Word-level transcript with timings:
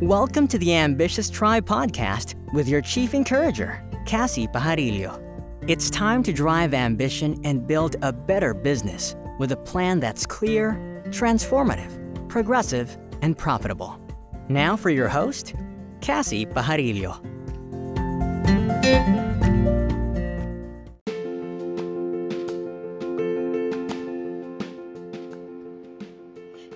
Welcome 0.00 0.48
to 0.48 0.58
the 0.58 0.74
Ambitious 0.74 1.30
Tribe 1.30 1.64
podcast 1.66 2.34
with 2.52 2.68
your 2.68 2.80
chief 2.80 3.14
encourager, 3.14 3.80
Kassy 4.06 4.52
Pajarillo. 4.52 5.22
It's 5.68 5.88
time 5.88 6.24
to 6.24 6.32
drive 6.32 6.74
ambition 6.74 7.40
and 7.44 7.64
build 7.64 7.94
a 8.02 8.12
better 8.12 8.54
business 8.54 9.14
with 9.38 9.52
a 9.52 9.56
plan 9.56 10.00
that's 10.00 10.26
clear, 10.26 10.72
transformative, 11.10 12.28
progressive, 12.28 12.98
and 13.22 13.38
profitable. 13.38 13.96
Now 14.48 14.76
for 14.76 14.90
your 14.90 15.08
host, 15.08 15.54
Kassy 16.00 16.44
Pajarillo. 16.44 17.20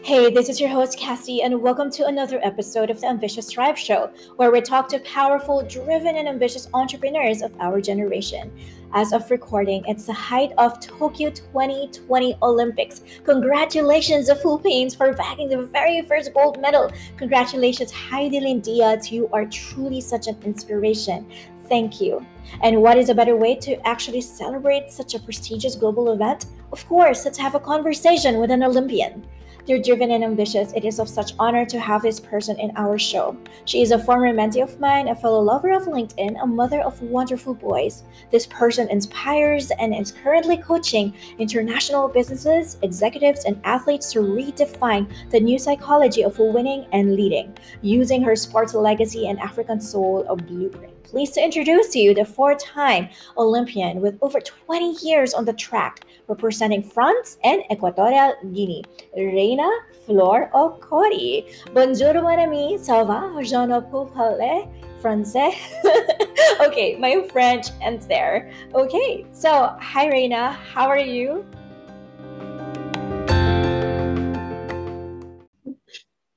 Hey, 0.08 0.30
this 0.30 0.48
is 0.48 0.58
your 0.58 0.70
host, 0.70 0.98
Kassy, 0.98 1.44
and 1.44 1.60
welcome 1.60 1.90
to 1.90 2.06
another 2.06 2.40
episode 2.42 2.88
of 2.88 2.98
the 2.98 3.08
Ambitious 3.08 3.50
Tribe 3.50 3.76
Show, 3.76 4.10
where 4.36 4.50
we 4.50 4.62
talk 4.62 4.88
to 4.88 5.00
powerful, 5.00 5.60
driven, 5.60 6.16
and 6.16 6.26
ambitious 6.26 6.66
entrepreneurs 6.72 7.42
of 7.42 7.54
our 7.60 7.82
generation. 7.82 8.50
As 8.94 9.12
of 9.12 9.30
recording, 9.30 9.84
it's 9.86 10.06
the 10.06 10.14
height 10.14 10.52
of 10.56 10.80
Tokyo 10.80 11.28
2020 11.28 12.38
Olympics. 12.40 13.02
Congratulations, 13.24 14.28
the 14.28 14.36
Philippines, 14.36 14.94
for 14.94 15.12
bagging 15.12 15.50
the 15.50 15.64
very 15.64 16.00
first 16.00 16.32
gold 16.32 16.58
medal. 16.58 16.90
Congratulations, 17.18 17.92
Hidilyn 17.92 18.62
Diaz. 18.62 19.12
You 19.12 19.28
are 19.34 19.44
truly 19.44 20.00
such 20.00 20.26
an 20.26 20.38
inspiration. 20.42 21.30
Thank 21.68 22.00
you. 22.00 22.24
And 22.62 22.80
what 22.80 22.96
is 22.96 23.10
a 23.10 23.14
better 23.14 23.36
way 23.36 23.56
to 23.56 23.86
actually 23.86 24.22
celebrate 24.22 24.90
such 24.90 25.14
a 25.14 25.18
prestigious 25.18 25.76
global 25.76 26.12
event? 26.12 26.46
Of 26.72 26.88
course, 26.88 27.26
let's 27.26 27.36
have 27.36 27.54
a 27.54 27.60
conversation 27.60 28.38
with 28.38 28.50
an 28.50 28.62
Olympian. 28.62 29.26
They're 29.68 29.78
driven 29.78 30.12
and 30.12 30.24
ambitious. 30.24 30.72
It 30.72 30.86
is 30.86 30.98
of 30.98 31.10
such 31.10 31.34
honor 31.38 31.66
to 31.66 31.78
have 31.78 32.00
this 32.00 32.18
person 32.18 32.58
in 32.58 32.72
our 32.74 32.96
show. 32.96 33.36
She 33.66 33.82
is 33.82 33.90
a 33.90 33.98
former 33.98 34.32
mentee 34.32 34.62
of 34.62 34.80
mine, 34.80 35.08
a 35.08 35.14
fellow 35.14 35.42
lover 35.42 35.72
of 35.72 35.82
LinkedIn, 35.82 36.42
a 36.42 36.46
mother 36.46 36.80
of 36.80 37.02
wonderful 37.02 37.52
boys. 37.52 38.04
This 38.30 38.46
person 38.46 38.88
inspires 38.88 39.70
and 39.72 39.94
is 39.94 40.12
currently 40.24 40.56
coaching 40.56 41.12
international 41.38 42.08
businesses, 42.08 42.78
executives, 42.80 43.44
and 43.44 43.60
athletes 43.62 44.10
to 44.12 44.20
redefine 44.20 45.06
the 45.28 45.38
new 45.38 45.58
psychology 45.58 46.24
of 46.24 46.38
winning 46.38 46.86
and 46.92 47.14
leading, 47.14 47.54
using 47.82 48.22
her 48.22 48.36
sports 48.36 48.72
legacy 48.72 49.28
and 49.28 49.38
African 49.38 49.82
soul 49.82 50.24
of 50.30 50.46
blueprint 50.46 50.94
pleased 51.08 51.34
to 51.34 51.42
introduce 51.42 51.96
you 51.96 52.12
the 52.14 52.24
four 52.24 52.54
time 52.54 53.08
Olympian 53.36 54.00
with 54.00 54.18
over 54.20 54.40
20 54.40 54.92
years 55.02 55.32
on 55.32 55.44
the 55.44 55.52
track, 55.52 56.04
representing 56.28 56.82
France 56.82 57.38
and 57.44 57.62
Equatorial 57.70 58.34
Guinea, 58.52 58.84
Reina 59.16 59.57
Flor 60.04 60.50
Okori. 60.54 61.44
Bonjour, 61.74 62.14
mon 62.14 62.38
ami, 62.38 62.78
ça 62.78 63.04
va? 63.04 63.30
Je 63.40 63.56
ne 63.56 63.80
peux 63.80 64.06
parler 64.12 64.64
français. 65.00 65.52
okay, 66.66 66.96
my 66.98 67.26
French 67.28 67.66
ends 67.80 68.06
there. 68.06 68.50
Okay, 68.74 69.26
so 69.32 69.76
hi, 69.80 70.08
Reina, 70.08 70.52
how 70.52 70.88
are 70.88 70.98
you? 70.98 71.44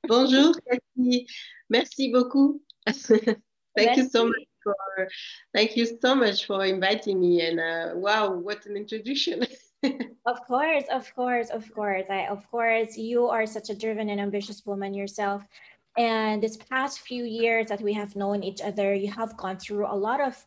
Bonjour, 0.08 0.54
Cathy. 0.70 1.28
Merci 1.70 2.12
beaucoup. 2.12 2.62
Thank 2.88 3.38
Merci. 3.78 4.02
you 4.02 4.10
so 4.10 4.26
much 4.26 4.48
for 4.64 4.76
thank 5.56 5.78
you 5.78 5.86
so 5.86 6.14
much 6.14 6.46
for 6.46 6.66
inviting 6.66 7.20
me 7.20 7.42
and 7.42 7.60
uh, 7.60 7.94
wow 7.96 8.32
what 8.32 8.66
an 8.66 8.76
introduction 8.76 9.46
Of 10.26 10.46
course, 10.48 10.86
of 10.92 11.14
course, 11.16 11.50
of 11.50 11.72
course. 11.74 12.06
I 12.10 12.28
of 12.28 12.50
course 12.52 12.98
you 12.98 13.28
are 13.28 13.46
such 13.46 13.70
a 13.70 13.76
driven 13.76 14.10
and 14.10 14.22
ambitious 14.22 14.66
woman 14.66 14.94
yourself. 14.94 15.44
And 15.98 16.42
this 16.42 16.58
past 16.58 17.02
few 17.02 17.24
years 17.26 17.68
that 17.68 17.82
we 17.82 17.94
have 17.94 18.16
known 18.16 18.44
each 18.44 18.62
other, 18.62 18.94
you 18.94 19.12
have 19.12 19.36
gone 19.38 19.58
through 19.58 19.88
a 19.88 19.96
lot 19.96 20.22
of 20.22 20.46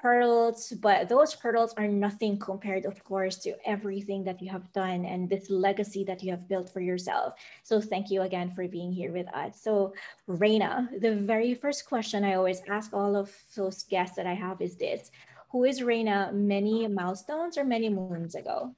hurdles, 0.00 0.72
but 0.80 1.08
those 1.08 1.34
hurdles 1.34 1.74
are 1.76 1.88
nothing 1.88 2.38
compared, 2.38 2.84
of 2.86 3.02
course, 3.04 3.36
to 3.38 3.54
everything 3.66 4.22
that 4.24 4.40
you 4.40 4.48
have 4.50 4.72
done 4.72 5.04
and 5.04 5.28
this 5.28 5.50
legacy 5.50 6.04
that 6.04 6.22
you 6.22 6.30
have 6.30 6.48
built 6.48 6.70
for 6.70 6.80
yourself. 6.80 7.34
So 7.62 7.80
thank 7.80 8.10
you 8.10 8.22
again 8.22 8.50
for 8.50 8.68
being 8.68 8.92
here 8.92 9.12
with 9.12 9.28
us. 9.34 9.60
So 9.60 9.94
Reina, 10.26 10.88
the 11.00 11.14
very 11.16 11.54
first 11.54 11.86
question 11.86 12.24
I 12.24 12.34
always 12.34 12.62
ask 12.68 12.92
all 12.94 13.16
of 13.16 13.32
those 13.56 13.82
guests 13.84 14.16
that 14.16 14.26
I 14.26 14.34
have 14.34 14.60
is 14.60 14.76
this. 14.76 15.10
Who 15.56 15.64
is 15.64 15.82
Reina 15.82 16.32
many 16.34 16.86
milestones 16.86 17.56
or 17.56 17.64
many 17.64 17.88
moons 17.88 18.34
ago? 18.34 18.74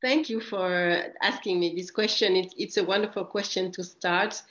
thank 0.00 0.30
you 0.30 0.40
for 0.40 1.02
asking 1.20 1.60
me 1.60 1.74
this 1.76 1.90
question 1.90 2.34
it, 2.36 2.54
it's 2.56 2.78
a 2.78 2.84
wonderful 2.84 3.26
question 3.26 3.70
to 3.72 3.84
start 3.84 4.42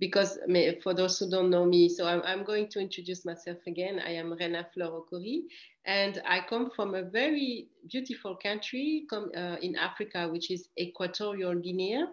because 0.00 0.40
for 0.82 0.92
those 0.92 1.20
who 1.20 1.30
don't 1.30 1.50
know 1.50 1.64
me 1.64 1.88
so 1.88 2.04
I'm, 2.04 2.20
I'm 2.24 2.42
going 2.42 2.66
to 2.70 2.80
introduce 2.80 3.24
myself 3.24 3.58
again 3.68 4.00
i 4.04 4.10
am 4.10 4.32
rena 4.32 4.66
flor 4.74 4.90
okori 5.00 5.42
and 5.84 6.20
i 6.26 6.40
come 6.40 6.70
from 6.74 6.96
a 6.96 7.02
very 7.02 7.68
beautiful 7.88 8.34
country 8.34 9.06
come, 9.08 9.30
uh, 9.36 9.56
in 9.62 9.76
africa 9.76 10.28
which 10.32 10.50
is 10.50 10.68
equatorial 10.76 11.54
guinea 11.54 12.06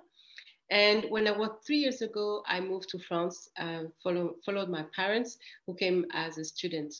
And 0.69 1.05
when 1.09 1.27
I 1.27 1.31
was 1.31 1.51
three 1.65 1.77
years 1.77 2.01
ago, 2.01 2.43
I 2.45 2.59
moved 2.59 2.89
to 2.89 2.99
France, 2.99 3.49
uh, 3.57 3.83
follow, 4.03 4.35
followed 4.45 4.69
my 4.69 4.83
parents 4.93 5.37
who 5.65 5.73
came 5.73 6.05
as 6.11 6.37
a 6.37 6.43
student. 6.43 6.91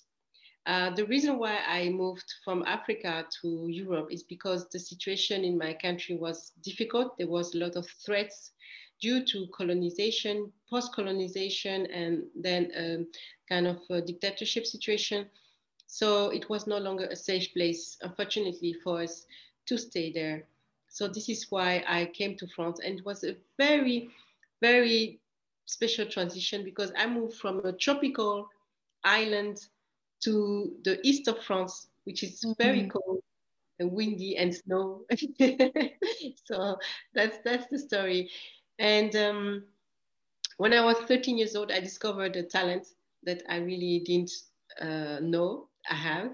Uh, 0.67 0.89
the 0.89 1.05
reason 1.05 1.39
why 1.39 1.59
I 1.66 1.88
moved 1.88 2.33
from 2.44 2.61
Africa 2.67 3.25
to 3.41 3.67
Europe 3.69 4.09
is 4.11 4.23
because 4.23 4.67
the 4.67 4.79
situation 4.79 5.45
in 5.45 5.57
my 5.57 5.73
country 5.73 6.17
was 6.17 6.51
difficult. 6.61 7.17
There 7.17 7.29
was 7.29 7.55
a 7.55 7.59
lot 7.59 7.78
of 7.78 7.88
threats 8.05 8.51
due 9.00 9.23
to 9.27 9.47
colonization, 9.56 10.51
post-colonization, 10.69 11.85
and 11.85 12.23
then 12.35 12.72
um, 12.77 13.07
kind 13.47 13.66
of 13.66 13.77
a 13.89 14.01
dictatorship 14.01 14.66
situation. 14.66 15.27
So 15.85 16.31
it 16.31 16.50
was 16.50 16.67
no 16.67 16.79
longer 16.79 17.06
a 17.06 17.16
safe 17.16 17.53
place, 17.53 17.97
unfortunately, 18.01 18.75
for 18.83 19.01
us 19.03 19.25
to 19.67 19.77
stay 19.77 20.11
there. 20.11 20.44
So 20.89 21.07
this 21.07 21.29
is 21.29 21.47
why 21.50 21.81
I 21.88 22.07
came 22.07 22.35
to 22.38 22.47
France, 22.47 22.81
and 22.83 23.00
it 23.00 23.06
was 23.06 23.23
a 23.23 23.38
very, 23.57 24.09
very 24.59 25.22
special 25.66 26.07
transition 26.07 26.66
because 26.66 26.91
I 26.97 27.07
moved 27.07 27.38
from 27.38 27.66
a 27.66 27.72
tropical 27.72 28.50
island 29.06 29.66
to 30.23 30.72
the 30.83 31.00
east 31.03 31.28
of 31.28 31.44
France, 31.44 31.89
which 32.05 32.23
is 32.23 32.45
very 32.57 32.83
Mhm. 32.83 32.91
cold 32.91 33.22
and 33.79 33.91
windy 33.91 34.35
and 34.38 34.53
snow. 34.53 35.05
so 36.45 36.78
that's 37.13 37.38
that's 37.44 37.67
the 37.67 37.78
story. 37.79 38.29
And 38.79 39.16
um, 39.16 39.63
when 40.57 40.73
I 40.73 40.83
was 40.83 40.97
13 41.00 41.38
years 41.38 41.56
old, 41.56 41.72
I 41.72 41.79
discovered 41.79 42.35
a 42.35 42.44
talent 42.44 42.88
that 43.23 43.44
I 43.50 43.57
really 43.57 44.01
didn't 44.06 44.31
uh, 44.81 45.19
know 45.22 45.67
I 45.89 45.95
have. 45.95 46.31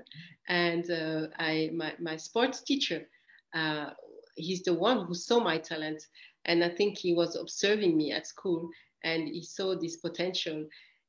And 0.48 0.90
uh, 0.90 1.28
I 1.38 1.72
my, 1.74 1.94
my 2.00 2.18
sports 2.18 2.62
teacher, 2.62 3.08
uh, 3.54 3.92
he's 4.36 4.64
the 4.64 4.74
one 4.74 5.06
who 5.06 5.14
saw 5.16 5.40
my 5.40 5.58
talent. 5.58 6.04
And 6.46 6.64
I 6.64 6.70
think 6.70 6.98
he 6.98 7.14
was 7.14 7.36
observing 7.36 7.98
me 7.98 8.12
at 8.12 8.28
school 8.28 8.70
and 9.04 9.28
he 9.28 9.44
saw 9.44 9.76
this 9.76 9.98
potential. 9.98 10.66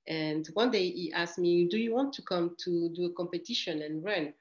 And 0.08 0.46
one 0.54 0.70
day 0.70 0.90
he 0.90 1.12
asked 1.12 1.38
me, 1.38 1.66
Do 1.68 1.78
you 1.78 1.94
want 1.94 2.12
to 2.14 2.22
come 2.22 2.56
to 2.64 2.90
do 2.94 3.06
a 3.06 3.12
competition 3.12 3.82
and 3.82 4.04
run? 4.04 4.34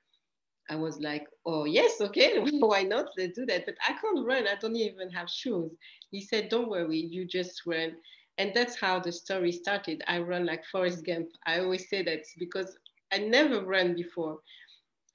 I 0.70 0.76
was 0.76 1.00
like, 1.00 1.28
oh, 1.46 1.66
yes, 1.66 2.02
okay, 2.02 2.40
why 2.60 2.84
not? 2.84 3.10
Let's 3.18 3.38
do 3.38 3.46
that. 3.46 3.66
But 3.66 3.76
I 3.88 3.94
can't 3.94 4.26
run. 4.26 4.48
I 4.48 4.56
don't 4.56 4.76
even 4.76 5.10
have 5.12 5.30
shoes. 5.30 5.72
He 6.12 6.22
said, 6.22 6.50
don't 6.50 6.70
worry, 6.70 6.98
you 6.98 7.26
just 7.26 7.66
run. 7.66 7.94
And 8.38 8.54
that's 8.54 8.80
how 8.80 9.00
the 9.00 9.12
story 9.12 9.52
started. 9.52 10.04
I 10.08 10.20
run 10.20 10.46
like 10.46 10.64
Forrest 10.66 11.06
Gump. 11.06 11.30
I 11.46 11.60
always 11.60 11.90
say 11.90 12.04
that 12.04 12.26
because 12.40 12.78
I 13.12 13.20
never 13.20 13.64
ran 13.64 13.96
before. 13.96 14.40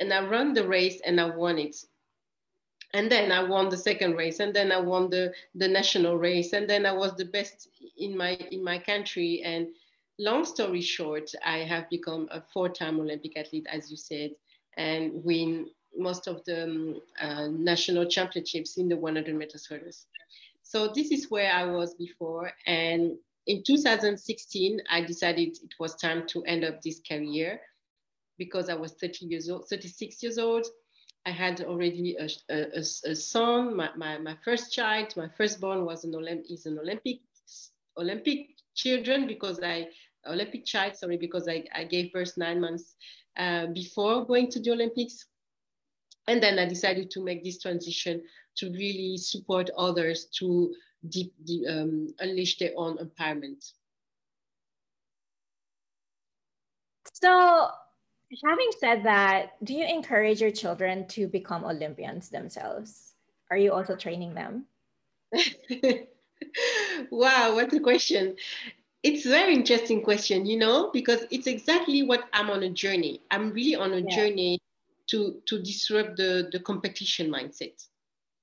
And 0.00 0.12
I 0.12 0.20
ran 0.26 0.54
the 0.54 0.66
race 0.66 1.00
and 1.04 1.20
I 1.20 1.34
won 1.34 1.58
it. 1.58 1.76
And 2.94 3.10
then 3.10 3.32
I 3.32 3.42
won 3.42 3.69
the 3.69 3.76
second 3.76 4.14
race, 4.16 4.41
and 4.41 4.54
then 4.54 4.72
I 4.72 4.81
won 4.81 5.10
the, 5.10 5.32
the 5.54 5.69
national 5.69 6.17
race, 6.17 6.52
and 6.52 6.69
then 6.69 6.87
I 6.87 6.93
was 6.93 7.14
the 7.17 7.26
best 7.26 7.69
in 7.99 8.17
my 8.17 8.31
in 8.50 8.64
my 8.64 8.78
country. 8.78 9.43
And 9.44 9.69
long 10.19 10.44
story 10.44 10.81
short, 10.81 11.31
I 11.44 11.59
have 11.59 11.88
become 11.91 12.29
a 12.31 12.41
four-time 12.41 13.00
Olympic 13.00 13.37
athlete, 13.37 13.67
as 13.70 13.91
you 13.91 13.97
said 13.97 14.31
and 14.79 15.12
win 15.25 15.67
most 15.97 16.29
of 16.29 16.44
the 16.44 16.65
um, 16.65 17.00
uh, 17.20 17.49
national 17.49 18.06
championships 18.06 18.79
in 18.79 18.88
the 18.88 18.97
100 18.97 19.35
meters 19.35 19.67
hurdles. 19.67 20.06
So 20.62 20.93
this 20.94 21.11
is 21.11 21.31
where 21.31 21.53
I 21.53 21.65
was 21.65 21.94
before. 21.94 22.53
And 22.67 23.17
in 23.47 23.62
2016, 23.65 24.81
I 24.91 25.03
decided 25.03 25.49
it 25.49 25.75
was 25.81 25.97
time 25.97 26.26
to 26.29 26.43
end 26.44 26.65
up 26.65 26.81
this 26.81 27.00
career 27.06 27.61
because 28.38 28.69
I 28.69 28.75
was 28.75 28.93
30 28.93 29.26
years 29.26 29.50
old, 29.50 29.69
36 29.69 30.23
years 30.23 30.38
old. 30.38 30.67
I 31.26 31.31
had 31.31 31.62
already 31.62 32.17
a, 32.17 32.29
a, 32.49 32.79
a 32.79 33.15
son, 33.15 33.76
my, 33.76 33.91
my, 33.97 34.19
my, 34.19 34.37
first 34.44 34.73
child, 34.73 35.15
my 35.17 35.29
firstborn 35.37 35.85
was 35.85 36.05
an 36.05 36.12
Olymp- 36.12 36.50
is 36.50 36.67
an 36.67 36.79
Olympic 36.79 37.20
Olympic 37.99 38.50
children 38.75 39.26
because 39.26 39.59
I 39.61 39.88
Olympic 40.26 40.65
child, 40.65 40.97
sorry, 40.97 41.17
because 41.17 41.49
I, 41.49 41.65
I 41.75 41.85
gave 41.85 42.12
birth 42.12 42.37
nine 42.37 42.61
months 42.61 42.97
uh, 43.37 43.67
before 43.67 44.26
going 44.26 44.50
to 44.50 44.61
the 44.61 44.73
Olympics. 44.73 45.26
And 46.26 46.43
then 46.43 46.59
I 46.59 46.67
decided 46.67 47.11
to 47.12 47.25
make 47.25 47.43
this 47.43 47.59
transition 47.61 48.23
to 48.56 48.70
really 48.70 49.17
support 49.17 49.70
others 49.76 50.26
to 50.38 50.75
um, 51.69 52.09
unleash 52.19 52.59
their 52.59 52.73
own 52.76 52.99
empowerment. 52.99 53.73
So, 57.15 57.69
having 58.44 58.70
said 58.79 59.05
that, 59.05 59.53
do 59.65 59.75
you 59.75 59.87
encourage 59.87 60.41
your 60.41 60.50
children 60.50 61.06
to 61.09 61.26
become 61.29 61.65
Olympians 61.65 62.29
themselves? 62.29 63.15
Are 63.50 63.56
you 63.56 63.73
also 63.73 63.97
training 63.97 64.35
them? 64.35 64.67
wow, 67.11 67.55
what 67.55 67.73
a 67.73 67.81
question. 67.81 68.37
It's 69.02 69.26
a 69.26 69.30
very 69.30 69.54
interesting 69.54 70.02
question, 70.02 70.44
you 70.44 70.58
know, 70.58 70.90
because 70.92 71.24
it's 71.30 71.46
exactly 71.46 72.02
what 72.02 72.24
I'm 72.32 72.50
on 72.50 72.64
a 72.64 72.70
journey. 72.70 73.20
I'm 73.30 73.52
really 73.52 73.76
on 73.76 73.92
a 73.92 74.00
yeah. 74.00 74.16
journey 74.16 74.60
to, 75.10 75.40
to 75.46 75.62
disrupt 75.62 76.16
the, 76.16 76.48
the 76.52 76.60
competition 76.60 77.30
mindset. 77.30 77.86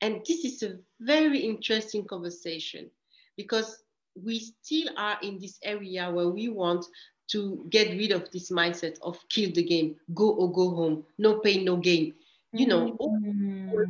And 0.01 0.21
this 0.27 0.45
is 0.45 0.63
a 0.63 0.77
very 0.99 1.39
interesting 1.39 2.05
conversation 2.05 2.89
because 3.37 3.83
we 4.23 4.39
still 4.39 4.89
are 4.97 5.17
in 5.21 5.39
this 5.39 5.59
area 5.63 6.09
where 6.09 6.29
we 6.29 6.49
want 6.49 6.85
to 7.27 7.65
get 7.69 7.89
rid 7.89 8.11
of 8.11 8.29
this 8.31 8.51
mindset 8.51 8.97
of 9.01 9.17
kill 9.29 9.51
the 9.51 9.63
game, 9.63 9.95
go 10.13 10.29
or 10.31 10.51
go 10.51 10.69
home, 10.69 11.03
no 11.17 11.39
pain, 11.39 11.65
no 11.65 11.77
gain. 11.77 12.13
You 12.53 12.67
know, 12.67 12.97
mm-hmm. 13.01 13.83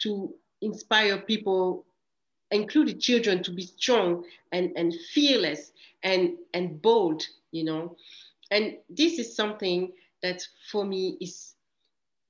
to 0.00 0.34
inspire 0.60 1.18
people, 1.18 1.86
including 2.54 3.00
children, 3.00 3.42
to 3.42 3.50
be 3.50 3.62
strong 3.62 4.24
and, 4.52 4.72
and 4.76 4.94
fearless 5.12 5.72
and, 6.02 6.34
and 6.54 6.80
bold, 6.80 7.22
you 7.50 7.64
know. 7.64 7.96
And 8.50 8.76
this 8.88 9.18
is 9.18 9.34
something 9.34 9.92
that 10.22 10.46
for 10.70 10.84
me 10.84 11.18
is, 11.20 11.54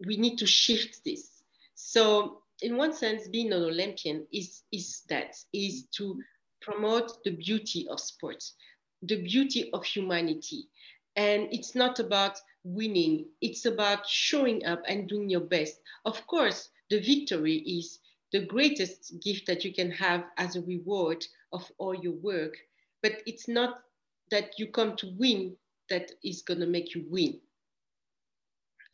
we 0.07 0.17
need 0.17 0.39
to 0.39 0.47
shift 0.47 1.05
this. 1.05 1.43
So 1.75 2.41
in 2.63 2.77
one 2.77 2.95
sense, 2.95 3.29
being 3.29 3.53
an 3.53 3.63
Olympian 3.63 4.27
is, 4.33 4.63
is 4.73 5.03
that, 5.09 5.37
is 5.53 5.85
to 5.97 6.21
promote 6.63 7.23
the 7.25 7.33
beauty 7.33 7.87
of 7.91 8.01
sports, 8.01 8.55
the 9.03 9.23
beauty 9.23 9.71
of 9.73 9.85
humanity. 9.85 10.69
And 11.17 11.49
it's 11.53 11.75
not 11.75 12.01
about 12.01 12.41
winning, 12.65 13.27
it's 13.43 13.67
about 13.67 14.09
showing 14.09 14.65
up 14.65 14.83
and 14.89 15.07
doing 15.07 15.29
your 15.29 15.41
best. 15.41 15.81
Of 16.07 16.27
course, 16.27 16.71
the 16.89 17.01
victory 17.01 17.57
is 17.57 17.99
the 18.35 18.45
greatest 18.47 19.21
gift 19.21 19.47
that 19.47 19.65
you 19.65 19.73
can 19.73 19.93
have 19.93 20.25
as 20.39 20.57
a 20.57 20.63
reward 20.63 21.25
of 21.53 21.71
all 21.79 21.95
your 21.95 22.15
work, 22.15 22.57
but 23.01 23.23
it's 23.27 23.47
not 23.47 23.85
that 24.33 24.59
you 24.59 24.67
come 24.67 24.97
to 24.97 25.15
win 25.17 25.55
that 25.89 26.11
is 26.25 26.43
going 26.43 26.59
to 26.59 26.67
make 26.67 26.97
you 26.97 27.05
win. 27.09 27.39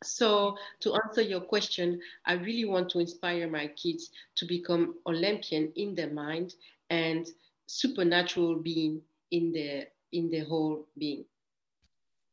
So 0.03 0.57
to 0.81 0.93
answer 0.93 1.23
your 1.23 1.41
question, 1.41 1.99
I 2.27 2.33
really 2.33 2.65
want 2.65 2.91
to 2.91 2.99
inspire 2.99 3.49
my 3.49 3.65
kids 3.69 4.11
to 4.35 4.45
become 4.45 4.93
Olympian 5.07 5.73
in 5.75 5.95
their 5.95 6.11
mind 6.11 6.53
and 6.91 7.25
supernatural 7.65 8.57
being 8.57 9.01
in 9.31 9.51
their 9.51 9.87
in 10.11 10.29
their 10.29 10.45
whole 10.45 10.85
being. 10.99 11.25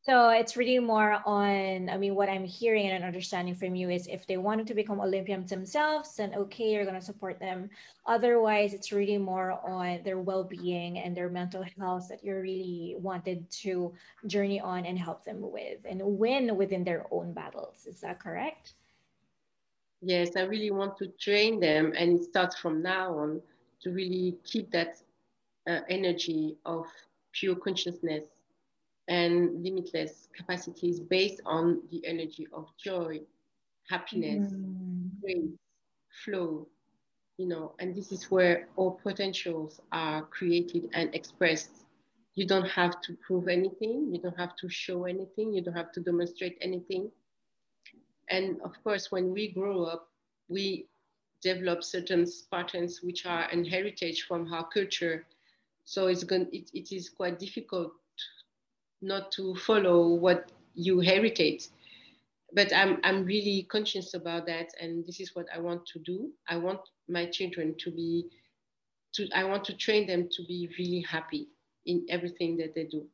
So 0.09 0.29
it's 0.29 0.57
really 0.57 0.79
more 0.79 1.21
on, 1.23 1.87
I 1.87 1.95
mean, 1.95 2.15
what 2.15 2.29
I'm 2.29 2.43
hearing 2.43 2.87
and 2.87 3.03
understanding 3.03 3.53
from 3.53 3.75
you 3.75 3.91
is 3.91 4.07
if 4.07 4.25
they 4.25 4.37
wanted 4.37 4.65
to 4.65 4.73
become 4.73 4.99
Olympians 4.99 5.51
themselves, 5.51 6.15
then 6.15 6.33
okay, 6.33 6.71
you're 6.71 6.83
going 6.83 6.99
to 6.99 7.05
support 7.05 7.39
them. 7.39 7.69
Otherwise, 8.07 8.73
it's 8.73 8.91
really 8.91 9.19
more 9.19 9.51
on 9.63 10.01
their 10.03 10.17
well 10.17 10.43
being 10.43 10.97
and 10.97 11.15
their 11.15 11.29
mental 11.29 11.63
health 11.77 12.07
that 12.09 12.23
you're 12.23 12.41
really 12.41 12.95
wanted 12.97 13.47
to 13.61 13.93
journey 14.25 14.59
on 14.59 14.83
and 14.83 14.97
help 14.97 15.23
them 15.23 15.41
with 15.41 15.77
and 15.87 16.01
win 16.03 16.57
within 16.57 16.83
their 16.83 17.05
own 17.11 17.31
battles. 17.31 17.85
Is 17.85 18.01
that 18.01 18.19
correct? 18.19 18.73
Yes, 20.01 20.35
I 20.35 20.41
really 20.41 20.71
want 20.71 20.97
to 20.97 21.09
train 21.19 21.59
them 21.59 21.93
and 21.95 22.19
it 22.19 22.23
starts 22.23 22.57
from 22.57 22.81
now 22.81 23.15
on 23.15 23.43
to 23.83 23.91
really 23.91 24.39
keep 24.43 24.71
that 24.71 24.97
uh, 25.67 25.81
energy 25.87 26.57
of 26.65 26.87
pure 27.31 27.55
consciousness 27.55 28.23
and 29.09 29.63
limitless 29.63 30.29
capacities 30.37 30.99
based 30.99 31.41
on 31.45 31.81
the 31.91 32.05
energy 32.05 32.47
of 32.53 32.67
joy, 32.81 33.19
happiness, 33.89 34.53
mm. 34.53 35.09
grace, 35.19 35.57
flow, 36.23 36.67
you 37.37 37.47
know, 37.47 37.73
and 37.79 37.95
this 37.95 38.11
is 38.11 38.29
where 38.29 38.67
all 38.75 38.99
potentials 39.03 39.81
are 39.91 40.21
created 40.21 40.89
and 40.93 41.13
expressed. 41.15 41.85
You 42.35 42.45
don't 42.45 42.67
have 42.67 43.01
to 43.01 43.17
prove 43.25 43.47
anything, 43.47 44.13
you 44.13 44.21
don't 44.21 44.37
have 44.37 44.55
to 44.57 44.69
show 44.69 45.05
anything, 45.05 45.53
you 45.53 45.61
don't 45.61 45.75
have 45.75 45.91
to 45.93 46.01
demonstrate 46.01 46.57
anything. 46.61 47.09
And 48.29 48.61
of 48.61 48.73
course, 48.83 49.11
when 49.11 49.33
we 49.33 49.51
grow 49.51 49.85
up, 49.85 50.07
we 50.49 50.85
develop 51.41 51.83
certain 51.83 52.27
patterns 52.51 53.01
which 53.01 53.25
are 53.25 53.49
an 53.49 53.65
heritage 53.65 54.25
from 54.27 54.53
our 54.53 54.67
culture. 54.67 55.25
So 55.85 56.07
it's 56.07 56.23
going, 56.23 56.47
it, 56.51 56.69
it 56.75 56.91
is 56.91 57.09
quite 57.09 57.39
difficult 57.39 57.93
not 59.01 59.31
to 59.33 59.55
follow 59.55 60.13
what 60.13 60.51
you 60.75 60.99
heritage. 60.99 61.67
But 62.53 62.73
I'm, 62.73 62.99
I'm 63.03 63.25
really 63.25 63.67
conscious 63.69 64.13
about 64.13 64.47
that 64.47 64.69
and 64.79 65.05
this 65.05 65.19
is 65.19 65.35
what 65.35 65.45
i 65.53 65.59
want 65.59 65.85
to 65.93 65.99
do. 65.99 66.31
I 66.47 66.57
want 66.57 66.79
my 67.07 67.25
children 67.27 67.75
to 67.79 67.91
be 67.91 68.25
to 69.13 69.27
i 69.35 69.43
want 69.43 69.63
to 69.65 69.75
train 69.75 70.07
them 70.07 70.29
to 70.31 70.43
be 70.47 70.69
really 70.77 71.01
happy 71.01 71.47
in 71.85 72.05
everything 72.09 72.57
that 72.57 72.75
they 72.75 72.83
do 72.85 73.05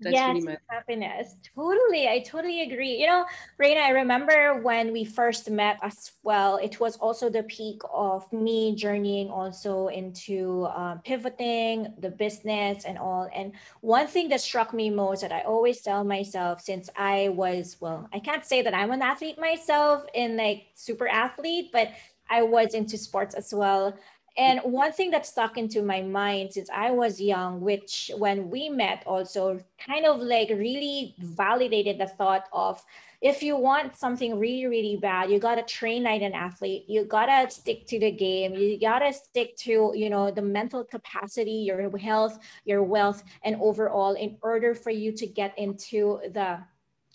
that's 0.00 0.12
yes, 0.14 0.44
my- 0.44 0.58
happiness. 0.68 1.36
Totally. 1.54 2.06
I 2.06 2.20
totally 2.20 2.62
agree. 2.62 2.96
You 2.96 3.06
know, 3.06 3.24
Reina, 3.56 3.80
I 3.80 3.90
remember 3.90 4.60
when 4.62 4.92
we 4.92 5.04
first 5.04 5.50
met 5.50 5.78
as 5.82 6.12
well, 6.22 6.58
it 6.58 6.78
was 6.78 6.96
also 6.96 7.30
the 7.30 7.44
peak 7.44 7.80
of 7.92 8.30
me 8.32 8.74
journeying 8.74 9.30
also 9.30 9.88
into 9.88 10.66
um, 10.66 11.00
pivoting 11.04 11.94
the 11.98 12.10
business 12.10 12.84
and 12.84 12.98
all. 12.98 13.30
And 13.34 13.52
one 13.80 14.06
thing 14.06 14.28
that 14.28 14.42
struck 14.42 14.74
me 14.74 14.90
most 14.90 15.22
that 15.22 15.32
I 15.32 15.40
always 15.42 15.80
tell 15.80 16.04
myself 16.04 16.60
since 16.60 16.90
I 16.96 17.30
was, 17.30 17.76
well, 17.80 18.08
I 18.12 18.18
can't 18.18 18.44
say 18.44 18.60
that 18.62 18.74
I'm 18.74 18.90
an 18.90 19.00
athlete 19.00 19.38
myself 19.38 20.04
in 20.12 20.36
like 20.36 20.66
super 20.74 21.08
athlete, 21.08 21.70
but 21.72 21.88
I 22.28 22.42
was 22.42 22.74
into 22.74 22.98
sports 22.98 23.34
as 23.34 23.54
well. 23.54 23.96
And 24.38 24.60
one 24.64 24.92
thing 24.92 25.10
that 25.12 25.24
stuck 25.24 25.56
into 25.56 25.82
my 25.82 26.02
mind 26.02 26.52
since 26.52 26.68
I 26.70 26.90
was 26.90 27.20
young, 27.20 27.60
which 27.60 28.10
when 28.18 28.50
we 28.50 28.68
met 28.68 29.02
also 29.06 29.60
kind 29.78 30.04
of 30.04 30.20
like 30.20 30.50
really 30.50 31.14
validated 31.18 31.98
the 31.98 32.06
thought 32.06 32.44
of 32.52 32.84
if 33.22 33.42
you 33.42 33.56
want 33.56 33.96
something 33.96 34.38
really, 34.38 34.66
really 34.66 34.96
bad, 34.96 35.30
you 35.30 35.38
gotta 35.38 35.62
train 35.62 36.02
like 36.02 36.20
an 36.20 36.34
athlete. 36.34 36.84
You 36.86 37.04
gotta 37.04 37.50
stick 37.50 37.86
to 37.86 37.98
the 37.98 38.10
game. 38.10 38.54
You 38.54 38.78
gotta 38.78 39.12
stick 39.12 39.56
to, 39.58 39.92
you 39.94 40.10
know, 40.10 40.30
the 40.30 40.42
mental 40.42 40.84
capacity, 40.84 41.52
your 41.52 41.96
health, 41.96 42.38
your 42.64 42.82
wealth, 42.82 43.22
and 43.42 43.56
overall 43.56 44.14
in 44.14 44.36
order 44.42 44.74
for 44.74 44.90
you 44.90 45.12
to 45.12 45.26
get 45.26 45.58
into 45.58 46.20
the 46.32 46.58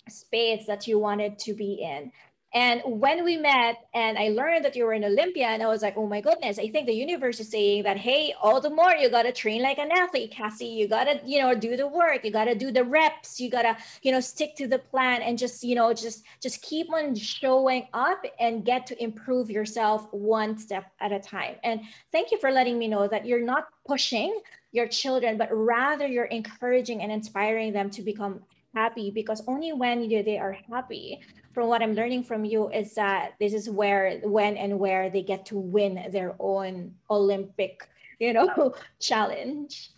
space 0.08 0.66
that 0.66 0.88
you 0.88 0.98
wanted 0.98 1.38
to 1.38 1.54
be 1.54 1.74
in. 1.74 2.10
And 2.54 2.82
when 2.84 3.24
we 3.24 3.38
met 3.38 3.76
and 3.94 4.18
I 4.18 4.28
learned 4.28 4.64
that 4.66 4.76
you 4.76 4.84
were 4.84 4.92
an 4.92 5.04
Olympian, 5.04 5.62
I 5.62 5.66
was 5.68 5.80
like, 5.80 5.96
oh 5.96 6.06
my 6.06 6.20
goodness, 6.20 6.58
I 6.58 6.68
think 6.68 6.86
the 6.86 6.92
universe 6.92 7.40
is 7.40 7.48
saying 7.48 7.84
that, 7.84 7.96
hey, 7.96 8.34
all 8.42 8.60
the 8.60 8.68
more 8.68 8.92
you 8.92 9.08
got 9.08 9.22
to 9.22 9.32
train 9.32 9.62
like 9.62 9.78
an 9.78 9.90
athlete, 9.90 10.34
Kassy. 10.36 10.74
You 10.74 10.86
got 10.86 11.04
to, 11.04 11.20
you 11.24 11.40
know, 11.40 11.54
do 11.54 11.78
the 11.78 11.86
work. 11.86 12.24
You 12.24 12.30
got 12.30 12.44
to 12.44 12.54
do 12.54 12.70
the 12.70 12.84
reps. 12.84 13.40
You 13.40 13.50
got 13.50 13.62
to, 13.62 13.76
you 14.02 14.12
know, 14.12 14.20
stick 14.20 14.54
to 14.56 14.68
the 14.68 14.78
plan 14.78 15.22
and 15.22 15.38
just, 15.38 15.64
you 15.64 15.74
know, 15.74 15.94
just, 15.94 16.24
just 16.42 16.60
keep 16.60 16.92
on 16.92 17.14
showing 17.14 17.86
up 17.94 18.22
and 18.38 18.66
get 18.66 18.86
to 18.88 19.02
improve 19.02 19.50
yourself 19.50 20.06
one 20.12 20.58
step 20.58 20.84
at 21.00 21.10
a 21.10 21.20
time. 21.20 21.54
And 21.64 21.80
thank 22.10 22.32
you 22.32 22.38
for 22.38 22.50
letting 22.50 22.78
me 22.78 22.86
know 22.86 23.08
that 23.08 23.24
you're 23.24 23.44
not 23.44 23.68
pushing 23.86 24.38
your 24.72 24.88
children, 24.88 25.38
but 25.38 25.48
rather 25.50 26.06
you're 26.06 26.24
encouraging 26.26 27.02
and 27.02 27.10
inspiring 27.10 27.72
them 27.72 27.88
to 27.90 28.02
become 28.02 28.42
happy 28.74 29.10
because 29.10 29.42
only 29.46 29.72
when 29.72 30.08
they 30.08 30.38
are 30.38 30.56
happy 30.70 31.20
from 31.52 31.68
what 31.68 31.82
i'm 31.82 31.94
learning 31.94 32.22
from 32.22 32.44
you 32.44 32.70
is 32.70 32.94
that 32.94 33.34
this 33.38 33.52
is 33.52 33.68
where 33.68 34.18
when 34.24 34.56
and 34.56 34.78
where 34.78 35.10
they 35.10 35.22
get 35.22 35.44
to 35.46 35.56
win 35.56 36.06
their 36.10 36.34
own 36.38 36.94
olympic 37.10 37.88
you 38.22 38.32
know 38.32 38.74
challenge. 39.00 39.90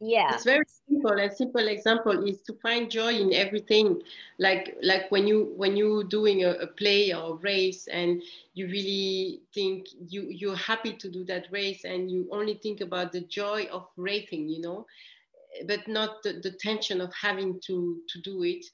Yeah. 0.00 0.32
It's 0.32 0.44
very 0.44 0.64
simple. 0.88 1.18
A 1.18 1.28
simple 1.28 1.66
example 1.66 2.24
is 2.24 2.40
to 2.42 2.52
find 2.62 2.88
joy 2.88 3.14
in 3.14 3.34
everything. 3.34 4.00
Like 4.38 4.76
like 4.80 5.10
when 5.10 5.26
you 5.26 5.52
when 5.56 5.76
you're 5.76 6.04
doing 6.04 6.44
a, 6.44 6.50
a 6.50 6.68
play 6.68 7.12
or 7.12 7.32
a 7.32 7.40
race 7.50 7.88
and 7.88 8.22
you 8.54 8.66
really 8.68 9.40
think 9.52 9.88
you 10.08 10.28
you're 10.30 10.62
happy 10.70 10.92
to 10.92 11.10
do 11.10 11.24
that 11.24 11.48
race 11.50 11.84
and 11.84 12.08
you 12.08 12.28
only 12.30 12.54
think 12.54 12.80
about 12.80 13.10
the 13.10 13.22
joy 13.22 13.66
of 13.72 13.88
racing 13.96 14.48
you 14.48 14.60
know 14.60 14.86
but 15.66 15.88
not 15.88 16.22
the, 16.22 16.34
the 16.44 16.52
tension 16.52 17.00
of 17.00 17.12
having 17.12 17.58
to 17.66 18.00
to 18.08 18.20
do 18.20 18.44
it 18.44 18.64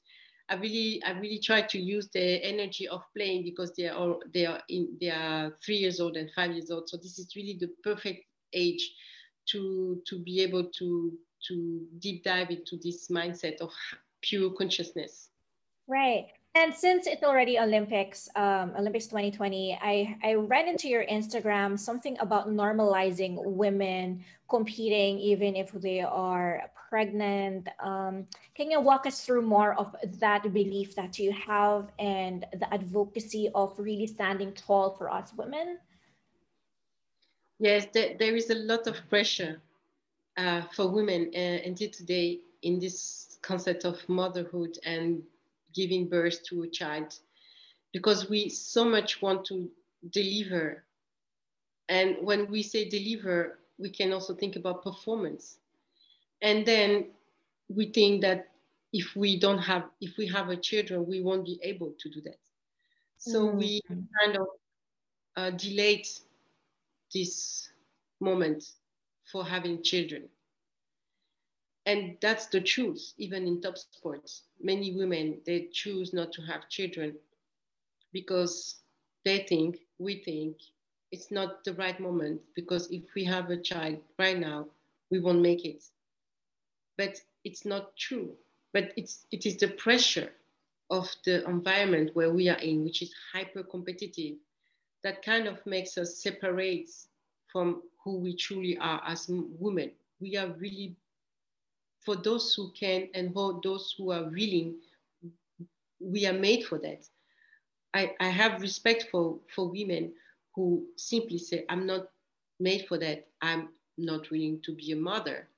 I 0.49 0.57
really, 0.57 1.03
I 1.05 1.13
really 1.13 1.39
try 1.39 1.63
to 1.63 1.79
use 1.79 2.09
the 2.13 2.45
energy 2.45 2.87
of 2.87 3.03
playing 3.17 3.45
because 3.45 3.73
they 3.77 3.89
are 3.89 3.97
all, 3.97 4.23
they 4.33 4.45
are 4.45 4.61
in, 4.69 4.97
they 5.01 5.11
are 5.11 5.57
three 5.65 5.77
years 5.77 6.01
old 6.01 6.17
and 6.17 6.31
five 6.37 6.53
years 6.53 6.71
old. 6.71 6.89
So 6.89 6.97
this 6.99 7.19
is 7.19 7.35
really 7.35 7.57
the 7.59 7.71
perfect 7.83 8.27
age 8.53 8.93
to 9.47 10.03
to 10.07 10.19
be 10.23 10.43
able 10.43 10.65
to 10.79 11.13
to 11.49 11.87
deep 11.99 12.25
dive 12.25 12.51
into 12.51 12.79
this 12.83 13.09
mindset 13.09 13.61
of 13.61 13.71
pure 14.23 14.51
consciousness. 14.51 15.31
Right. 15.87 16.27
And 16.57 16.73
since 16.73 17.09
it's 17.09 17.25
already 17.25 17.59
Olympics, 17.59 18.29
um, 18.37 18.73
Olympics 18.79 19.07
2020, 19.07 19.77
I, 19.83 20.17
I 20.23 20.35
read 20.35 20.69
into 20.69 20.89
your 20.89 21.05
Instagram 21.07 21.77
something 21.77 22.17
about 22.21 22.49
normalizing 22.49 23.45
women 23.45 24.25
competing 24.49 25.19
even 25.19 25.57
if 25.57 25.73
they 25.73 26.01
are 26.01 26.71
pregnant. 26.89 27.67
Um, 27.81 28.29
can 28.55 28.71
you 28.71 28.81
walk 28.81 29.05
us 29.05 29.25
through 29.25 29.43
more 29.43 29.75
of 29.75 29.97
that 30.21 30.45
belief 30.53 30.95
that 30.95 31.19
you 31.19 31.33
have 31.33 31.91
and 31.99 32.47
the 32.53 32.73
advocacy 32.73 33.51
of 33.53 33.77
really 33.77 34.07
standing 34.07 34.53
tall 34.53 34.91
for 34.91 35.11
us 35.11 35.33
women? 35.37 35.79
Yes, 37.59 37.87
there, 37.93 38.15
there 38.17 38.37
is 38.37 38.51
a 38.51 38.55
lot 38.55 38.87
of 38.87 38.97
pressure 39.09 39.61
uh, 40.37 40.63
for 40.73 40.87
women 40.87 41.33
uh, 41.35 41.67
until 41.67 41.91
today 41.91 42.39
in 42.63 42.79
this 42.79 43.39
concept 43.43 43.85
of 43.85 44.09
motherhood 44.09 44.79
and 44.85 45.21
giving 45.75 46.09
birth 46.09 46.43
to 46.45 46.63
a 46.63 46.69
child 46.69 47.15
because 47.93 48.29
we 48.29 48.49
so 48.49 48.85
much 48.85 49.23
want 49.23 49.45
to 49.47 49.71
deliver. 50.11 50.85
And 51.89 52.17
when 52.21 52.51
we 52.51 52.63
say 52.63 52.89
deliver, 52.89 53.59
we 53.79 53.91
can 53.91 54.13
also 54.13 54.35
think 54.35 54.57
about 54.57 54.83
performance. 54.83 55.59
And 56.43 56.67
then 56.67 57.07
we 57.69 57.87
think 57.87 58.23
that 58.23 58.51
if 58.93 59.17
we 59.17 59.39
don't 59.39 59.59
have, 59.59 59.85
if 60.01 60.17
we 60.17 60.27
have 60.29 60.49
a 60.49 60.57
children, 60.57 61.07
we 61.07 61.21
won't 61.21 61.45
be 61.45 61.59
able 61.63 61.95
to 61.99 62.09
do 62.11 62.21
that. 62.23 62.39
So 63.19 63.49
mm-hmm. 63.49 63.59
we 63.59 63.81
kind 63.89 64.37
of 64.37 64.47
uh, 65.37 65.51
delayed 65.51 66.07
this 67.13 67.71
moment 68.21 68.65
for 69.31 69.45
having 69.45 69.83
children. 69.83 70.29
And 71.87 72.17
that's 72.21 72.47
the 72.47 72.61
truth, 72.61 73.13
even 73.19 73.47
in 73.47 73.61
top 73.61 73.77
sports. 73.79 74.43
Many 74.61 74.93
women, 74.95 75.41
they 75.47 75.69
choose 75.73 76.13
not 76.13 76.33
to 76.33 76.43
have 76.43 76.69
children 76.69 77.17
because 78.13 78.77
they 79.25 79.41
think, 79.49 79.79
we 79.99 80.23
think, 80.23 80.57
it's 81.13 81.31
not 81.31 81.63
the 81.65 81.75
right 81.75 81.99
moment 82.01 82.41
because 82.55 82.91
if 82.91 83.03
we 83.15 83.25
have 83.25 83.51
a 83.51 83.57
child 83.57 83.99
right 84.19 84.39
now, 84.39 84.67
we 85.11 85.21
won't 85.21 85.43
make 85.43 85.65
it. 85.65 85.85
But 86.97 87.21
it's 87.45 87.65
not 87.65 87.97
true. 87.97 88.33
But 88.73 88.93
it's, 88.97 89.27
it 89.31 89.47
is 89.47 89.57
the 89.59 89.69
pressure 89.69 90.31
of 90.91 91.09
the 91.25 91.45
environment 91.49 92.11
where 92.15 92.33
we 92.33 92.49
are 92.49 92.59
in, 92.59 92.85
which 92.85 93.03
is 93.03 93.15
hyper 93.33 93.63
competitive, 93.63 94.37
that 95.03 95.23
kind 95.23 95.47
of 95.47 95.65
makes 95.67 95.99
us 95.99 96.17
separate 96.23 96.91
from 97.53 97.83
who 98.03 98.19
we 98.19 98.35
truly 98.35 98.77
are 98.79 99.03
as 99.07 99.27
women. 99.29 99.91
We 100.21 100.37
are 100.37 100.49
really, 100.59 100.97
for 102.05 102.17
those 102.17 102.55
who 102.55 102.71
can 102.73 103.09
and 103.15 103.33
for 103.33 103.61
those 103.63 103.95
who 103.97 104.13
are 104.13 104.25
willing, 104.25 104.77
we 106.01 106.27
are 106.27 106.33
made 106.33 106.65
for 106.65 106.79
that. 106.79 107.07
I, 107.95 108.13
I 108.21 108.29
have 108.29 108.61
respect 108.61 109.07
for, 109.11 109.39
for 109.55 109.71
women 109.71 110.13
who 110.55 110.85
simply 110.97 111.39
say, 111.39 111.65
I'm 111.69 111.87
not 111.87 112.09
made 112.61 112.87
for 112.89 112.99
that. 112.99 113.27
I'm 113.41 113.69
not 113.97 114.31
willing 114.31 114.61
to 114.65 114.75
be 114.75 114.93
a 114.93 114.97
mother. 114.97 115.49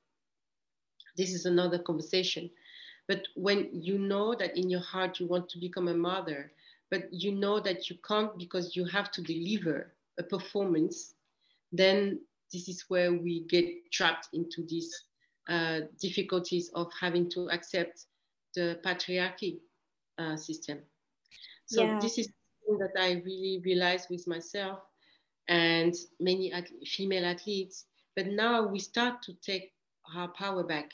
This 1.16 1.32
is 1.32 1.46
another 1.46 1.78
conversation. 1.78 2.50
But 3.08 3.22
when 3.34 3.68
you 3.72 3.98
know 3.98 4.34
that 4.34 4.56
in 4.56 4.68
your 4.68 4.80
heart 4.80 5.20
you 5.20 5.26
want 5.26 5.48
to 5.50 5.58
become 5.58 5.88
a 5.88 5.94
mother, 5.94 6.52
but 6.90 7.12
you 7.12 7.32
know 7.32 7.60
that 7.60 7.88
you 7.88 7.96
can't 8.06 8.36
because 8.38 8.76
you 8.76 8.84
have 8.84 9.10
to 9.12 9.22
deliver 9.22 9.92
a 10.18 10.22
performance, 10.22 11.14
then 11.72 12.20
this 12.52 12.68
is 12.68 12.84
where 12.88 13.12
we 13.12 13.40
get 13.48 13.66
trapped 13.92 14.28
into 14.32 14.64
these 14.68 14.92
uh, 15.48 15.80
difficulties 16.00 16.70
of 16.74 16.90
having 16.98 17.28
to 17.30 17.48
accept 17.50 18.06
the 18.54 18.78
patriarchy 18.84 19.58
uh, 20.18 20.36
system. 20.36 20.78
So 21.66 21.84
yeah. 21.84 21.98
this 22.00 22.18
is 22.18 22.28
something 22.64 22.78
that 22.86 23.00
I 23.00 23.22
really 23.24 23.60
realized 23.64 24.08
with 24.10 24.26
myself 24.26 24.80
and 25.48 25.94
many 26.20 26.52
at- 26.52 26.70
female 26.86 27.24
athletes. 27.24 27.84
But 28.14 28.28
now 28.28 28.66
we 28.66 28.78
start 28.78 29.22
to 29.22 29.34
take 29.34 29.72
our 30.16 30.28
power 30.28 30.64
back. 30.64 30.90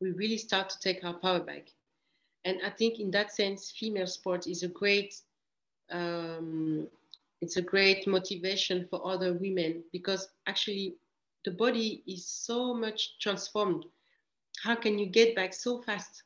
We 0.00 0.12
really 0.12 0.38
start 0.38 0.70
to 0.70 0.78
take 0.80 1.04
our 1.04 1.14
power 1.14 1.40
back. 1.40 1.68
And 2.44 2.60
I 2.64 2.70
think 2.70 3.00
in 3.00 3.10
that 3.10 3.32
sense, 3.32 3.72
female 3.72 4.06
sport 4.06 4.46
is 4.46 4.62
a 4.62 4.68
great, 4.68 5.14
um, 5.90 6.86
it's 7.40 7.56
a 7.56 7.62
great 7.62 8.06
motivation 8.06 8.86
for 8.88 9.04
other 9.06 9.32
women 9.32 9.82
because 9.92 10.28
actually 10.46 10.94
the 11.46 11.52
body 11.52 12.02
is 12.08 12.26
so 12.26 12.74
much 12.74 13.18
transformed. 13.20 13.86
How 14.62 14.74
can 14.74 14.98
you 14.98 15.06
get 15.06 15.36
back 15.36 15.54
so 15.54 15.80
fast? 15.80 16.24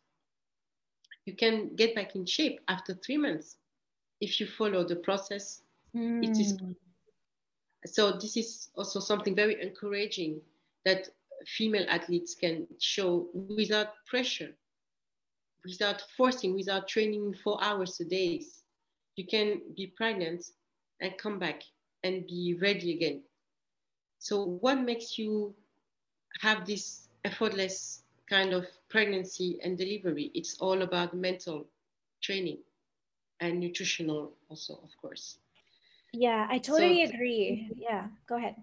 You 1.27 1.37
can 1.37 1.77
get 1.77 1.95
back 1.95 2.17
in 2.17 2.25
shape 2.25 2.59
after 2.69 2.95
three 2.95 3.19
months 3.19 3.59
if 4.23 4.41
you 4.41 4.47
follow 4.47 4.83
the 4.83 4.97
process. 4.97 5.61
Mm. 5.95 6.25
It 6.25 6.41
is 6.41 6.59
hmm. 6.59 6.73
so. 7.85 8.13
This 8.13 8.37
is 8.39 8.71
also 8.77 8.99
something 8.99 9.37
very 9.37 9.61
encouraging 9.61 10.41
that 10.87 11.09
female 11.47 11.85
athletes 11.89 12.35
can 12.35 12.67
show 12.79 13.29
without 13.35 13.89
pressure, 14.07 14.53
without 15.67 16.03
forcing, 16.17 16.55
without 16.55 16.89
training 16.89 17.35
four 17.45 17.63
hours 17.63 18.01
a 18.01 18.05
day. 18.05 18.43
You 19.17 19.27
can 19.27 19.61
be 19.77 19.89
pregnant 19.89 20.47
and 21.03 21.13
come 21.19 21.39
back 21.39 21.63
and 22.05 22.27
be 22.27 22.57
ready 22.63 22.95
again. 22.95 23.23
So, 24.21 24.45
what 24.47 24.81
makes 24.83 25.19
you 25.19 25.57
have 26.41 26.67
this 26.67 27.09
effortless 27.25 28.05
kind 28.29 28.53
of 28.55 28.67
pregnancy 28.89 29.59
and 29.63 29.79
delivery? 29.79 30.31
It's 30.35 30.57
all 30.61 30.83
about 30.83 31.15
mental 31.15 31.69
training 32.23 32.59
and 33.41 33.61
nutritional 33.61 34.37
also 34.49 34.75
of 34.85 34.97
course. 35.01 35.39
Yeah 36.13 36.47
i 36.51 36.59
totally 36.59 37.03
so, 37.03 37.03
agree. 37.03 37.73
Yeah 37.77 38.09
go 38.29 38.37
ahead. 38.37 38.57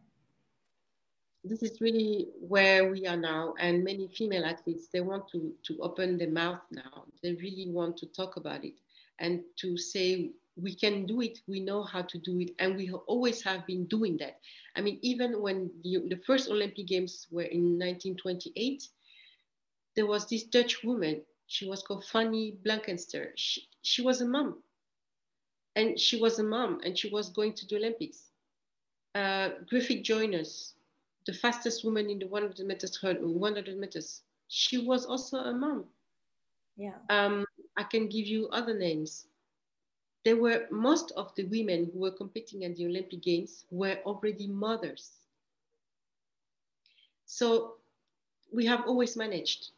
This 1.44 1.64
is 1.64 1.82
really 1.82 2.30
where 2.40 2.90
we 2.92 3.06
are 3.08 3.18
now 3.18 3.54
and 3.60 3.84
many 3.84 4.08
female 4.08 4.46
athletes 4.46 4.88
they 4.90 5.02
want 5.02 5.28
to 5.30 5.56
to 5.64 5.80
open 5.82 6.18
their 6.18 6.32
mouth 6.32 6.62
now. 6.72 7.06
They 7.24 7.34
really 7.34 7.70
want 7.72 7.98
to 7.98 8.08
talk 8.08 8.38
about 8.38 8.64
it 8.66 8.76
and 9.20 9.44
to 9.58 9.78
say 9.78 10.32
we 10.62 10.74
can 10.76 11.06
do 11.06 11.22
it 11.22 11.40
we 11.48 11.60
know 11.60 11.84
how 11.84 12.02
to 12.02 12.18
do 12.18 12.40
it 12.40 12.52
and 12.60 12.76
we 12.76 12.92
always 13.08 13.44
have 13.44 13.66
been 13.68 13.86
doing 13.86 14.18
that 14.18 14.40
i 14.76 14.82
mean 14.82 15.00
even 15.02 15.42
when 15.42 15.70
the, 15.84 16.00
the 16.10 16.20
first 16.26 16.50
olympic 16.50 16.88
games 16.88 17.28
were 17.32 17.44
in 17.44 17.80
1928 17.80 18.88
there 19.96 20.08
was 20.08 20.28
this 20.28 20.44
dutch 20.44 20.84
woman 20.84 21.22
she 21.48 21.68
was 21.68 21.82
called 21.84 22.04
fanny 22.06 22.58
blankensteen 22.66 23.28
she, 23.36 23.62
she 23.82 24.02
was 24.02 24.22
a 24.22 24.26
mom 24.26 24.58
and 25.78 25.98
she 26.00 26.20
was 26.20 26.40
a 26.40 26.44
mom 26.44 26.82
and 26.84 26.98
she 26.98 27.08
was 27.10 27.30
going 27.30 27.54
to 27.54 27.66
the 27.68 27.76
Olympics. 27.78 28.32
Uh, 29.14 29.50
Griffith 29.70 30.04
Joyner, 30.04 30.44
the 31.28 31.34
fastest 31.34 31.86
woman 31.86 32.10
in 32.10 32.18
the 32.18 32.26
100 32.26 32.66
meters 32.66 32.98
hurdle, 32.98 33.34
100 33.34 33.78
meters, 33.78 34.24
she 34.48 34.80
was 34.80 35.06
also 35.06 35.38
a 35.38 35.54
mom. 35.54 35.86
Yeah. 36.78 36.96
Um, 37.10 37.46
I 37.78 37.84
can 37.84 38.10
give 38.10 38.26
you 38.26 38.48
other 38.50 38.78
names. 38.78 39.28
There 40.28 40.36
were 40.36 40.68
most 40.72 41.14
of 41.16 41.34
the 41.36 41.46
women 41.46 41.90
who 41.94 42.00
were 42.00 42.12
competing 42.12 42.66
at 42.66 42.76
the 42.76 42.86
Olympic 42.86 43.22
Games 43.22 43.64
were 43.72 43.98
already 44.06 44.46
mothers. 44.46 45.22
So 47.26 47.76
we 48.52 48.66
have 48.66 48.82
always 48.86 49.16
managed. 49.16 49.70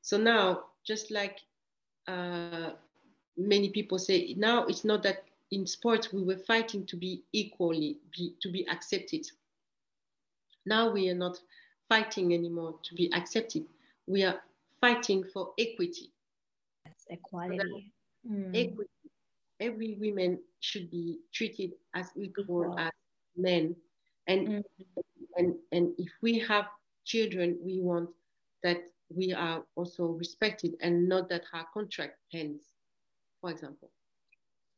So 0.00 0.16
now, 0.16 0.66
just 0.84 1.10
like 1.10 1.40
uh, 2.06 2.74
many 3.36 3.68
people 3.70 3.98
say 3.98 4.34
now 4.38 4.64
it's 4.66 4.84
not 4.84 5.02
that 5.02 5.24
in 5.50 5.66
sports 5.66 6.12
we 6.12 6.22
were 6.22 6.38
fighting 6.38 6.86
to 6.86 6.96
be 6.96 7.24
equally 7.32 7.98
be, 8.16 8.36
to 8.42 8.52
be 8.52 8.64
accepted 8.68 9.26
now 10.66 10.92
we 10.92 11.10
are 11.10 11.16
not 11.16 11.40
fighting 11.88 12.32
anymore 12.32 12.76
to 12.84 12.94
be 12.94 13.12
accepted 13.12 13.64
we 14.06 14.22
are 14.22 14.40
fighting 14.80 15.24
for 15.32 15.52
equity 15.58 16.12
That's 16.84 17.06
equality 17.10 17.92
mm. 18.30 18.50
equity 18.54 19.03
every 19.60 19.96
woman 20.00 20.38
should 20.60 20.90
be 20.90 21.18
treated 21.32 21.72
as 21.94 22.10
equal 22.16 22.78
as 22.78 22.90
men 23.36 23.74
and 24.26 24.48
mm. 24.48 24.62
and 25.36 25.54
and 25.72 25.92
if 25.98 26.10
we 26.22 26.38
have 26.38 26.66
children 27.04 27.58
we 27.62 27.80
want 27.80 28.08
that 28.62 28.78
we 29.14 29.32
are 29.32 29.62
also 29.76 30.06
respected 30.06 30.74
and 30.80 31.08
not 31.08 31.28
that 31.28 31.42
our 31.52 31.66
contract 31.72 32.16
ends 32.32 32.74
for 33.44 33.50
example. 33.50 33.90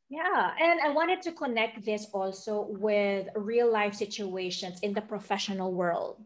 Yeah, 0.09 0.51
and 0.59 0.81
I 0.81 0.89
wanted 0.89 1.21
to 1.21 1.31
connect 1.31 1.85
this 1.85 2.07
also 2.13 2.67
with 2.69 3.27
real 3.33 3.71
life 3.71 3.93
situations 3.93 4.79
in 4.81 4.93
the 4.93 5.01
professional 5.01 5.71
world. 5.71 6.17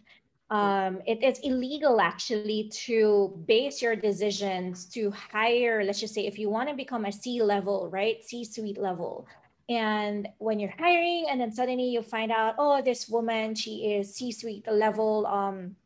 Um, 0.51 1.01
it 1.07 1.23
is 1.23 1.39
illegal 1.39 2.01
actually 2.01 2.69
to 2.85 3.41
base 3.47 3.81
your 3.81 3.95
decisions 3.95 4.85
to 4.87 5.09
hire, 5.11 5.83
let's 5.83 5.99
just 6.01 6.13
say, 6.13 6.27
if 6.27 6.37
you 6.37 6.49
want 6.49 6.67
to 6.69 6.75
become 6.75 7.05
a 7.05 7.11
C 7.11 7.41
level, 7.41 7.89
right? 7.89 8.21
C 8.21 8.43
suite 8.43 8.77
level. 8.77 9.27
And 9.69 10.27
when 10.39 10.59
you're 10.59 10.73
hiring, 10.77 11.27
and 11.29 11.39
then 11.39 11.53
suddenly 11.53 11.85
you 11.85 12.01
find 12.01 12.31
out, 12.33 12.55
oh, 12.57 12.81
this 12.81 13.07
woman, 13.07 13.55
she 13.55 13.93
is 13.93 14.13
C 14.13 14.33
suite 14.33 14.67
level 14.69 15.25
um, 15.25 15.77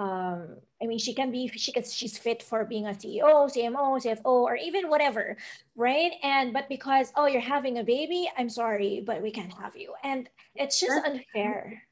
um, 0.00 0.56
I 0.82 0.86
mean, 0.86 0.98
she 0.98 1.12
can 1.12 1.30
be, 1.30 1.48
she 1.48 1.72
can, 1.72 1.84
she's 1.84 2.16
fit 2.16 2.42
for 2.42 2.64
being 2.64 2.86
a 2.86 2.92
CEO, 2.92 3.22
CMO, 3.54 4.02
CFO, 4.02 4.24
or 4.24 4.56
even 4.56 4.88
whatever, 4.88 5.36
right? 5.76 6.12
And, 6.22 6.54
but 6.54 6.70
because, 6.70 7.12
oh, 7.16 7.26
you're 7.26 7.42
having 7.42 7.78
a 7.78 7.84
baby, 7.84 8.30
I'm 8.38 8.48
sorry, 8.48 9.02
but 9.04 9.20
we 9.20 9.30
can't 9.30 9.52
have 9.52 9.76
you. 9.76 9.92
And 10.02 10.26
it's 10.54 10.80
just 10.80 11.04
unfair. 11.04 11.82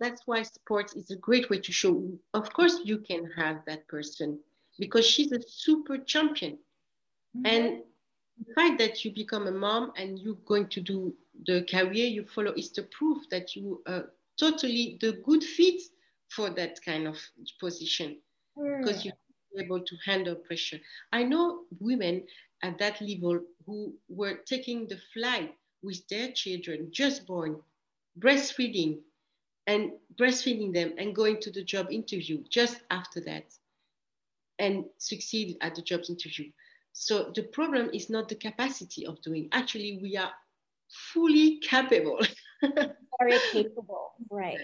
That's 0.00 0.22
why 0.26 0.42
sports 0.42 0.94
is 0.94 1.10
a 1.10 1.16
great 1.16 1.50
way 1.50 1.58
to 1.60 1.72
show, 1.72 2.10
of 2.32 2.52
course, 2.52 2.80
you 2.84 2.98
can 2.98 3.30
have 3.36 3.64
that 3.66 3.86
person 3.88 4.38
because 4.78 5.06
she's 5.06 5.32
a 5.32 5.40
super 5.46 5.98
champion. 5.98 6.58
Mm-hmm. 7.36 7.46
And 7.46 7.82
the 8.38 8.54
fact 8.54 8.78
that 8.78 9.04
you 9.04 9.12
become 9.12 9.46
a 9.46 9.52
mom 9.52 9.92
and 9.96 10.18
you're 10.18 10.38
going 10.46 10.68
to 10.68 10.80
do 10.80 11.14
the 11.46 11.64
career 11.70 12.06
you 12.06 12.24
follow 12.24 12.52
is 12.52 12.70
the 12.72 12.84
proof 12.84 13.28
that 13.30 13.54
you 13.54 13.82
are 13.86 14.10
totally 14.38 14.98
the 15.00 15.12
good 15.24 15.42
fit 15.42 15.80
for 16.28 16.50
that 16.50 16.82
kind 16.84 17.06
of 17.06 17.16
position 17.60 18.18
mm. 18.58 18.80
because 18.80 19.04
you're 19.04 19.14
able 19.58 19.80
to 19.80 19.96
handle 20.04 20.34
pressure. 20.34 20.78
I 21.12 21.22
know 21.22 21.60
women 21.78 22.24
at 22.62 22.78
that 22.78 23.00
level 23.00 23.40
who 23.66 23.94
were 24.08 24.34
taking 24.46 24.88
the 24.88 24.98
flight 25.12 25.54
with 25.82 26.06
their 26.08 26.32
children 26.32 26.88
just 26.90 27.26
born, 27.26 27.60
breastfeeding 28.18 29.00
and 29.66 29.92
breastfeeding 30.16 30.72
them 30.72 30.92
and 30.98 31.14
going 31.14 31.40
to 31.40 31.50
the 31.50 31.64
job 31.64 31.90
interview 31.90 32.42
just 32.50 32.80
after 32.90 33.20
that 33.20 33.44
and 34.58 34.84
succeed 34.98 35.56
at 35.60 35.74
the 35.74 35.82
job 35.82 36.02
interview. 36.08 36.50
So 36.92 37.32
the 37.34 37.42
problem 37.42 37.90
is 37.92 38.08
not 38.08 38.28
the 38.28 38.36
capacity 38.36 39.06
of 39.06 39.20
doing. 39.22 39.48
Actually, 39.52 39.98
we 40.00 40.16
are 40.16 40.30
fully 41.12 41.58
capable. 41.58 42.20
Very 42.62 43.38
capable, 43.52 44.12
right. 44.30 44.60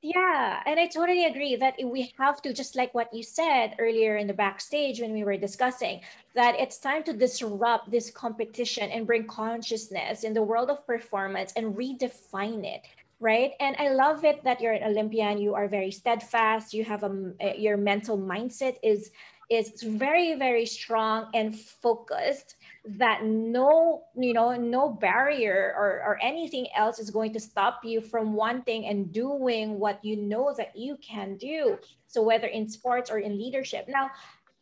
Yeah, 0.00 0.62
and 0.66 0.78
I 0.78 0.86
totally 0.86 1.24
agree 1.24 1.56
that 1.56 1.76
we 1.82 2.12
have 2.18 2.42
to, 2.42 2.52
just 2.52 2.76
like 2.76 2.92
what 2.92 3.12
you 3.14 3.22
said 3.22 3.76
earlier 3.78 4.18
in 4.18 4.26
the 4.26 4.34
backstage 4.34 5.00
when 5.00 5.14
we 5.14 5.24
were 5.24 5.38
discussing, 5.38 6.02
that 6.34 6.60
it's 6.60 6.78
time 6.78 7.04
to 7.04 7.14
disrupt 7.14 7.90
this 7.90 8.10
competition 8.10 8.90
and 8.90 9.06
bring 9.06 9.26
consciousness 9.26 10.22
in 10.22 10.34
the 10.34 10.42
world 10.42 10.68
of 10.68 10.86
performance 10.86 11.54
and 11.56 11.74
redefine 11.74 12.64
it. 12.64 12.82
Right. 13.20 13.52
And 13.60 13.76
I 13.78 13.90
love 13.90 14.24
it 14.24 14.44
that 14.44 14.60
you're 14.60 14.72
an 14.72 14.82
Olympian. 14.82 15.38
You 15.38 15.54
are 15.54 15.68
very 15.68 15.90
steadfast. 15.90 16.74
You 16.74 16.84
have 16.84 17.04
a, 17.04 17.32
eh, 17.40 17.54
your 17.56 17.76
mental 17.76 18.18
mindset 18.18 18.76
is 18.82 19.10
is 19.50 19.82
very 19.82 20.34
very 20.34 20.64
strong 20.64 21.28
and 21.34 21.54
focused 21.54 22.56
that 22.84 23.24
no 23.24 24.02
you 24.16 24.32
know 24.32 24.56
no 24.56 24.88
barrier 24.88 25.74
or, 25.76 26.02
or 26.06 26.18
anything 26.22 26.66
else 26.74 26.98
is 26.98 27.10
going 27.10 27.32
to 27.32 27.40
stop 27.40 27.80
you 27.84 28.00
from 28.00 28.32
wanting 28.32 28.86
and 28.86 29.12
doing 29.12 29.78
what 29.78 30.02
you 30.04 30.16
know 30.16 30.54
that 30.56 30.74
you 30.74 30.96
can 31.06 31.36
do 31.36 31.78
so 32.06 32.22
whether 32.22 32.46
in 32.46 32.68
sports 32.68 33.10
or 33.10 33.18
in 33.18 33.36
leadership 33.36 33.86
now 33.88 34.10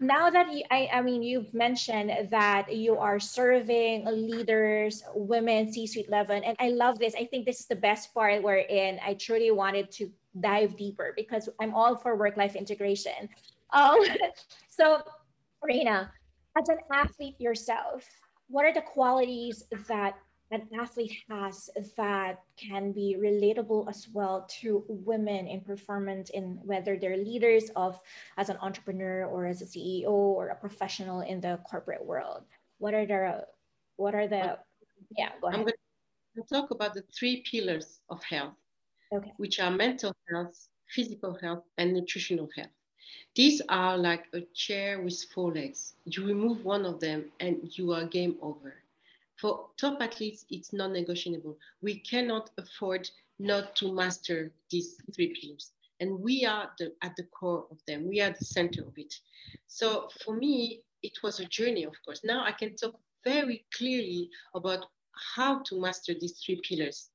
now 0.02 0.28
that 0.28 0.52
you, 0.52 0.64
I, 0.70 0.88
I 0.92 1.00
mean 1.00 1.22
you've 1.22 1.54
mentioned 1.54 2.28
that 2.30 2.74
you 2.74 2.98
are 2.98 3.20
serving 3.20 4.04
leaders 4.04 5.02
women 5.14 5.72
c-suite 5.72 6.10
level 6.10 6.40
and 6.44 6.56
i 6.58 6.68
love 6.68 6.98
this. 6.98 7.14
I 7.14 7.24
think 7.26 7.46
this 7.46 7.60
is 7.60 7.66
the 7.66 7.76
best 7.76 8.12
part 8.12 8.42
wherein 8.42 8.98
i 9.06 9.14
truly 9.14 9.50
wanted 9.50 9.90
to 9.92 10.10
dive 10.40 10.76
deeper 10.76 11.12
because 11.16 11.48
i'm 11.60 11.74
all 11.74 11.96
for 11.96 12.16
work-life 12.16 12.56
integration. 12.56 13.28
Um, 13.72 14.00
so, 14.68 15.02
Reina, 15.62 16.12
as 16.58 16.68
an 16.68 16.78
athlete 16.92 17.40
yourself, 17.40 18.04
what 18.48 18.64
are 18.66 18.74
the 18.74 18.82
qualities 18.82 19.64
that 19.88 20.14
an 20.52 20.68
athlete 20.78 21.24
has 21.28 21.70
that 21.96 22.42
can 22.56 22.92
be 22.92 23.16
relatable 23.18 23.88
as 23.88 24.06
well 24.12 24.46
to 24.60 24.84
women 24.88 25.48
in 25.48 25.62
performance 25.62 26.30
in 26.30 26.60
whether 26.62 26.96
they're 26.98 27.16
leaders 27.16 27.70
of 27.74 27.98
as 28.36 28.50
an 28.50 28.58
entrepreneur 28.60 29.24
or 29.24 29.46
as 29.46 29.62
a 29.62 29.64
CEO 29.64 30.10
or 30.10 30.48
a 30.48 30.54
professional 30.54 31.22
in 31.22 31.40
the 31.40 31.58
corporate 31.64 32.04
world? 32.04 32.44
What 32.78 32.92
are 32.94 33.06
the 33.06 33.46
what 33.96 34.14
are 34.14 34.28
the 34.28 34.58
yeah, 35.16 35.30
go 35.40 35.48
ahead. 35.48 35.60
I'm 35.60 35.64
going 35.64 35.74
to 36.36 36.54
talk 36.54 36.70
about 36.70 36.94
the 36.94 37.04
three 37.16 37.42
pillars 37.50 38.00
of 38.10 38.22
health, 38.22 38.54
okay. 39.12 39.32
which 39.36 39.58
are 39.58 39.70
mental 39.70 40.14
health, 40.30 40.68
physical 40.88 41.36
health, 41.40 41.64
and 41.78 41.92
nutritional 41.92 42.48
health. 42.56 42.70
These 43.34 43.62
are 43.68 43.96
like 43.96 44.26
a 44.34 44.42
chair 44.54 45.00
with 45.00 45.22
four 45.34 45.52
legs. 45.52 45.94
You 46.04 46.26
remove 46.26 46.64
one 46.64 46.84
of 46.84 47.00
them 47.00 47.26
and 47.40 47.70
you 47.76 47.92
are 47.92 48.04
game 48.04 48.36
over. 48.42 48.74
For 49.42 49.70
top 49.76 50.00
athletes, 50.00 50.46
it's 50.50 50.72
non-negotiable. 50.72 51.58
We 51.80 51.98
cannot 51.98 52.50
afford 52.58 53.10
not 53.40 53.74
to 53.76 53.92
master 53.92 54.52
these 54.70 54.96
three 55.12 55.34
pillars. 55.34 55.72
And 55.98 56.20
we 56.20 56.46
are 56.46 56.70
the, 56.78 56.92
at 57.02 57.16
the 57.16 57.24
core 57.24 57.66
of 57.72 57.78
them. 57.88 58.06
We 58.06 58.20
are 58.20 58.30
the 58.30 58.44
center 58.44 58.82
of 58.82 58.92
it. 58.96 59.12
So 59.66 60.08
for 60.24 60.36
me, 60.36 60.82
it 61.02 61.14
was 61.24 61.40
a 61.40 61.46
journey, 61.46 61.82
of 61.82 61.94
course. 62.04 62.20
Now 62.22 62.44
I 62.44 62.52
can 62.52 62.76
talk 62.76 62.94
very 63.24 63.66
clearly 63.76 64.30
about 64.54 64.86
how 65.34 65.58
to 65.64 65.80
master 65.80 66.14
these 66.14 66.38
three 66.38 66.60
pillars, 66.62 67.10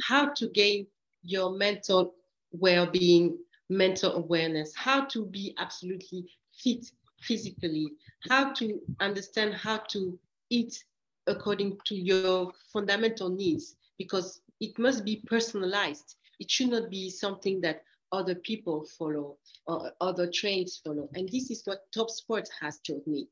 how 0.00 0.28
to 0.34 0.48
gain 0.50 0.86
your 1.24 1.56
mental 1.56 2.14
well-being, 2.52 3.36
mental 3.68 4.12
awareness, 4.12 4.72
how 4.76 5.06
to 5.06 5.26
be 5.26 5.56
absolutely 5.58 6.24
fit 6.56 6.86
physically, 7.20 7.90
how 8.28 8.52
to 8.52 8.80
understand 9.00 9.54
how 9.54 9.78
to 9.88 10.16
eat 10.50 10.84
according 11.26 11.78
to 11.86 11.94
your 11.94 12.52
fundamental 12.72 13.28
needs, 13.28 13.76
because 13.98 14.40
it 14.60 14.78
must 14.78 15.04
be 15.04 15.22
personalized. 15.26 16.16
It 16.40 16.50
should 16.50 16.70
not 16.70 16.90
be 16.90 17.10
something 17.10 17.60
that 17.62 17.82
other 18.12 18.34
people 18.34 18.86
follow 18.98 19.36
or 19.66 19.92
other 20.00 20.30
trains 20.30 20.80
follow. 20.84 21.08
And 21.14 21.28
this 21.28 21.50
is 21.50 21.62
what 21.64 21.80
top 21.92 22.10
sports 22.10 22.50
has 22.60 22.78
taught 22.80 23.06
me. 23.06 23.28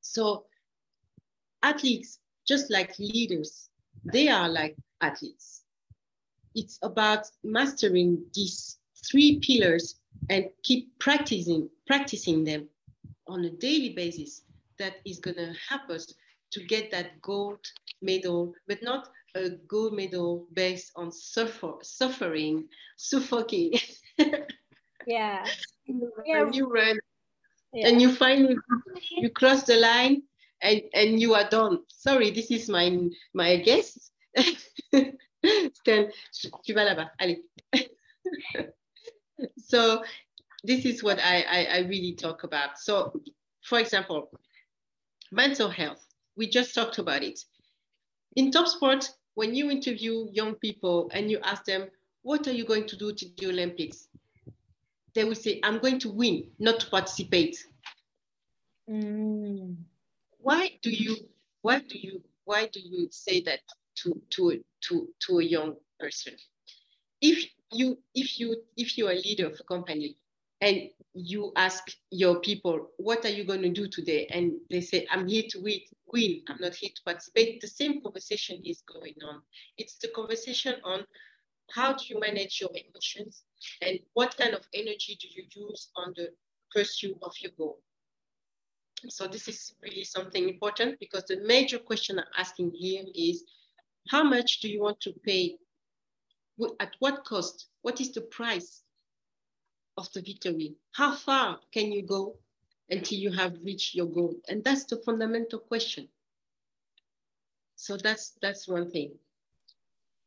So 0.00 0.46
athletes, 1.62 2.18
just 2.46 2.70
like 2.70 2.98
leaders, 2.98 3.68
they 4.04 4.28
are 4.28 4.48
like 4.48 4.76
athletes. 5.00 5.62
It's 6.54 6.78
about 6.82 7.26
mastering 7.44 8.24
these 8.34 8.78
three 9.10 9.40
pillars 9.40 9.96
and 10.30 10.46
keep 10.62 10.98
practicing 10.98 11.68
practicing 11.86 12.44
them 12.44 12.68
on 13.26 13.44
a 13.44 13.50
daily 13.50 13.90
basis 13.90 14.42
that 14.78 14.94
is 15.04 15.18
going 15.18 15.36
to 15.36 15.54
help 15.68 15.88
us 15.90 16.12
to 16.52 16.64
get 16.64 16.90
that 16.90 17.20
gold 17.20 17.58
medal 18.00 18.54
but 18.68 18.82
not 18.82 19.08
a 19.34 19.50
gold 19.66 19.94
medal 19.94 20.46
based 20.52 20.92
on 20.96 21.10
suffer, 21.10 21.72
suffering 21.82 22.68
suffocating. 22.96 23.80
Yeah. 25.06 25.44
Yeah. 26.24 26.48
you 26.52 26.72
run. 26.72 26.98
Yeah. 27.72 27.88
and 27.88 28.00
you 28.00 28.12
finally 28.12 28.56
you 29.10 29.30
cross 29.30 29.64
the 29.64 29.76
line 29.76 30.22
and 30.62 30.82
and 30.94 31.20
you 31.20 31.34
are 31.34 31.48
done. 31.48 31.78
Sorry 31.88 32.30
this 32.30 32.50
is 32.50 32.68
my 32.68 32.96
my 33.34 33.56
guest 33.56 34.12
Stan, 35.74 36.08
tu 36.64 36.72
vas 36.74 36.84
là-bas. 36.84 37.10
Allez. 37.18 37.38
So 39.56 40.04
this 40.62 40.84
is 40.84 41.02
what 41.02 41.18
I, 41.18 41.42
I, 41.42 41.64
I 41.64 41.78
really 41.88 42.14
talk 42.14 42.44
about. 42.44 42.78
So 42.78 43.20
for 43.64 43.78
example, 43.80 44.30
mental 45.32 45.68
health, 45.68 46.06
we 46.36 46.48
just 46.48 46.74
talked 46.74 46.98
about 46.98 47.22
it. 47.22 47.40
In 48.36 48.50
top 48.50 48.66
sport, 48.66 49.10
when 49.34 49.54
you 49.54 49.70
interview 49.70 50.28
young 50.32 50.54
people 50.54 51.10
and 51.12 51.30
you 51.30 51.38
ask 51.42 51.64
them, 51.64 51.88
what 52.22 52.46
are 52.46 52.52
you 52.52 52.64
going 52.64 52.86
to 52.86 52.96
do 52.96 53.12
to 53.12 53.26
the 53.36 53.46
Olympics? 53.46 54.08
They 55.14 55.24
will 55.24 55.34
say, 55.34 55.60
I'm 55.62 55.78
going 55.78 55.98
to 56.00 56.10
win, 56.10 56.50
not 56.58 56.80
to 56.80 56.86
participate. 56.86 57.56
Mm. 58.88 59.76
Why 60.38 60.78
do 60.82 60.90
you 60.90 61.16
why 61.62 61.78
do 61.80 61.98
you 61.98 62.22
why 62.44 62.66
do 62.66 62.80
you 62.80 63.08
say 63.10 63.40
that 63.42 63.60
to 63.96 64.20
to 64.30 64.62
to 64.88 65.08
to 65.26 65.38
a 65.38 65.44
young 65.44 65.76
person? 66.00 66.34
If 67.20 67.48
you 67.70 67.98
if 68.14 68.40
you 68.40 68.56
if 68.76 68.98
you're 68.98 69.12
a 69.12 69.22
leader 69.26 69.46
of 69.46 69.60
a 69.60 69.64
company 69.64 70.16
and 70.62 70.88
you 71.12 71.52
ask 71.56 71.82
your 72.10 72.40
people 72.40 72.88
what 72.96 73.26
are 73.26 73.30
you 73.30 73.44
going 73.44 73.60
to 73.60 73.68
do 73.68 73.86
today? 73.88 74.26
And 74.30 74.52
they 74.70 74.80
say 74.80 75.06
i'm 75.10 75.28
here 75.28 75.42
to 75.50 75.60
win. 75.60 76.40
I'm 76.48 76.56
not 76.60 76.74
here 76.74 76.90
to 76.94 77.02
participate. 77.04 77.60
The 77.60 77.66
same 77.66 78.00
conversation 78.00 78.62
is 78.64 78.82
going 78.82 79.16
on. 79.28 79.42
It's 79.76 79.98
the 79.98 80.08
conversation 80.08 80.76
on 80.84 81.04
how 81.74 81.92
do 81.92 82.04
you 82.06 82.20
manage 82.20 82.60
your 82.60 82.70
emotions 82.70 83.42
and 83.82 83.98
what 84.14 84.36
kind 84.36 84.54
of 84.54 84.66
energy 84.72 85.18
do 85.20 85.28
you 85.28 85.44
use 85.68 85.88
on 85.96 86.14
the 86.16 86.28
pursuit 86.74 87.16
of 87.22 87.32
your 87.40 87.52
goal? 87.58 87.80
So 89.08 89.26
this 89.26 89.48
is 89.48 89.74
really 89.82 90.04
something 90.04 90.48
important 90.48 91.00
because 91.00 91.24
the 91.24 91.40
major 91.44 91.78
question 91.78 92.18
i'm 92.18 92.24
asking 92.38 92.70
here 92.72 93.02
is 93.14 93.44
how 94.08 94.22
much 94.22 94.60
do 94.60 94.68
you 94.68 94.80
want 94.80 95.00
to 95.00 95.12
pay? 95.24 95.56
At 96.78 96.92
what 97.00 97.24
cost? 97.24 97.66
What 97.82 98.00
is 98.00 98.12
the 98.12 98.20
price 98.20 98.81
of 99.96 100.12
the 100.12 100.22
victory? 100.22 100.74
How 100.92 101.14
far 101.14 101.60
can 101.72 101.92
you 101.92 102.02
go 102.02 102.36
until 102.90 103.18
you 103.18 103.32
have 103.32 103.58
reached 103.62 103.94
your 103.94 104.06
goal? 104.06 104.36
And 104.48 104.64
that's 104.64 104.84
the 104.84 104.96
fundamental 104.96 105.58
question. 105.58 106.08
So 107.76 107.96
that's 107.96 108.32
that's 108.40 108.68
one 108.68 108.90
thing. 108.90 109.12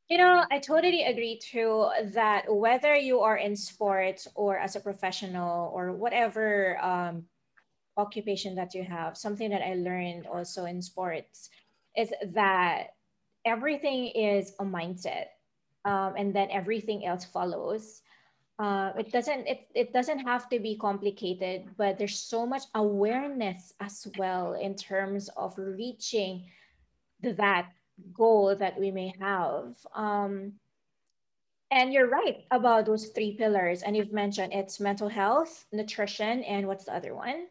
You 0.09 0.19
know, 0.19 0.45
I 0.51 0.59
totally 0.59 1.03
agree 1.03 1.39
too 1.39 1.89
that 2.13 2.45
whether 2.47 2.95
you 2.95 3.21
are 3.21 3.37
in 3.37 3.55
sports 3.55 4.27
or 4.35 4.57
as 4.59 4.75
a 4.75 4.79
professional 4.79 5.71
or 5.73 5.93
whatever 5.93 6.77
um, 6.83 7.25
occupation 7.97 8.55
that 8.55 8.75
you 8.75 8.83
have, 8.83 9.17
something 9.17 9.49
that 9.49 9.63
I 9.63 9.73
learned 9.73 10.27
also 10.27 10.65
in 10.65 10.81
sports 10.81 11.49
is 11.97 12.13
that 12.33 12.93
everything 13.45 14.07
is 14.07 14.53
a 14.59 14.63
mindset 14.63 15.27
um, 15.85 16.13
and 16.17 16.35
then 16.35 16.49
everything 16.51 17.05
else 17.05 17.25
follows. 17.25 18.01
Uh, 18.57 18.91
it 18.97 19.11
doesn't 19.11 19.45
it, 19.47 19.67
it 19.75 19.91
doesn't 19.91 20.19
have 20.19 20.47
to 20.47 20.59
be 20.59 20.77
complicated 20.77 21.67
but 21.75 21.97
there's 21.97 22.17
so 22.17 22.45
much 22.45 22.63
awareness 22.73 23.73
as 23.81 24.07
well 24.17 24.53
in 24.53 24.73
terms 24.73 25.27
of 25.35 25.53
reaching 25.57 26.45
that 27.21 27.67
goal 28.13 28.55
that 28.55 28.79
we 28.79 28.91
may 28.91 29.13
have. 29.19 29.75
Um, 29.93 30.53
and 31.71 31.91
you're 31.91 32.07
right 32.07 32.45
about 32.51 32.85
those 32.85 33.07
three 33.07 33.35
pillars. 33.35 33.81
And 33.81 33.97
you've 33.97 34.13
mentioned 34.13 34.53
it's 34.53 34.79
mental 34.79 35.09
health, 35.09 35.65
nutrition, 35.71 36.43
and 36.43 36.67
what's 36.67 36.85
the 36.85 36.95
other 36.95 37.15
one? 37.15 37.47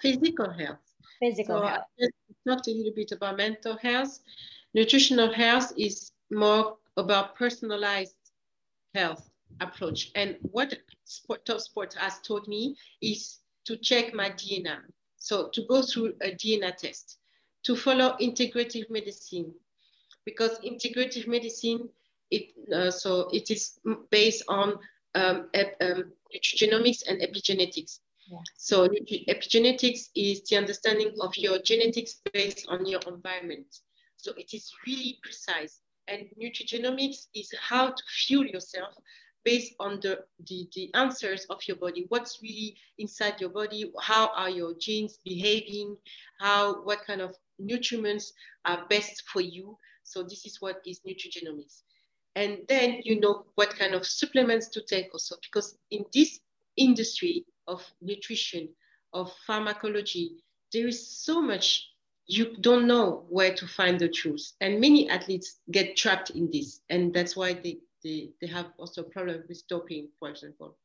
Physical 0.00 0.50
health. 0.50 0.78
Physical 1.20 1.60
so 1.60 1.66
health. 1.66 1.84
I 2.02 2.06
talked 2.48 2.68
a 2.68 2.72
little 2.72 2.92
bit 2.94 3.12
about 3.12 3.36
mental 3.36 3.76
health. 3.76 4.18
Nutritional 4.74 5.32
health 5.32 5.72
is 5.76 6.12
more 6.30 6.76
about 6.96 7.34
personalized 7.36 8.16
health 8.94 9.29
approach. 9.60 10.10
And 10.14 10.36
what 10.42 10.76
sport, 11.04 11.44
top 11.44 11.60
sport 11.60 11.94
has 11.94 12.20
taught 12.20 12.48
me 12.48 12.76
is 13.02 13.38
to 13.64 13.76
check 13.76 14.14
my 14.14 14.30
DNA. 14.30 14.78
So 15.16 15.48
to 15.48 15.62
go 15.66 15.82
through 15.82 16.14
a 16.22 16.30
DNA 16.30 16.76
test 16.76 17.18
to 17.64 17.76
follow 17.76 18.16
integrative 18.20 18.90
medicine 18.90 19.52
because 20.24 20.58
integrative 20.60 21.26
medicine 21.26 21.88
it 22.30 22.52
uh, 22.72 22.90
so 22.90 23.28
it 23.32 23.50
is 23.50 23.78
based 24.10 24.44
on 24.48 24.78
um, 25.14 25.48
ep, 25.54 25.76
um, 25.80 26.12
nutrigenomics 26.34 27.02
and 27.08 27.20
epigenetics. 27.20 27.98
Yeah. 28.30 28.38
So 28.56 28.88
epigenetics 28.88 30.10
is 30.14 30.42
the 30.42 30.56
understanding 30.56 31.12
of 31.20 31.36
your 31.36 31.60
genetics 31.62 32.20
based 32.32 32.66
on 32.68 32.86
your 32.86 33.00
environment. 33.08 33.66
So 34.16 34.32
it 34.36 34.54
is 34.54 34.72
really 34.86 35.18
precise. 35.22 35.80
And 36.06 36.26
nutrigenomics 36.40 37.26
is 37.34 37.52
how 37.60 37.88
to 37.88 38.02
fuel 38.26 38.46
yourself 38.46 38.94
based 39.44 39.74
on 39.80 40.00
the, 40.00 40.20
the, 40.48 40.68
the 40.74 40.90
answers 40.94 41.46
of 41.50 41.60
your 41.66 41.76
body. 41.76 42.06
What's 42.08 42.40
really 42.42 42.76
inside 42.98 43.40
your 43.40 43.50
body? 43.50 43.92
How 44.00 44.30
are 44.34 44.50
your 44.50 44.74
genes 44.78 45.18
behaving? 45.24 45.96
How, 46.38 46.82
what 46.82 47.04
kind 47.06 47.20
of 47.20 47.34
nutriments 47.60 48.32
are 48.64 48.86
best 48.88 49.22
for 49.32 49.40
you. 49.40 49.76
So 50.02 50.22
this 50.22 50.46
is 50.46 50.60
what 50.60 50.80
is 50.86 51.00
nutrigenomics. 51.06 51.82
And 52.36 52.58
then 52.68 53.00
you 53.04 53.20
know 53.20 53.44
what 53.56 53.76
kind 53.76 53.94
of 53.94 54.06
supplements 54.06 54.68
to 54.68 54.82
take 54.82 55.12
also, 55.12 55.36
because 55.42 55.76
in 55.90 56.04
this 56.12 56.40
industry 56.76 57.44
of 57.66 57.84
nutrition, 58.00 58.68
of 59.12 59.32
pharmacology, 59.46 60.36
there 60.72 60.86
is 60.86 61.06
so 61.24 61.42
much 61.42 61.88
you 62.26 62.56
don't 62.60 62.86
know 62.86 63.24
where 63.28 63.52
to 63.52 63.66
find 63.66 63.98
the 63.98 64.08
truth. 64.08 64.52
And 64.60 64.80
many 64.80 65.10
athletes 65.10 65.58
get 65.72 65.96
trapped 65.96 66.30
in 66.30 66.48
this. 66.52 66.80
And 66.88 67.12
that's 67.12 67.34
why 67.34 67.54
they, 67.54 67.78
they, 68.02 68.30
they 68.40 68.46
have 68.46 68.66
also 68.78 69.02
problem 69.02 69.42
with 69.48 69.66
doping, 69.68 70.08
for 70.18 70.30
example. 70.30 70.76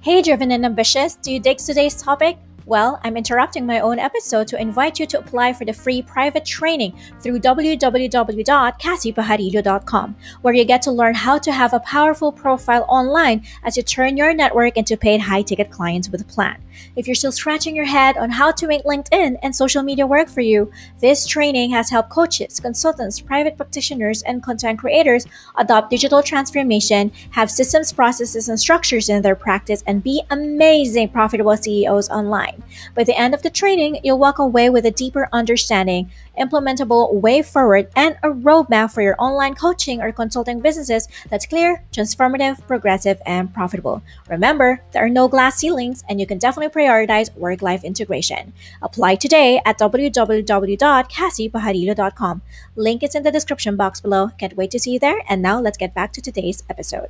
Hey, 0.00 0.22
driven 0.22 0.52
and 0.52 0.64
ambitious, 0.64 1.16
do 1.16 1.32
you 1.32 1.40
dig 1.40 1.58
today's 1.58 2.00
topic? 2.00 2.38
Well, 2.68 3.00
I'm 3.02 3.16
interrupting 3.16 3.64
my 3.64 3.80
own 3.80 3.98
episode 3.98 4.46
to 4.48 4.60
invite 4.60 5.00
you 5.00 5.06
to 5.06 5.18
apply 5.18 5.54
for 5.54 5.64
the 5.64 5.72
free 5.72 6.02
private 6.02 6.44
training 6.44 6.92
through 7.20 7.40
www.kassypajarillo.com, 7.40 10.16
where 10.42 10.54
you 10.54 10.64
get 10.64 10.82
to 10.82 10.92
learn 10.92 11.14
how 11.14 11.38
to 11.38 11.50
have 11.50 11.72
a 11.72 11.80
powerful 11.80 12.30
profile 12.30 12.84
online 12.88 13.42
as 13.64 13.78
you 13.78 13.82
turn 13.82 14.18
your 14.18 14.34
network 14.34 14.76
into 14.76 14.98
paid 14.98 15.22
high 15.22 15.40
ticket 15.40 15.70
clients 15.70 16.10
with 16.10 16.20
a 16.20 16.24
plan. 16.24 16.62
If 16.96 17.06
you're 17.06 17.14
still 17.14 17.32
scratching 17.32 17.76
your 17.76 17.84
head 17.84 18.16
on 18.16 18.30
how 18.30 18.52
to 18.52 18.66
make 18.66 18.84
LinkedIn 18.84 19.38
and 19.42 19.54
social 19.54 19.82
media 19.82 20.06
work 20.06 20.28
for 20.28 20.40
you, 20.40 20.70
this 21.00 21.26
training 21.26 21.70
has 21.70 21.90
helped 21.90 22.10
coaches, 22.10 22.60
consultants, 22.60 23.20
private 23.20 23.56
practitioners, 23.56 24.22
and 24.22 24.42
content 24.42 24.78
creators 24.78 25.26
adopt 25.56 25.90
digital 25.90 26.22
transformation, 26.22 27.12
have 27.30 27.50
systems, 27.50 27.92
processes, 27.92 28.48
and 28.48 28.58
structures 28.58 29.08
in 29.08 29.22
their 29.22 29.36
practice, 29.36 29.82
and 29.86 30.02
be 30.02 30.22
amazing, 30.30 31.08
profitable 31.08 31.56
CEOs 31.56 32.08
online. 32.10 32.62
By 32.94 33.04
the 33.04 33.18
end 33.18 33.34
of 33.34 33.42
the 33.42 33.50
training, 33.50 34.00
you'll 34.02 34.18
walk 34.18 34.38
away 34.38 34.70
with 34.70 34.86
a 34.86 34.90
deeper 34.90 35.28
understanding, 35.32 36.10
implementable 36.38 37.14
way 37.14 37.42
forward, 37.42 37.88
and 37.96 38.16
a 38.22 38.28
roadmap 38.28 38.92
for 38.92 39.02
your 39.02 39.16
online 39.18 39.54
coaching 39.54 40.00
or 40.00 40.12
consulting 40.12 40.60
businesses 40.60 41.08
that's 41.28 41.46
clear, 41.46 41.82
transformative, 41.92 42.64
progressive, 42.66 43.20
and 43.26 43.52
profitable. 43.52 44.02
Remember, 44.28 44.80
there 44.92 45.04
are 45.04 45.10
no 45.10 45.26
glass 45.28 45.58
ceilings, 45.58 46.04
and 46.08 46.20
you 46.20 46.26
can 46.26 46.38
definitely 46.38 46.70
prioritize 46.70 47.34
work 47.34 47.62
life 47.62 47.82
integration. 47.84 48.52
Apply 48.82 49.16
today 49.16 49.60
at 49.64 49.78
www.kassypajarillo.com. 49.78 52.42
Link 52.76 53.02
is 53.02 53.14
in 53.14 53.22
the 53.22 53.32
description 53.32 53.76
box 53.76 54.00
below. 54.00 54.28
Can't 54.38 54.56
wait 54.56 54.70
to 54.70 54.78
see 54.78 54.92
you 54.92 54.98
there. 54.98 55.22
And 55.28 55.42
now 55.42 55.60
let's 55.60 55.78
get 55.78 55.94
back 55.94 56.12
to 56.12 56.20
today's 56.20 56.62
episode. 56.70 57.08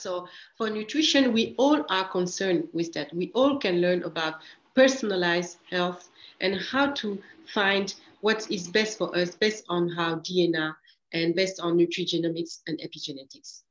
So 0.00 0.28
for 0.56 0.70
nutrition, 0.70 1.32
we 1.32 1.56
all 1.58 1.84
are 1.90 2.08
concerned 2.08 2.68
with 2.72 2.92
that. 2.92 3.12
We 3.12 3.32
all 3.34 3.58
can 3.58 3.80
learn 3.80 4.04
about 4.04 4.36
personalized 4.78 5.58
health 5.68 6.08
and 6.40 6.54
how 6.70 6.86
to 6.92 7.20
find 7.52 7.96
what 8.20 8.48
is 8.48 8.68
best 8.68 8.96
for 8.96 9.12
us 9.16 9.34
based 9.34 9.64
on 9.68 9.88
how 9.88 10.14
DNA 10.20 10.72
and 11.12 11.34
based 11.34 11.58
on 11.58 11.76
nutrigenomics 11.76 12.60
and 12.68 12.78
epigenetics. 12.78 13.62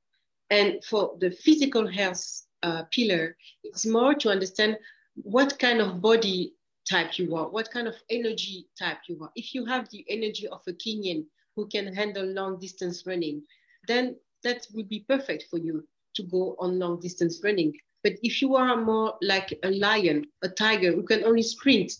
And 0.49 0.83
for 0.83 1.15
the 1.21 1.31
physical 1.31 1.87
health 1.87 2.25
uh, 2.61 2.83
pillar, 2.91 3.37
it's 3.63 3.85
more 3.85 4.15
to 4.15 4.29
understand 4.29 4.77
what 5.15 5.57
kind 5.59 5.79
of 5.79 6.01
body 6.01 6.53
type 6.89 7.17
you 7.17 7.37
are, 7.37 7.47
what 7.47 7.71
kind 7.71 7.87
of 7.87 7.95
energy 8.09 8.67
type 8.77 8.97
you 9.07 9.17
are. 9.21 9.31
If 9.33 9.55
you 9.55 9.63
have 9.63 9.89
the 9.89 10.03
energy 10.09 10.49
of 10.49 10.59
a 10.67 10.73
Kenyan 10.73 11.23
who 11.55 11.69
can 11.69 11.95
handle 11.95 12.25
long 12.25 12.59
distance 12.59 13.03
running, 13.07 13.43
then 13.87 14.17
that 14.43 14.67
would 14.73 14.89
be 14.89 15.05
perfect 15.07 15.45
for 15.49 15.57
you 15.57 15.87
to 16.15 16.23
go 16.23 16.57
on 16.59 16.79
long 16.79 16.99
distance 16.99 17.39
running. 17.45 17.73
But 18.07 18.19
if 18.23 18.41
you 18.41 18.55
are 18.55 18.77
more 18.77 19.17
like 19.21 19.59
a 19.63 19.69
lion, 19.69 20.27
a 20.41 20.47
tiger 20.47 20.93
who 20.93 21.03
can 21.03 21.25
only 21.25 21.43
sprint 21.43 21.91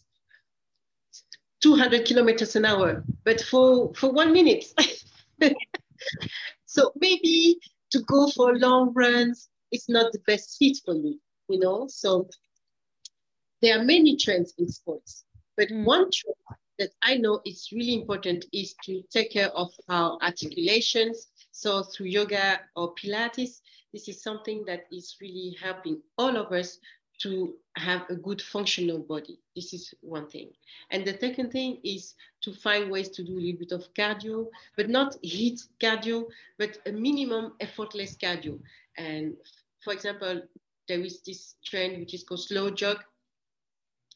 200 1.61 2.05
kilometers 2.05 2.55
an 2.55 2.63
hour, 2.63 3.03
but 3.25 3.41
for, 3.41 3.93
for 3.93 4.13
one 4.13 4.31
minute. 4.31 4.63
so 6.65 6.93
maybe 7.01 7.59
to 7.91 7.99
go 8.03 8.29
for 8.29 8.57
long 8.57 8.93
runs 8.93 9.49
is 9.73 9.89
not 9.89 10.13
the 10.13 10.19
best 10.25 10.55
fit 10.57 10.77
for 10.85 10.95
you, 10.95 11.19
you 11.49 11.59
know? 11.59 11.87
So 11.89 12.29
there 13.61 13.77
are 13.77 13.83
many 13.83 14.15
trends 14.15 14.53
in 14.57 14.69
sports, 14.69 15.25
but 15.57 15.67
mm. 15.67 15.83
one 15.83 16.09
trend 16.09 16.59
that 16.79 16.91
I 17.01 17.17
know 17.17 17.41
is 17.45 17.67
really 17.73 17.95
important 17.95 18.45
is 18.53 18.75
to 18.85 19.03
take 19.11 19.33
care 19.33 19.49
of 19.49 19.73
our 19.89 20.17
articulations. 20.21 21.27
So 21.51 21.83
through 21.83 22.05
yoga 22.05 22.61
or 22.77 22.95
Pilates, 22.95 23.59
this 23.93 24.07
is 24.07 24.21
something 24.21 24.63
that 24.65 24.85
is 24.91 25.15
really 25.21 25.55
helping 25.61 26.01
all 26.17 26.35
of 26.35 26.51
us 26.51 26.79
to 27.19 27.55
have 27.77 28.03
a 28.09 28.15
good 28.15 28.41
functional 28.41 28.99
body. 28.99 29.39
This 29.55 29.73
is 29.73 29.93
one 30.01 30.27
thing. 30.29 30.51
And 30.91 31.05
the 31.05 31.17
second 31.19 31.51
thing 31.51 31.79
is 31.83 32.13
to 32.41 32.53
find 32.53 32.91
ways 32.91 33.09
to 33.09 33.23
do 33.23 33.37
a 33.37 33.41
little 33.41 33.59
bit 33.59 33.71
of 33.71 33.91
cardio, 33.95 34.47
but 34.75 34.89
not 34.89 35.15
HIIT 35.23 35.67
cardio, 35.81 36.25
but 36.59 36.77
a 36.85 36.91
minimum 36.91 37.53
effortless 37.59 38.15
cardio. 38.15 38.59
And 38.97 39.35
for 39.83 39.93
example, 39.93 40.41
there 40.87 40.99
is 40.99 41.21
this 41.21 41.55
trend 41.65 41.99
which 41.99 42.13
is 42.13 42.23
called 42.23 42.41
slow 42.41 42.69
jog. 42.69 43.03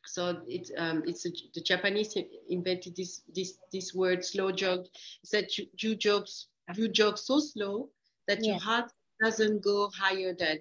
So 0.06 0.42
it's 0.48 0.72
um, 0.78 1.04
it's 1.06 1.26
a, 1.26 1.30
the 1.54 1.62
Japanese 1.62 2.18
invented 2.50 2.96
this 2.96 3.22
this 3.34 3.58
this 3.72 3.94
word 3.94 4.26
slow 4.26 4.52
jog. 4.52 4.88
It's 5.22 5.32
that 5.32 5.58
you, 5.58 5.68
you 5.80 5.96
jog 5.96 6.28
you 6.76 6.88
jog 6.88 7.18
so 7.18 7.40
slow 7.40 7.90
that 8.28 8.44
yeah. 8.44 8.52
your 8.52 8.60
heart 8.60 8.92
doesn't 9.22 9.62
go 9.62 9.90
higher 9.96 10.34
than 10.38 10.60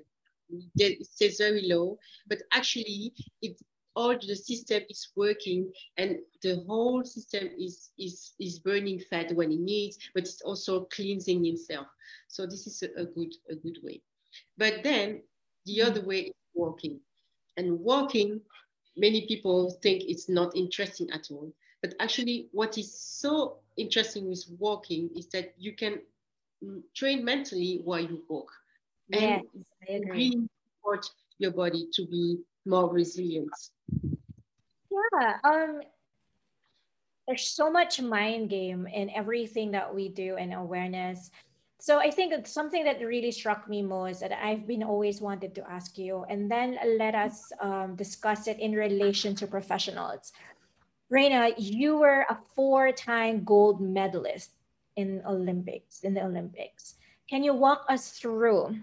it 0.76 1.06
stays 1.06 1.38
very 1.38 1.62
low, 1.68 1.98
but 2.28 2.42
actually 2.52 3.12
it 3.42 3.56
all 3.96 4.16
the 4.16 4.36
system 4.36 4.82
is 4.88 5.08
working 5.16 5.70
and 5.96 6.18
the 6.42 6.62
whole 6.66 7.04
system 7.04 7.50
is 7.58 7.90
is 7.98 8.34
is 8.38 8.58
burning 8.58 9.00
fat 9.10 9.34
when 9.34 9.50
it 9.52 9.60
needs, 9.60 9.98
but 10.14 10.22
it's 10.22 10.42
also 10.42 10.84
cleansing 10.94 11.44
itself. 11.46 11.86
So 12.28 12.46
this 12.46 12.66
is 12.66 12.82
a, 12.82 13.02
a 13.02 13.04
good 13.04 13.34
a 13.50 13.56
good 13.56 13.78
way. 13.82 14.00
But 14.56 14.82
then 14.82 15.22
the 15.66 15.78
mm-hmm. 15.78 15.90
other 15.90 16.02
way 16.02 16.20
is 16.20 16.34
walking. 16.54 17.00
And 17.56 17.80
walking, 17.80 18.40
many 18.96 19.26
people 19.26 19.70
think 19.82 20.04
it's 20.04 20.28
not 20.28 20.56
interesting 20.56 21.10
at 21.10 21.28
all. 21.30 21.52
But 21.82 21.94
actually, 21.98 22.48
what 22.52 22.78
is 22.78 22.92
so 22.98 23.58
interesting 23.76 24.28
with 24.28 24.44
walking 24.58 25.10
is 25.16 25.28
that 25.28 25.54
you 25.58 25.74
can 25.74 26.00
train 26.94 27.24
mentally 27.24 27.80
while 27.84 28.00
you 28.00 28.22
walk. 28.28 28.50
Yes, 29.08 29.42
and. 29.88 30.04
Really 30.10 30.48
support 30.76 31.06
your 31.38 31.52
body 31.52 31.88
to 31.94 32.06
be 32.06 32.38
more 32.66 32.90
resilient. 32.90 33.50
Yeah. 34.90 35.36
Um, 35.44 35.80
there's 37.26 37.46
so 37.46 37.70
much 37.70 38.00
mind 38.00 38.50
game 38.50 38.86
in 38.86 39.10
everything 39.10 39.70
that 39.72 39.94
we 39.94 40.08
do 40.08 40.36
and 40.36 40.52
awareness. 40.52 41.30
So 41.80 41.98
I 41.98 42.10
think 42.10 42.32
it's 42.32 42.52
something 42.52 42.84
that 42.84 43.00
really 43.00 43.32
struck 43.32 43.68
me 43.68 43.80
most 43.80 44.20
that 44.20 44.32
I've 44.32 44.66
been 44.66 44.82
always 44.82 45.20
wanted 45.20 45.54
to 45.54 45.70
ask 45.70 45.96
you, 45.96 46.26
and 46.28 46.50
then 46.50 46.76
let 46.98 47.14
us 47.14 47.50
um, 47.60 47.96
discuss 47.96 48.48
it 48.48 48.58
in 48.58 48.72
relation 48.72 49.34
to 49.36 49.46
professionals. 49.46 50.32
Reina, 51.08 51.50
you 51.56 51.96
were 51.96 52.26
a 52.28 52.38
four-time 52.54 53.44
gold 53.44 53.80
medalist 53.80 54.50
in 55.00 55.22
Olympics, 55.26 56.02
in 56.02 56.14
the 56.14 56.22
Olympics. 56.24 56.94
Can 57.28 57.42
you 57.42 57.54
walk 57.54 57.84
us 57.88 58.10
through 58.10 58.76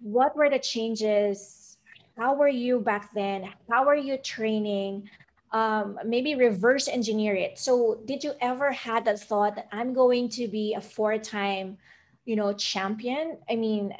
what 0.00 0.36
were 0.36 0.50
the 0.50 0.58
changes? 0.58 1.76
How 2.16 2.34
were 2.34 2.48
you 2.48 2.80
back 2.80 3.12
then? 3.14 3.50
How 3.70 3.84
were 3.84 3.94
you 3.94 4.16
training? 4.18 5.08
Um, 5.52 5.98
maybe 6.04 6.34
reverse 6.34 6.88
engineer 6.88 7.34
it. 7.34 7.58
So, 7.58 8.00
did 8.04 8.22
you 8.22 8.32
ever 8.40 8.70
had 8.70 9.04
that 9.06 9.20
thought 9.20 9.56
that 9.56 9.68
I'm 9.72 9.92
going 9.92 10.28
to 10.30 10.46
be 10.46 10.74
a 10.74 10.80
four-time, 10.80 11.76
you 12.24 12.36
know, 12.36 12.52
champion? 12.52 13.38
I 13.50 13.56
mean, 13.56 13.92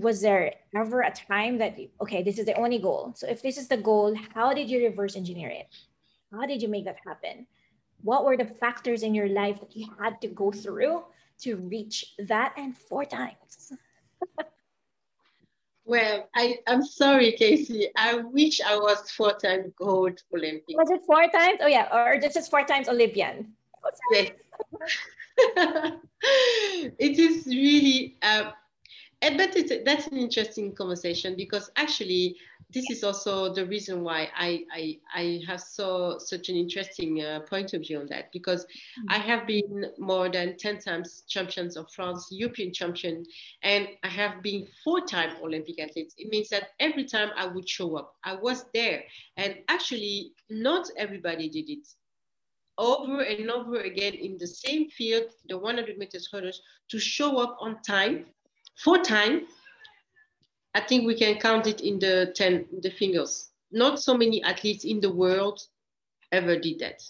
was 0.00 0.20
there 0.20 0.52
ever 0.76 1.00
a 1.00 1.10
time 1.10 1.58
that 1.58 1.78
okay, 2.02 2.22
this 2.22 2.38
is 2.38 2.44
the 2.46 2.54
only 2.54 2.78
goal? 2.78 3.14
So, 3.16 3.26
if 3.26 3.40
this 3.40 3.56
is 3.56 3.68
the 3.68 3.78
goal, 3.78 4.14
how 4.34 4.52
did 4.52 4.68
you 4.68 4.84
reverse 4.84 5.16
engineer 5.16 5.48
it? 5.48 5.68
How 6.30 6.44
did 6.44 6.60
you 6.60 6.68
make 6.68 6.84
that 6.84 6.98
happen? 7.06 7.46
What 8.02 8.24
were 8.24 8.36
the 8.36 8.44
factors 8.44 9.02
in 9.02 9.14
your 9.14 9.28
life 9.28 9.60
that 9.60 9.76
you 9.76 9.88
had 10.00 10.20
to 10.20 10.28
go 10.28 10.52
through 10.52 11.04
to 11.40 11.56
reach 11.56 12.14
that 12.18 12.54
and 12.56 12.76
four 12.76 13.04
times? 13.04 13.72
Well, 15.88 16.28
I, 16.36 16.58
I'm 16.66 16.84
sorry, 16.84 17.32
Casey. 17.32 17.88
I 17.96 18.16
wish 18.16 18.60
I 18.60 18.76
was 18.76 19.10
four 19.10 19.32
times 19.32 19.72
gold 19.74 20.22
Olympic. 20.34 20.76
Was 20.76 20.90
it 20.90 21.00
four 21.06 21.26
times? 21.28 21.60
Oh 21.62 21.66
yeah, 21.66 21.88
or 21.90 22.20
this 22.20 22.36
is 22.36 22.46
four 22.46 22.62
times 22.62 22.90
Olympian. 22.90 23.54
Yes. 24.12 24.32
it 26.98 27.18
is 27.18 27.46
really, 27.46 28.18
uh, 28.20 28.50
but 29.22 29.56
it's, 29.56 29.72
that's 29.86 30.08
an 30.08 30.18
interesting 30.18 30.74
conversation 30.74 31.34
because 31.36 31.70
actually 31.76 32.36
this 32.70 32.90
is 32.90 33.02
also 33.02 33.52
the 33.54 33.64
reason 33.64 34.02
why 34.02 34.28
I, 34.36 34.64
I, 34.70 34.98
I 35.14 35.40
have 35.46 35.60
so 35.60 36.18
such 36.18 36.50
an 36.50 36.56
interesting 36.56 37.22
uh, 37.22 37.40
point 37.40 37.72
of 37.72 37.80
view 37.80 37.98
on 38.00 38.06
that 38.08 38.30
because 38.30 38.64
mm-hmm. 38.64 39.06
I 39.08 39.18
have 39.18 39.46
been 39.46 39.86
more 39.98 40.28
than 40.28 40.56
10 40.58 40.78
times 40.80 41.24
champions 41.28 41.78
of 41.78 41.90
France, 41.90 42.28
European 42.30 42.72
champion, 42.72 43.24
and 43.62 43.88
I 44.02 44.08
have 44.08 44.42
been 44.42 44.66
four 44.84 45.00
time 45.00 45.36
Olympic 45.42 45.80
athletes. 45.80 46.14
It 46.18 46.28
means 46.28 46.50
that 46.50 46.70
every 46.78 47.04
time 47.04 47.30
I 47.36 47.46
would 47.46 47.68
show 47.68 47.96
up, 47.96 48.16
I 48.24 48.34
was 48.34 48.66
there. 48.74 49.02
And 49.38 49.56
actually, 49.68 50.32
not 50.50 50.88
everybody 50.98 51.48
did 51.48 51.70
it. 51.70 51.88
Over 52.76 53.22
and 53.22 53.50
over 53.50 53.80
again 53.80 54.14
in 54.14 54.36
the 54.38 54.46
same 54.46 54.88
field, 54.90 55.24
the 55.48 55.58
100 55.58 55.96
meters 55.98 56.28
hurdles, 56.30 56.60
to 56.90 56.98
show 56.98 57.38
up 57.38 57.56
on 57.60 57.82
time, 57.82 58.26
four 58.84 58.98
time, 58.98 59.46
I 60.74 60.80
think 60.80 61.06
we 61.06 61.14
can 61.14 61.38
count 61.38 61.66
it 61.66 61.80
in 61.80 61.98
the 61.98 62.32
10, 62.34 62.66
the 62.82 62.90
fingers. 62.90 63.50
Not 63.70 64.00
so 64.00 64.16
many 64.16 64.42
athletes 64.42 64.84
in 64.84 65.00
the 65.00 65.12
world 65.12 65.60
ever 66.32 66.58
did 66.58 66.78
that. 66.80 67.02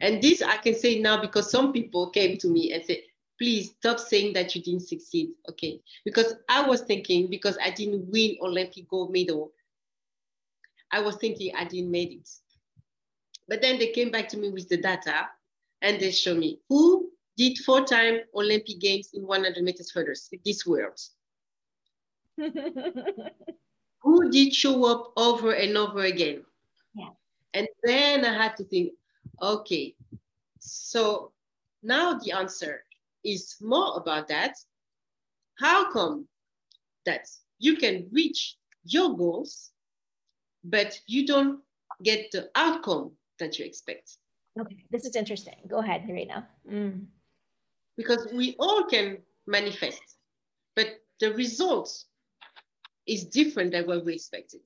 And 0.00 0.22
this 0.22 0.42
I 0.42 0.56
can 0.56 0.74
say 0.74 1.00
now 1.00 1.20
because 1.20 1.50
some 1.50 1.72
people 1.72 2.10
came 2.10 2.36
to 2.38 2.48
me 2.48 2.72
and 2.72 2.84
said, 2.84 2.98
please 3.38 3.74
stop 3.78 3.98
saying 3.98 4.32
that 4.34 4.54
you 4.54 4.62
didn't 4.62 4.88
succeed. 4.88 5.30
Okay. 5.48 5.80
Because 6.04 6.34
I 6.48 6.66
was 6.68 6.82
thinking, 6.82 7.28
because 7.28 7.58
I 7.62 7.70
didn't 7.70 8.10
win 8.10 8.36
Olympic 8.42 8.88
gold 8.88 9.12
medal, 9.12 9.52
I 10.92 11.00
was 11.00 11.16
thinking 11.16 11.52
I 11.56 11.64
didn't 11.64 11.90
make 11.90 12.12
it. 12.12 12.28
But 13.48 13.60
then 13.60 13.78
they 13.78 13.88
came 13.88 14.10
back 14.10 14.28
to 14.28 14.36
me 14.36 14.50
with 14.50 14.68
the 14.68 14.76
data 14.76 15.28
and 15.82 16.00
they 16.00 16.10
show 16.10 16.34
me 16.34 16.60
who 16.68 17.10
did 17.36 17.58
four-time 17.58 18.20
Olympic 18.34 18.78
Games 18.78 19.10
in 19.12 19.26
100 19.26 19.62
meters 19.62 19.90
hurdles 19.92 20.30
this 20.44 20.64
world. 20.64 20.98
who 24.02 24.30
did 24.30 24.54
show 24.54 24.84
up 24.84 25.12
over 25.16 25.52
and 25.52 25.76
over 25.76 26.04
again. 26.04 26.44
Yeah. 26.94 27.10
And 27.54 27.68
then 27.82 28.24
I 28.24 28.32
had 28.32 28.56
to 28.56 28.64
think, 28.64 28.92
okay, 29.40 29.94
so 30.58 31.32
now 31.82 32.18
the 32.18 32.32
answer 32.32 32.84
is 33.24 33.56
more 33.60 33.96
about 33.96 34.28
that. 34.28 34.56
How 35.58 35.90
come 35.90 36.26
that 37.06 37.28
you 37.58 37.76
can 37.76 38.08
reach 38.12 38.56
your 38.84 39.16
goals, 39.16 39.70
but 40.64 40.98
you 41.06 41.26
don't 41.26 41.60
get 42.02 42.30
the 42.32 42.50
outcome 42.54 43.12
that 43.38 43.58
you 43.58 43.64
expect? 43.64 44.16
Okay, 44.60 44.84
this 44.90 45.04
is 45.04 45.16
interesting. 45.16 45.56
Go 45.68 45.78
ahead, 45.78 46.06
Reina. 46.08 46.46
Mm. 46.70 47.06
Because 47.96 48.28
we 48.32 48.56
all 48.58 48.84
can 48.84 49.18
manifest, 49.46 50.16
but 50.76 50.86
the 51.20 51.32
results 51.34 52.06
is 53.06 53.24
different 53.24 53.72
than 53.72 53.86
what 53.86 54.04
we 54.04 54.14
expected. 54.14 54.60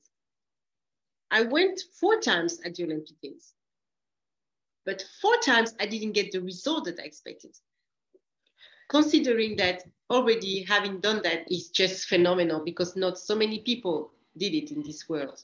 I 1.31 1.43
went 1.43 1.83
four 2.01 2.21
times 2.21 2.61
at 2.65 2.75
the 2.75 2.85
Olympic 2.85 3.21
Games, 3.21 3.55
but 4.87 5.05
four 5.21 5.37
times 5.39 5.75
I 5.79 5.87
didn't 5.87 6.13
get 6.13 6.33
the 6.33 6.41
result 6.41 6.87
that 6.87 7.01
I 7.01 7.05
expected. 7.05 7.57
Considering 8.89 9.57
that 9.57 9.85
already 10.11 10.63
having 10.63 11.01
done 11.01 11.21
that 11.23 11.51
is 11.53 11.69
just 11.69 12.09
phenomenal 12.09 12.65
because 12.65 12.97
not 12.97 13.19
so 13.19 13.37
many 13.37 13.59
people 13.61 14.13
did 14.39 14.55
it 14.55 14.71
in 14.71 14.83
this 14.83 15.09
world. 15.09 15.43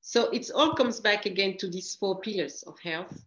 So 0.00 0.30
it 0.30 0.50
all 0.54 0.74
comes 0.74 1.00
back 1.00 1.26
again 1.26 1.56
to 1.58 1.68
these 1.68 1.94
four 1.94 2.20
pillars 2.20 2.62
of 2.64 2.78
health, 2.78 3.24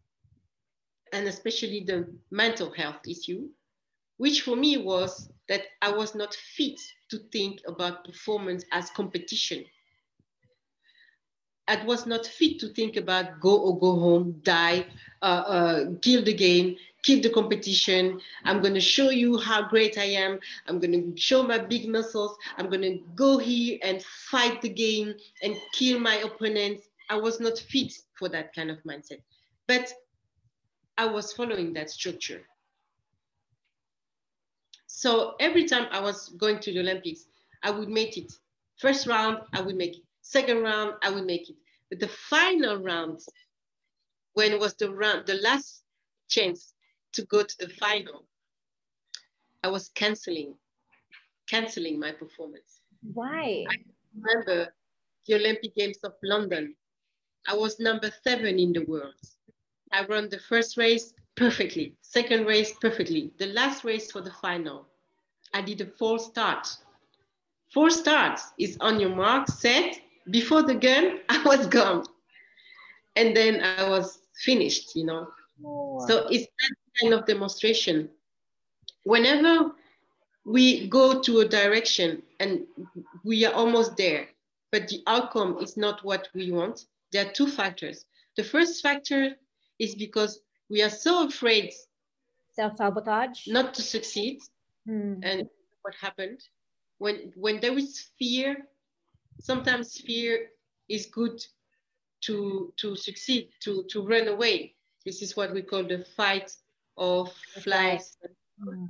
and 1.11 1.27
especially 1.27 1.83
the 1.83 2.07
mental 2.31 2.71
health 2.71 3.07
issue, 3.07 3.49
which 4.17 4.41
for 4.41 4.55
me 4.55 4.77
was 4.77 5.29
that 5.47 5.61
I 5.81 5.91
was 5.91 6.15
not 6.15 6.33
fit 6.33 6.79
to 7.09 7.19
think 7.31 7.61
about 7.67 8.05
performance 8.05 8.63
as 8.71 8.89
competition. 8.89 9.63
I 11.67 11.83
was 11.83 12.05
not 12.05 12.25
fit 12.25 12.59
to 12.59 12.69
think 12.69 12.95
about 12.95 13.39
go 13.39 13.57
or 13.57 13.79
go 13.79 13.99
home, 13.99 14.39
die, 14.43 14.85
uh, 15.21 15.25
uh, 15.25 15.85
kill 16.01 16.23
the 16.23 16.33
game, 16.33 16.75
kill 17.01 17.21
the 17.21 17.29
competition. 17.29 18.19
I'm 18.43 18.61
going 18.61 18.75
to 18.75 18.79
show 18.79 19.09
you 19.09 19.37
how 19.39 19.67
great 19.67 19.97
I 19.97 20.05
am. 20.05 20.39
I'm 20.67 20.79
going 20.79 21.13
to 21.13 21.19
show 21.19 21.41
my 21.41 21.57
big 21.57 21.87
muscles. 21.87 22.37
I'm 22.57 22.69
going 22.69 22.81
to 22.83 22.99
go 23.15 23.37
here 23.39 23.79
and 23.81 24.01
fight 24.03 24.61
the 24.61 24.69
game 24.69 25.15
and 25.41 25.55
kill 25.73 25.99
my 25.99 26.15
opponents. 26.17 26.87
I 27.09 27.17
was 27.17 27.39
not 27.39 27.57
fit 27.57 27.93
for 28.17 28.29
that 28.29 28.53
kind 28.53 28.69
of 28.69 28.77
mindset. 28.83 29.21
But 29.67 29.91
I 30.97 31.05
was 31.05 31.33
following 31.33 31.73
that 31.73 31.89
structure. 31.89 32.41
So 34.95 35.35
every 35.41 35.65
time 35.65 35.87
I 35.91 35.99
was 35.99 36.29
going 36.37 36.61
to 36.61 36.71
the 36.71 36.79
Olympics, 36.79 37.25
I 37.63 37.69
would 37.69 37.89
make 37.89 38.15
it. 38.15 38.31
First 38.77 39.07
round, 39.07 39.39
I 39.51 39.59
would 39.59 39.75
make 39.75 39.97
it. 39.97 40.03
Second 40.21 40.61
round, 40.61 40.93
I 41.03 41.09
would 41.09 41.25
make 41.25 41.49
it. 41.49 41.57
But 41.89 41.99
the 41.99 42.07
final 42.07 42.77
round, 42.77 43.19
when 44.35 44.53
it 44.53 44.59
was 44.59 44.73
the 44.75 44.89
round, 44.89 45.27
the 45.27 45.33
last 45.33 45.83
chance 46.29 46.73
to 47.11 47.25
go 47.25 47.43
to 47.43 47.55
the 47.59 47.67
final, 47.73 48.23
I 49.65 49.67
was 49.67 49.89
canceling, 49.89 50.55
canceling 51.49 51.99
my 51.99 52.13
performance. 52.13 52.79
Why? 53.13 53.65
I 53.69 53.75
remember 54.15 54.73
the 55.27 55.35
Olympic 55.35 55.75
Games 55.75 55.97
of 56.05 56.13
London. 56.23 56.73
I 57.49 57.53
was 57.53 57.81
number 57.81 58.09
seven 58.23 58.59
in 58.59 58.71
the 58.71 58.85
world. 58.85 59.19
I 59.91 60.05
run 60.05 60.29
the 60.29 60.39
first 60.39 60.77
race, 60.77 61.13
perfectly. 61.35 61.95
Second 62.01 62.45
race, 62.45 62.73
perfectly. 62.81 63.31
The 63.37 63.47
last 63.47 63.83
race 63.83 64.11
for 64.11 64.21
the 64.21 64.31
final, 64.41 64.87
I 65.53 65.61
did 65.61 65.81
a 65.81 65.85
false 65.85 66.27
start. 66.27 66.67
Four 67.73 67.89
starts 67.89 68.53
is 68.57 68.77
on 68.79 68.99
your 68.99 69.15
mark, 69.15 69.47
set. 69.49 69.99
Before 70.31 70.63
the 70.63 70.75
gun, 70.75 71.19
I 71.29 71.43
was 71.43 71.67
gone. 71.67 72.05
And 73.15 73.35
then 73.35 73.61
I 73.61 73.87
was 73.87 74.19
finished, 74.43 74.95
you 74.95 75.05
know. 75.05 75.27
Oh. 75.63 76.05
So 76.07 76.27
it's 76.27 76.45
that 76.45 76.75
kind 77.01 77.13
of 77.13 77.25
demonstration. 77.25 78.09
Whenever 79.03 79.71
we 80.45 80.87
go 80.87 81.21
to 81.21 81.39
a 81.39 81.47
direction 81.47 82.21
and 82.39 82.65
we 83.23 83.45
are 83.45 83.53
almost 83.53 83.97
there, 83.97 84.27
but 84.71 84.87
the 84.87 85.01
outcome 85.07 85.57
is 85.61 85.77
not 85.77 86.03
what 86.03 86.29
we 86.33 86.51
want, 86.51 86.85
there 87.11 87.25
are 87.25 87.31
two 87.31 87.47
factors. 87.47 88.05
The 88.35 88.43
first 88.43 88.81
factor 88.83 89.35
is 89.79 89.95
because 89.95 90.39
we 90.69 90.81
are 90.81 90.89
so 90.89 91.27
afraid 91.27 91.71
self-sabotage 92.53 93.47
not 93.47 93.73
to 93.73 93.81
succeed 93.81 94.39
mm. 94.87 95.19
and 95.23 95.47
what 95.81 95.93
happened 95.99 96.39
when 96.97 97.31
when 97.35 97.59
there 97.59 97.77
is 97.77 98.09
fear 98.17 98.55
sometimes 99.39 99.99
fear 100.01 100.47
is 100.89 101.07
good 101.07 101.43
to 102.21 102.73
to 102.77 102.95
succeed 102.95 103.49
to 103.59 103.83
to 103.89 104.05
run 104.05 104.27
away 104.27 104.73
this 105.05 105.21
is 105.21 105.35
what 105.35 105.53
we 105.53 105.61
call 105.61 105.83
the 105.83 106.05
fight 106.15 106.51
or 106.95 107.27
flight 107.61 108.03
mm. 108.63 108.87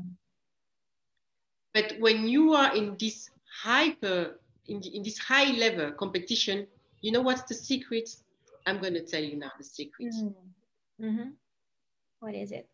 but 1.74 1.94
when 2.00 2.28
you 2.28 2.54
are 2.54 2.76
in 2.76 2.96
this 3.00 3.30
hyper 3.64 4.40
in, 4.68 4.82
in 4.82 5.04
this 5.04 5.18
high 5.18 5.52
level 5.52 5.92
competition, 5.92 6.68
you 7.02 7.12
know 7.12 7.22
what's 7.22 7.44
the 7.44 7.54
secret? 7.54 8.10
I'm 8.66 8.80
going 8.80 8.94
to 8.94 9.06
tell 9.06 9.22
you 9.22 9.38
now 9.38 9.52
the 9.58 9.64
secret. 9.64 10.14
Mm-hmm. 11.02 11.20
mm-hmm. 11.20 11.30
What 12.20 12.36
is 12.36 12.52
it? 12.52 12.68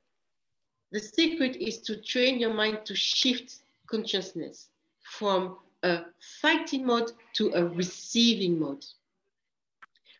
The 0.91 0.99
secret 0.99 1.55
is 1.55 1.79
to 1.81 2.01
train 2.01 2.39
your 2.39 2.53
mind 2.53 2.85
to 2.85 2.95
shift 2.95 3.55
consciousness 3.87 4.69
from 4.99 5.57
a 5.83 6.01
fighting 6.41 6.85
mode 6.85 7.11
to 7.33 7.51
a 7.53 7.65
receiving 7.65 8.59
mode. 8.59 8.85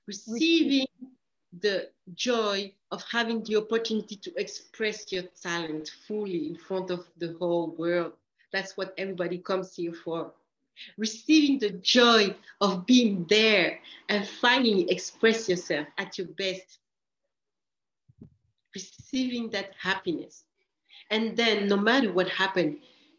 Receiving 0.07 0.87
the 1.59 1.89
joy 2.15 2.73
of 2.91 3.03
having 3.11 3.43
the 3.43 3.57
opportunity 3.57 4.15
to 4.15 4.33
express 4.37 5.11
your 5.11 5.23
talent 5.41 5.91
fully 6.07 6.47
in 6.47 6.55
front 6.55 6.89
of 6.89 7.05
the 7.17 7.35
whole 7.39 7.75
world. 7.77 8.13
That's 8.51 8.75
what 8.75 8.93
everybody 8.97 9.37
comes 9.37 9.75
here 9.75 9.93
for. 9.93 10.33
Receiving 10.97 11.59
the 11.59 11.71
joy 11.71 12.35
of 12.59 12.85
being 12.85 13.25
there 13.29 13.79
and 14.09 14.27
finally 14.27 14.89
express 14.89 15.47
yourself 15.47 15.87
at 15.97 16.17
your 16.17 16.27
best. 16.27 16.79
Receiving 18.73 19.49
that 19.51 19.71
happiness. 19.79 20.43
And 21.09 21.35
then, 21.35 21.67
no 21.67 21.77
matter 21.77 22.11
what 22.11 22.29
happened, 22.29 22.77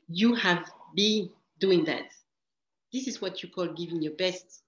you 0.08 0.34
have 0.34 0.70
been 0.94 1.30
doing 1.58 1.84
that. 1.84 2.10
This 2.92 3.06
is 3.06 3.20
what 3.20 3.42
you 3.42 3.48
call 3.48 3.68
giving 3.68 4.02
your 4.02 4.12
best. 4.14 4.62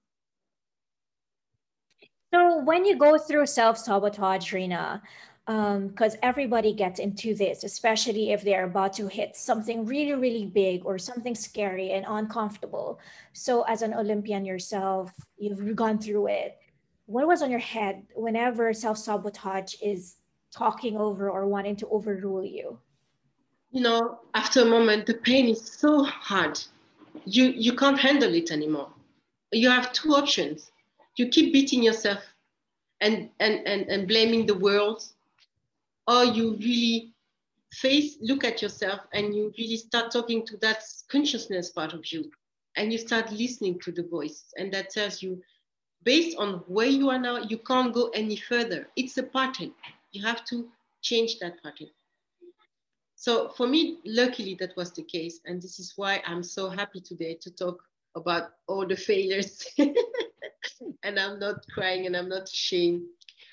So 2.32 2.58
when 2.64 2.84
you 2.84 2.96
go 2.96 3.16
through 3.16 3.46
self-sabotage, 3.46 4.52
Reina, 4.52 5.00
because 5.46 6.14
um, 6.14 6.20
everybody 6.22 6.72
gets 6.72 6.98
into 6.98 7.34
this, 7.34 7.64
especially 7.64 8.32
if 8.32 8.42
they're 8.42 8.64
about 8.64 8.94
to 8.94 9.08
hit 9.08 9.36
something 9.36 9.84
really, 9.84 10.14
really 10.14 10.46
big 10.46 10.84
or 10.86 10.98
something 10.98 11.34
scary 11.34 11.92
and 11.92 12.04
uncomfortable. 12.08 12.98
So, 13.34 13.62
as 13.62 13.82
an 13.82 13.92
Olympian 13.92 14.44
yourself, 14.46 15.12
you've 15.36 15.76
gone 15.76 15.98
through 15.98 16.28
it. 16.28 16.58
What 17.06 17.26
was 17.26 17.42
on 17.42 17.50
your 17.50 17.60
head 17.60 18.06
whenever 18.14 18.72
self 18.72 18.96
sabotage 18.96 19.74
is 19.82 20.16
talking 20.54 20.96
over 20.96 21.30
or 21.30 21.46
wanting 21.46 21.76
to 21.76 21.88
overrule 21.88 22.44
you? 22.44 22.78
You 23.70 23.82
know, 23.82 24.20
after 24.34 24.62
a 24.62 24.64
moment, 24.64 25.06
the 25.06 25.14
pain 25.14 25.48
is 25.48 25.60
so 25.60 26.04
hard. 26.04 26.60
You 27.24 27.46
you 27.46 27.74
can't 27.74 27.98
handle 27.98 28.34
it 28.34 28.50
anymore. 28.50 28.90
You 29.52 29.70
have 29.70 29.92
two 29.92 30.14
options 30.14 30.70
you 31.16 31.28
keep 31.28 31.52
beating 31.52 31.82
yourself 31.82 32.18
and, 33.00 33.30
and, 33.40 33.66
and, 33.66 33.88
and 33.88 34.08
blaming 34.08 34.46
the 34.46 34.54
world, 34.54 35.04
or 36.06 36.24
you 36.24 36.56
really 36.56 37.12
face, 37.72 38.16
look 38.20 38.44
at 38.44 38.62
yourself 38.62 39.00
and 39.12 39.34
you 39.34 39.52
really 39.58 39.76
start 39.76 40.10
talking 40.10 40.44
to 40.46 40.56
that 40.58 40.82
consciousness 41.08 41.70
part 41.70 41.92
of 41.92 42.04
you. 42.12 42.30
And 42.76 42.92
you 42.92 42.98
start 42.98 43.30
listening 43.30 43.78
to 43.80 43.92
the 43.92 44.02
voice, 44.02 44.52
and 44.58 44.72
that 44.74 44.90
tells 44.90 45.22
you, 45.22 45.40
based 46.02 46.36
on 46.38 46.54
where 46.66 46.88
you 46.88 47.08
are 47.08 47.20
now, 47.20 47.38
you 47.38 47.58
can't 47.58 47.94
go 47.94 48.08
any 48.08 48.34
further. 48.34 48.88
It's 48.96 49.16
a 49.16 49.22
pattern. 49.22 49.72
You 50.14 50.22
have 50.22 50.44
to 50.46 50.70
change 51.02 51.38
that 51.40 51.60
pattern. 51.62 51.88
So 53.16 53.48
for 53.48 53.66
me, 53.66 53.98
luckily 54.04 54.56
that 54.60 54.76
was 54.76 54.92
the 54.92 55.02
case. 55.02 55.40
And 55.44 55.60
this 55.60 55.80
is 55.80 55.94
why 55.96 56.22
I'm 56.24 56.42
so 56.42 56.70
happy 56.70 57.00
today 57.00 57.34
to 57.40 57.50
talk 57.50 57.82
about 58.14 58.50
all 58.68 58.86
the 58.86 58.96
failures 58.96 59.66
and 61.02 61.18
I'm 61.18 61.40
not 61.40 61.66
crying 61.74 62.06
and 62.06 62.16
I'm 62.16 62.28
not 62.28 62.48
ashamed 62.48 63.02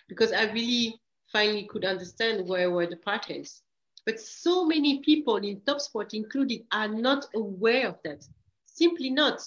because 0.08 0.32
I 0.32 0.52
really 0.52 1.02
finally 1.32 1.66
could 1.66 1.84
understand 1.84 2.48
where 2.48 2.70
were 2.70 2.86
the 2.86 2.98
patterns. 2.98 3.64
But 4.06 4.20
so 4.20 4.66
many 4.66 5.00
people 5.00 5.38
in 5.38 5.62
top 5.62 5.82
sport 5.82 6.14
included 6.14 6.62
are 6.72 6.88
not 6.88 7.26
aware 7.34 7.88
of 7.88 7.98
that, 8.04 8.24
simply 8.66 9.10
not. 9.10 9.42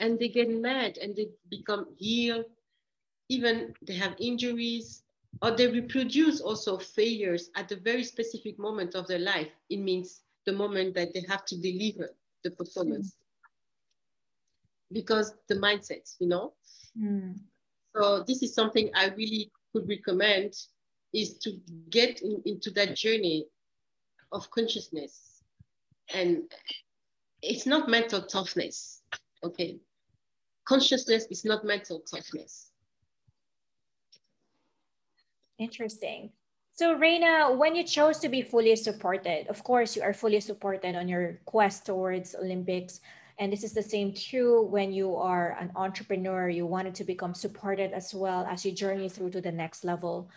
And 0.00 0.18
they 0.18 0.28
get 0.28 0.50
mad 0.50 0.98
and 0.98 1.14
they 1.14 1.28
become 1.48 1.86
ill, 2.00 2.44
even 3.28 3.74
they 3.86 3.94
have 3.94 4.16
injuries, 4.18 5.01
or 5.40 5.50
they 5.52 5.66
reproduce 5.66 6.40
also 6.40 6.78
failures 6.78 7.50
at 7.56 7.72
a 7.72 7.76
very 7.76 8.04
specific 8.04 8.58
moment 8.58 8.94
of 8.94 9.06
their 9.06 9.18
life. 9.18 9.48
It 9.70 9.78
means 9.78 10.22
the 10.46 10.52
moment 10.52 10.94
that 10.94 11.14
they 11.14 11.24
have 11.28 11.44
to 11.46 11.56
deliver 11.56 12.10
the 12.44 12.50
performance 12.50 13.16
because 14.92 15.34
the 15.48 15.54
mindset, 15.54 16.14
you 16.20 16.28
know. 16.28 16.52
Mm. 17.00 17.38
So 17.96 18.24
this 18.26 18.42
is 18.42 18.54
something 18.54 18.90
I 18.94 19.08
really 19.08 19.50
could 19.72 19.88
recommend 19.88 20.54
is 21.12 21.38
to 21.38 21.58
get 21.90 22.22
in, 22.22 22.42
into 22.44 22.70
that 22.72 22.96
journey 22.96 23.46
of 24.32 24.50
consciousness. 24.50 25.42
And 26.14 26.42
it's 27.42 27.66
not 27.66 27.88
mental 27.88 28.22
toughness, 28.22 29.02
okay? 29.44 29.78
Consciousness 30.64 31.26
is 31.30 31.44
not 31.44 31.64
mental 31.64 32.00
toughness. 32.00 32.71
Interesting. 35.58 36.30
So, 36.74 36.94
Reina, 36.94 37.52
when 37.52 37.74
you 37.76 37.84
chose 37.84 38.18
to 38.20 38.28
be 38.30 38.40
fully 38.40 38.74
supported, 38.76 39.46
of 39.48 39.62
course, 39.62 39.94
you 39.94 40.02
are 40.02 40.14
fully 40.14 40.40
supported 40.40 40.96
on 40.96 41.06
your 41.06 41.38
quest 41.44 41.84
towards 41.84 42.34
Olympics. 42.34 43.00
And 43.38 43.52
this 43.52 43.62
is 43.62 43.72
the 43.72 43.82
same 43.82 44.14
true 44.14 44.62
when 44.62 44.92
you 44.92 45.14
are 45.14 45.56
an 45.60 45.70
entrepreneur, 45.76 46.48
you 46.48 46.66
wanted 46.66 46.94
to 46.96 47.04
become 47.04 47.34
supported 47.34 47.92
as 47.92 48.14
well 48.14 48.46
as 48.48 48.64
you 48.64 48.72
journey 48.72 49.08
through 49.08 49.30
to 49.30 49.40
the 49.40 49.52
next 49.52 49.84
level. 49.84 50.30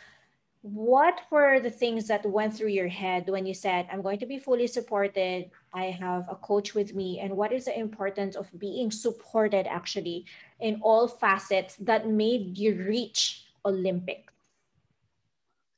What 0.62 1.21
were 1.30 1.60
the 1.60 1.69
things 1.69 2.08
that 2.08 2.25
went 2.25 2.54
through 2.58 2.75
your 2.75 2.88
head 2.88 3.30
when 3.30 3.45
you 3.45 3.54
said, 3.54 3.88
I'm 3.91 4.01
going 4.01 4.19
to 4.19 4.25
be 4.25 4.39
fully 4.39 4.67
supported? 4.67 5.51
I 5.73 5.86
have 5.86 6.25
a 6.28 6.36
coach 6.36 6.73
with 6.73 6.95
me. 6.95 7.19
And 7.19 7.38
what 7.38 7.54
is 7.54 7.65
the 7.65 7.80
importance 7.80 8.36
of 8.36 8.49
being 8.58 8.91
supported 8.91 9.67
actually 9.67 10.25
in 10.60 10.82
all 10.82 11.08
facets 11.08 11.75
that 11.78 12.10
made 12.10 12.58
you 12.58 12.84
reach 12.84 13.45
Olympics? 13.63 14.35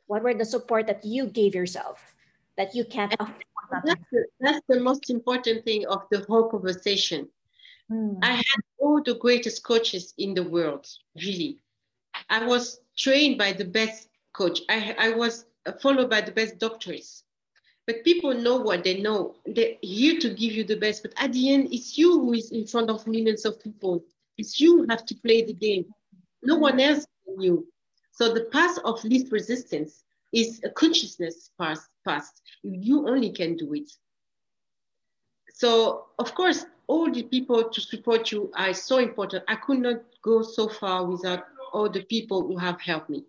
What 0.07 0.23
were 0.23 0.33
the 0.33 0.45
support 0.45 0.87
that 0.87 1.05
you 1.05 1.27
gave 1.27 1.53
yourself 1.53 2.15
that 2.57 2.73
you 2.73 2.83
can't 2.83 3.13
afford 3.19 3.43
that's 3.83 4.01
the, 4.11 4.25
that's 4.39 4.61
the 4.67 4.79
most 4.79 5.09
important 5.09 5.65
thing 5.65 5.85
of 5.87 6.03
the 6.11 6.25
whole 6.27 6.49
conversation. 6.49 7.27
Mm. 7.91 8.19
I 8.21 8.31
had 8.35 8.61
all 8.79 9.01
the 9.03 9.15
greatest 9.15 9.63
coaches 9.63 10.13
in 10.17 10.33
the 10.33 10.43
world, 10.43 10.87
really. 11.15 11.59
I 12.29 12.45
was 12.45 12.79
trained 12.97 13.37
by 13.37 13.53
the 13.53 13.65
best 13.65 14.09
coach. 14.33 14.61
I, 14.69 14.95
I 14.97 15.09
was 15.11 15.45
followed 15.81 16.09
by 16.09 16.21
the 16.21 16.31
best 16.31 16.59
doctors. 16.59 17.23
But 17.85 18.03
people 18.03 18.33
know 18.33 18.57
what 18.57 18.83
they 18.83 18.99
know. 18.99 19.35
They're 19.45 19.75
here 19.81 20.19
to 20.19 20.29
give 20.29 20.51
you 20.53 20.65
the 20.65 20.75
best. 20.75 21.03
But 21.03 21.13
at 21.15 21.31
the 21.31 21.53
end, 21.53 21.69
it's 21.71 21.97
you 21.97 22.19
who 22.19 22.33
is 22.33 22.51
in 22.51 22.67
front 22.67 22.89
of 22.89 23.07
millions 23.07 23.45
of 23.45 23.61
people. 23.61 24.03
It's 24.37 24.59
you 24.59 24.77
who 24.77 24.87
have 24.89 25.05
to 25.05 25.15
play 25.15 25.45
the 25.45 25.53
game. 25.53 25.85
No 26.43 26.57
one 26.57 26.79
else 26.81 27.05
can 27.25 27.41
you. 27.41 27.65
So 28.17 28.33
the 28.33 28.45
path 28.45 28.79
of 28.83 29.03
least 29.03 29.31
resistance 29.31 30.03
is 30.33 30.59
a 30.63 30.71
consciousness 30.71 31.51
path 31.59 31.87
past. 32.03 32.41
You 32.63 33.07
only 33.07 33.29
can 33.29 33.55
do 33.55 33.75
it. 33.75 33.91
So, 35.53 36.07
of 36.17 36.33
course, 36.33 36.65
all 36.87 37.11
the 37.11 37.21
people 37.21 37.69
to 37.69 37.79
support 37.79 38.31
you 38.31 38.51
are 38.55 38.73
so 38.73 38.97
important. 38.97 39.43
I 39.47 39.53
could 39.57 39.77
not 39.77 40.01
go 40.23 40.41
so 40.41 40.67
far 40.67 41.05
without 41.05 41.45
all 41.71 41.89
the 41.89 42.01
people 42.05 42.41
who 42.41 42.57
have 42.57 42.81
helped 42.81 43.11
me. 43.11 43.23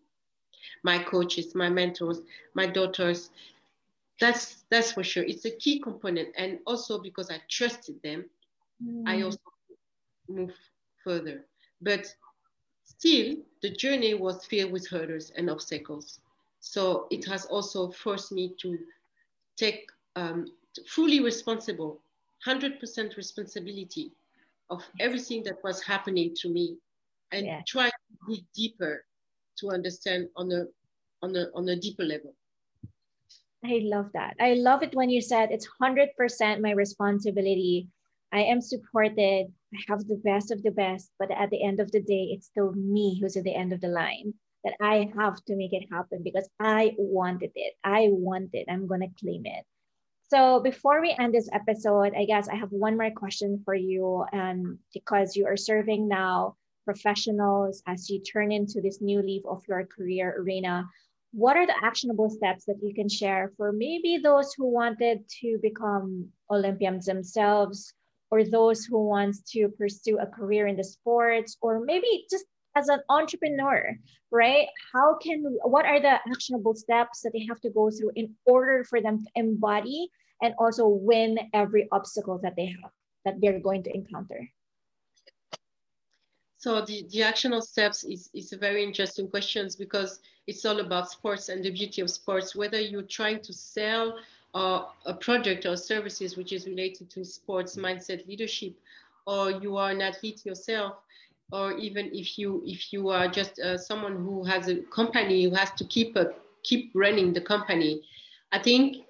My 0.83 1.03
coaches, 1.03 1.55
my 1.55 1.69
mentors, 1.69 2.23
my 2.55 2.67
daughters. 2.67 3.29
That's 4.19 4.65
that's 4.71 4.93
for 4.93 5.05
sure. 5.05 5.25
It's 5.25 5.45
a 5.45 5.51
key 5.51 5.81
component. 5.81 6.29
And 6.35 6.61
also 6.67 6.99
because 6.99 7.31
I 7.31 7.43
trusted 7.51 8.03
them, 8.03 8.25
mm. 8.83 9.03
I 9.07 9.21
also 9.21 9.53
move 10.31 10.55
further. 11.05 11.45
But 11.83 12.07
still, 12.99 13.37
the 13.63 13.71
journey 13.71 14.15
was 14.15 14.45
filled 14.45 14.73
with 14.73 14.89
hurdles 14.89 15.31
and 15.37 15.49
obstacles. 15.49 16.21
So 16.61 17.07
it 17.11 17.25
has 17.27 17.47
also 17.47 17.91
forced 17.91 18.33
me 18.33 18.55
to 18.61 18.79
take 19.57 19.89
um, 20.17 20.47
fully 20.87 21.21
responsible, 21.21 22.01
100% 22.47 23.17
responsibility 23.17 24.13
of 24.71 24.85
everything 25.01 25.43
that 25.45 25.57
was 25.65 25.83
happening 25.83 26.35
to 26.37 26.49
me 26.49 26.77
and 27.33 27.47
yeah. 27.47 27.63
try 27.67 27.89
to 27.89 27.95
dig 28.29 28.45
deeper 28.55 29.05
to 29.59 29.71
understand 29.71 30.29
on 30.37 30.53
a, 30.53 30.65
on, 31.23 31.35
a, 31.37 31.47
on 31.55 31.69
a 31.69 31.77
deeper 31.77 32.05
level. 32.05 32.35
I 33.65 33.81
love 33.83 34.11
that. 34.15 34.37
I 34.41 34.55
love 34.55 34.83
it 34.83 34.95
when 34.95 35.11
you 35.11 35.21
said 35.21 35.51
it's 35.51 35.69
100% 35.83 36.61
my 36.61 36.73
responsibility. 36.73 37.89
I 38.33 38.41
am 38.41 38.61
supported. 38.61 39.47
I 39.75 39.79
have 39.89 40.07
the 40.07 40.21
best 40.25 40.51
of 40.51 40.63
the 40.63 40.71
best, 40.71 41.11
but 41.19 41.31
at 41.31 41.51
the 41.51 41.63
end 41.63 41.81
of 41.81 41.91
the 41.93 42.01
day, 42.01 42.31
it's 42.33 42.47
still 42.47 42.73
me 42.73 43.19
who's 43.21 43.37
at 43.37 43.45
the 43.45 43.55
end 43.55 43.73
of 43.73 43.81
the 43.81 43.89
line 43.89 44.35
that 44.65 44.75
I 44.81 45.11
have 45.17 45.43
to 45.47 45.57
make 45.57 45.73
it 45.73 45.89
happen 45.91 46.23
because 46.23 46.49
I 46.61 46.95
wanted 46.99 47.53
it. 47.55 47.75
I 47.85 48.09
want 48.11 48.51
it. 48.53 48.67
I'm 48.69 48.87
going 48.87 49.01
to 49.01 49.21
claim 49.21 49.47
it. 49.47 49.65
So 50.31 50.61
before 50.61 51.01
we 51.01 51.17
end 51.19 51.33
this 51.33 51.49
episode, 51.53 52.13
I 52.15 52.27
guess 52.27 52.49
I 52.49 52.57
have 52.57 52.71
one 52.71 52.99
more 52.99 53.11
question 53.11 53.63
for 53.65 53.75
you. 53.75 54.25
And 54.33 54.79
because 54.93 55.37
you 55.37 55.47
are 55.47 55.57
serving 55.57 56.07
now 56.07 56.57
professionals 56.85 57.83
as 57.87 58.11
you 58.11 58.21
turn 58.21 58.53
into 58.53 58.81
this 58.83 59.01
new 59.01 59.23
leaf 59.23 59.43
of 59.47 59.63
your 59.69 59.87
career 59.87 60.35
arena, 60.39 60.85
what 61.33 61.57
are 61.57 61.67
the 61.67 61.85
actionable 61.85 62.29
steps 62.29 62.65
that 62.67 62.83
you 62.83 62.95
can 62.95 63.09
share 63.09 63.53
for 63.57 63.73
maybe 63.73 64.19
those 64.19 64.53
who 64.55 64.67
wanted 64.67 65.27
to 65.41 65.59
become 65.63 66.29
Olympians 66.51 67.07
themselves 67.07 67.93
or 68.31 68.45
those 68.45 68.85
who 68.85 69.07
wants 69.07 69.41
to 69.53 69.69
pursue 69.69 70.19
a 70.19 70.27
career 70.27 70.67
in 70.67 70.77
the 70.77 70.85
sports 70.85 71.57
or 71.61 71.81
maybe 71.81 72.27
just 72.31 72.45
as 72.77 72.89
an 72.89 73.01
entrepreneur, 73.09 73.97
right? 74.31 74.69
How 74.93 75.17
can, 75.17 75.43
what 75.65 75.85
are 75.85 76.01
the 76.01 76.19
actionable 76.31 76.75
steps 76.75 77.23
that 77.23 77.33
they 77.33 77.45
have 77.49 77.61
to 77.61 77.71
go 77.71 77.91
through 77.91 78.13
in 78.15 78.35
order 78.47 78.85
for 78.85 79.01
them 79.01 79.19
to 79.19 79.31
embody 79.35 80.09
and 80.43 80.55
also 80.59 80.87
win 80.87 81.39
every 81.55 81.89
obstacle 81.91 82.39
that 82.43 82.55
they 82.57 82.67
have, 82.67 82.93
that 83.25 83.41
they're 83.41 83.61
going 83.61 83.83
to 83.85 83.95
encounter? 83.95 84.49
So 86.59 86.85
the, 86.85 87.07
the 87.11 87.23
actionable 87.23 87.63
steps 87.63 88.03
is, 88.05 88.31
is 88.35 88.53
a 88.53 88.57
very 88.57 88.83
interesting 88.83 89.29
questions 89.29 89.77
because 89.77 90.21
it's 90.49 90.65
all 90.65 90.81
about 90.81 91.11
sports 91.11 91.49
and 91.51 91.65
the 91.65 91.71
beauty 91.71 92.01
of 92.01 92.11
sports, 92.11 92.57
whether 92.57 92.81
you're 92.81 93.03
trying 93.03 93.41
to 93.43 93.53
sell 93.53 94.19
a 94.55 95.15
project 95.21 95.67
or 95.67 95.77
services 95.77 96.37
which 96.37 96.53
is 96.53 96.67
related 96.67 97.11
to 97.11 97.25
sports 97.25 97.77
mindset 97.77 98.27
leadership, 98.27 98.75
or 99.27 99.51
you 99.51 99.77
are 99.77 99.91
an 99.91 100.01
athlete 100.01 100.45
yourself, 100.45 100.95
or 101.53 101.73
even 101.73 102.11
if 102.13 102.39
you 102.39 102.63
if 102.67 102.93
you 102.93 103.09
are 103.11 103.29
just 103.29 103.59
uh, 103.59 103.77
someone 103.77 104.17
who 104.17 104.45
has 104.45 104.69
a 104.69 104.77
company 104.95 105.45
who 105.45 105.55
has 105.55 105.71
to 105.73 105.85
keep 105.85 106.17
a, 106.17 106.33
keep 106.63 106.91
running 106.95 107.33
the 107.33 107.41
company, 107.41 108.03
I 108.53 108.59
think 108.59 109.05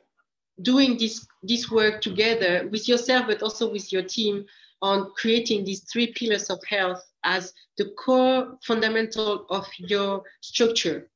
doing 0.63 0.99
this 0.99 1.27
this 1.43 1.71
work 1.71 2.01
together 2.01 2.69
with 2.73 2.89
yourself 2.89 3.27
but 3.29 3.43
also 3.43 3.71
with 3.71 3.93
your 3.93 4.03
team 4.03 4.45
on 4.83 5.11
creating 5.17 5.65
these 5.65 5.81
three 5.81 6.13
pillars 6.13 6.51
of 6.51 6.63
health 6.65 7.05
as 7.25 7.53
the 7.77 7.91
core 7.97 8.59
fundamental 8.63 9.47
of 9.51 9.67
your 9.79 10.23
structure. 10.41 11.09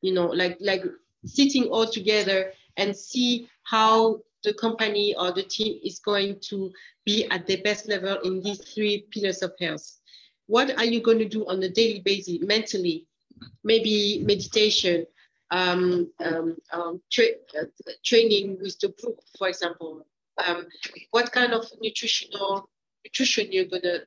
You 0.00 0.14
know 0.14 0.26
like 0.26 0.56
like 0.60 0.84
sitting 1.26 1.64
all 1.64 1.86
together 1.86 2.52
and 2.78 2.96
see 2.96 3.48
how 3.68 4.20
the 4.44 4.54
company 4.54 5.14
or 5.16 5.32
the 5.32 5.42
team 5.42 5.80
is 5.84 5.98
going 5.98 6.38
to 6.40 6.72
be 7.04 7.26
at 7.30 7.46
the 7.46 7.56
best 7.62 7.88
level 7.88 8.18
in 8.22 8.40
these 8.42 8.60
three 8.72 9.06
pillars 9.10 9.42
of 9.42 9.52
health. 9.60 9.98
What 10.46 10.76
are 10.78 10.84
you 10.84 11.02
going 11.02 11.18
to 11.18 11.28
do 11.28 11.46
on 11.46 11.62
a 11.62 11.68
daily 11.68 12.00
basis 12.00 12.38
mentally? 12.40 13.06
Maybe 13.64 14.22
meditation 14.24 15.06
um, 15.50 16.10
um, 16.24 16.56
um, 16.72 17.02
tra- 17.10 17.40
uh, 17.58 17.64
training 18.04 18.58
with 18.60 18.78
the 18.80 18.94
group 19.00 19.18
for 19.36 19.48
example. 19.48 20.06
Um, 20.46 20.66
what 21.10 21.32
kind 21.32 21.52
of 21.52 21.66
nutritional 21.80 22.70
nutrition 23.04 23.50
you're 23.50 23.64
going 23.64 23.82
to 23.82 24.00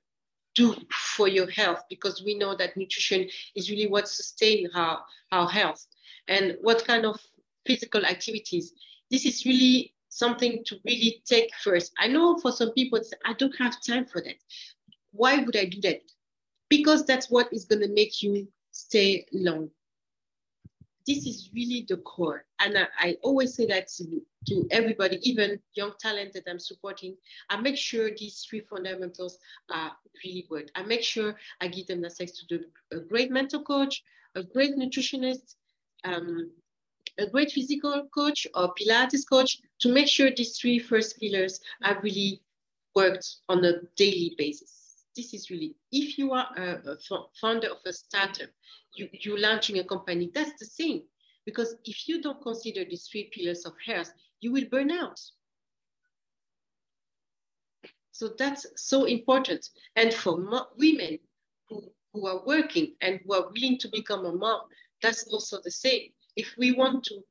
do 0.56 0.76
for 1.16 1.28
your 1.28 1.50
health? 1.50 1.84
Because 1.90 2.24
we 2.24 2.38
know 2.38 2.56
that 2.56 2.78
nutrition 2.78 3.28
is 3.56 3.70
really 3.70 3.88
what 3.88 4.08
sustains 4.08 4.70
our, 4.74 5.02
our 5.32 5.50
health. 5.50 5.86
And 6.28 6.58
what 6.62 6.86
kind 6.86 7.06
of 7.06 7.20
physical 7.66 8.06
activities 8.06 8.74
this 9.12 9.26
is 9.26 9.46
really 9.46 9.94
something 10.10 10.64
to 10.66 10.78
really 10.86 11.22
take 11.26 11.50
first 11.64 11.92
i 12.00 12.08
know 12.08 12.38
for 12.38 12.52
some 12.52 12.72
people 12.74 13.00
i 13.26 13.34
don't 13.34 13.56
have 13.58 13.82
time 13.82 14.06
for 14.06 14.22
that 14.22 14.36
why 15.12 15.38
would 15.38 15.56
i 15.56 15.66
do 15.66 15.80
that 15.82 16.02
because 16.70 17.06
that's 17.06 17.30
what 17.30 17.52
is 17.52 17.66
going 17.66 17.82
to 17.82 17.94
make 17.94 18.22
you 18.22 18.48
stay 18.72 19.26
long 19.34 19.70
this 21.08 21.26
is 21.26 21.50
really 21.54 21.86
the 21.88 21.98
core. 21.98 22.46
And 22.60 22.78
I, 22.78 22.88
I 23.00 23.18
always 23.24 23.56
say 23.56 23.66
that 23.68 23.88
to, 23.90 24.22
to, 24.48 24.68
everybody, 24.72 25.20
even 25.24 25.60
young 25.74 25.94
talent 26.00 26.34
that 26.34 26.44
I'm 26.48 26.60
supporting, 26.60 27.16
I 27.50 27.60
make 27.60 27.78
sure 27.78 28.10
these 28.10 28.46
three 28.48 28.62
fundamentals 28.62 29.38
are 29.70 29.92
really 30.24 30.46
good. 30.50 30.72
I 30.76 30.84
make 30.84 31.04
sure 31.04 31.36
I 31.60 31.68
give 31.68 31.88
them 31.88 32.06
access 32.06 32.32
to 32.34 32.46
the, 32.50 32.98
a 32.98 33.00
great 33.02 33.32
mental 33.32 33.64
coach, 33.64 34.04
a 34.36 34.44
great 34.44 34.78
nutritionist, 34.78 35.56
um, 36.04 36.52
a 37.22 37.30
great 37.30 37.52
physical 37.52 38.08
coach 38.14 38.48
or 38.56 38.74
Pilates 38.74 39.28
coach 39.30 39.60
to 39.80 39.94
make 39.94 40.08
sure 40.08 40.30
these 40.32 40.58
three 40.58 40.80
first 40.80 41.20
pillars 41.20 41.60
are 41.84 42.02
really 42.02 42.42
worked 42.96 43.38
on 43.48 43.64
a 43.64 43.74
daily 43.96 44.36
basis. 44.38 45.06
This 45.16 45.34
is 45.34 45.50
really, 45.50 45.76
if 45.92 46.18
you 46.18 46.34
are 46.34 46.48
a, 46.58 46.92
a 46.92 46.98
founder 47.40 47.68
of 47.68 47.78
a 47.86 47.94
startup, 47.94 48.50
you, 48.96 49.10
you're 49.12 49.40
launching 49.40 49.80
a 49.80 49.84
company, 49.84 50.32
that's 50.34 50.60
the 50.60 50.66
same. 50.66 51.04
Because 51.46 51.76
if 51.86 52.08
you 52.08 52.22
don't 52.22 52.42
consider 52.42 52.86
these 52.86 53.08
three 53.08 53.30
pillars 53.34 53.66
of 53.66 53.74
health, 53.86 54.12
you 54.42 54.52
will 54.52 54.66
burn 54.72 54.92
out. 54.92 55.20
So 58.12 58.30
that's 58.38 58.66
so 58.76 59.06
important. 59.06 59.70
And 59.96 60.14
for 60.14 60.36
women 60.78 61.20
who, 61.68 61.92
who 62.14 62.28
are 62.28 62.46
working 62.46 62.94
and 63.02 63.20
who 63.26 63.34
are 63.34 63.50
willing 63.52 63.78
to 63.80 63.90
become 63.90 64.26
a 64.26 64.32
mom, 64.32 64.62
that's 65.02 65.24
also 65.24 65.60
the 65.64 65.72
same. 65.72 66.10
If 66.36 66.56
we 66.58 66.72
want 66.72 67.04
to, 67.06 67.24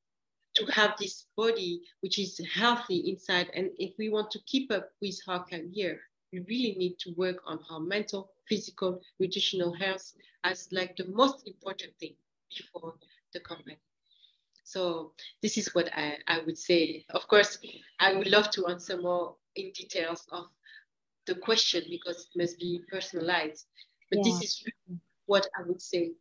to 0.56 0.66
have 0.72 0.96
this 0.98 1.26
body 1.36 1.82
which 2.00 2.18
is 2.18 2.40
healthy 2.54 3.10
inside, 3.10 3.50
and 3.54 3.70
if 3.78 3.92
we 3.98 4.08
want 4.08 4.30
to 4.32 4.40
keep 4.46 4.70
up 4.72 4.90
with 5.00 5.18
our 5.28 5.44
career, 5.44 6.00
we 6.32 6.40
really 6.40 6.74
need 6.78 6.98
to 7.00 7.14
work 7.16 7.38
on 7.46 7.60
our 7.70 7.80
mental, 7.80 8.30
physical, 8.48 9.00
nutritional 9.18 9.72
health 9.72 10.12
as 10.44 10.68
like 10.72 10.96
the 10.96 11.06
most 11.08 11.46
important 11.46 11.92
thing 11.98 12.14
before 12.56 12.94
the 13.32 13.40
company. 13.40 13.78
So 14.64 15.12
this 15.42 15.58
is 15.58 15.74
what 15.74 15.90
I, 15.94 16.18
I 16.28 16.40
would 16.46 16.58
say. 16.58 17.04
Of 17.10 17.26
course, 17.26 17.58
I 17.98 18.14
would 18.14 18.28
love 18.28 18.50
to 18.50 18.66
answer 18.66 18.96
more 18.96 19.34
in 19.56 19.72
details 19.72 20.26
of 20.30 20.44
the 21.26 21.34
question 21.34 21.82
because 21.90 22.28
it 22.32 22.38
must 22.38 22.58
be 22.58 22.80
personalized. 22.90 23.66
But 24.10 24.18
yeah. 24.18 24.24
this 24.24 24.42
is 24.42 24.64
what 25.26 25.48
I 25.58 25.66
would 25.66 25.82
say. 25.82 26.12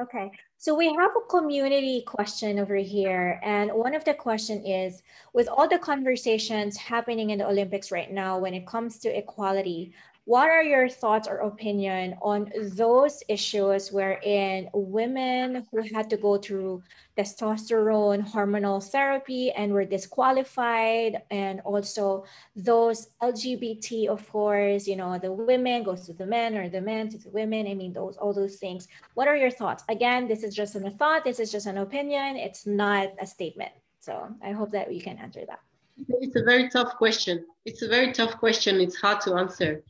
Okay, 0.00 0.30
so 0.56 0.74
we 0.74 0.86
have 0.94 1.10
a 1.14 1.28
community 1.28 2.02
question 2.06 2.58
over 2.58 2.76
here. 2.76 3.38
And 3.42 3.70
one 3.74 3.94
of 3.94 4.06
the 4.06 4.14
question 4.14 4.64
is, 4.64 5.02
with 5.34 5.48
all 5.48 5.68
the 5.68 5.78
conversations 5.78 6.78
happening 6.78 7.28
in 7.28 7.38
the 7.38 7.46
Olympics 7.46 7.92
right 7.92 8.10
now, 8.10 8.38
when 8.38 8.54
it 8.54 8.66
comes 8.66 8.98
to 9.00 9.14
equality, 9.14 9.92
what 10.24 10.48
are 10.48 10.62
your 10.62 10.88
thoughts 10.88 11.26
or 11.26 11.38
opinion 11.38 12.16
on 12.22 12.50
those 12.76 13.22
issues 13.28 13.90
wherein 13.90 14.68
women 14.72 15.66
who 15.70 15.82
had 15.94 16.08
to 16.10 16.16
go 16.16 16.36
through 16.36 16.80
testosterone 17.18 18.24
hormonal 18.30 18.82
therapy 18.82 19.50
and 19.50 19.72
were 19.72 19.84
disqualified 19.84 21.22
and 21.30 21.60
also 21.60 22.24
those 22.54 23.08
lgbt 23.20 24.06
of 24.06 24.26
course 24.30 24.86
you 24.86 24.94
know 24.94 25.18
the 25.18 25.30
women 25.30 25.82
goes 25.82 26.06
to 26.06 26.12
the 26.12 26.26
men 26.26 26.56
or 26.56 26.68
the 26.68 26.80
men 26.80 27.08
to 27.08 27.18
the 27.18 27.30
women 27.30 27.66
i 27.66 27.74
mean 27.74 27.92
those 27.92 28.16
all 28.16 28.32
those 28.32 28.56
things. 28.56 28.86
What 29.14 29.28
are 29.28 29.36
your 29.36 29.50
thoughts? 29.50 29.82
Again 29.88 30.28
this 30.28 30.44
is 30.44 30.54
just 30.54 30.76
a 30.76 30.90
thought 30.90 31.24
this 31.24 31.40
is 31.40 31.50
just 31.50 31.66
an 31.66 31.78
opinion 31.78 32.36
it's 32.36 32.66
not 32.66 33.08
a 33.20 33.26
statement. 33.26 33.72
So 33.98 34.28
i 34.42 34.52
hope 34.52 34.70
that 34.70 34.88
we 34.88 35.00
can 35.00 35.18
answer 35.18 35.44
that. 35.46 35.60
It's 36.08 36.36
a 36.36 36.44
very 36.44 36.70
tough 36.70 36.96
question. 36.96 37.44
It's 37.64 37.82
a 37.82 37.88
very 37.88 38.12
tough 38.12 38.38
question. 38.38 38.80
It's 38.80 38.96
hard 38.96 39.20
to 39.22 39.34
answer 39.34 39.82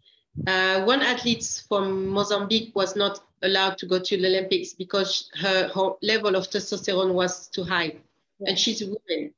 uh, 0.47 0.85
one 0.85 1.03
athlete 1.03 1.63
from 1.69 2.09
Mozambique 2.09 2.75
was 2.75 2.97
not 2.97 3.21
allowed 3.43 3.77
to 3.79 3.87
go 3.87 3.99
to 3.99 4.17
the 4.17 4.27
Olympics 4.27 4.73
because 4.73 5.31
her, 5.35 5.69
her 5.69 5.93
level 6.03 6.37
of 6.37 6.49
testosterone 6.49 7.13
was 7.13 7.49
too 7.49 7.65
high. 7.65 7.97
Yeah. 8.39 8.49
And 8.49 8.59
she's 8.59 8.83
a 8.83 8.87
woman, 8.87 9.35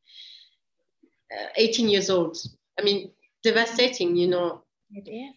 uh, 1.32 1.46
18 1.56 1.88
years 1.88 2.10
old. 2.10 2.36
I 2.78 2.82
mean, 2.82 3.10
devastating, 3.42 4.16
you 4.16 4.28
know. 4.28 4.62
It 4.92 5.08
is. 5.08 5.34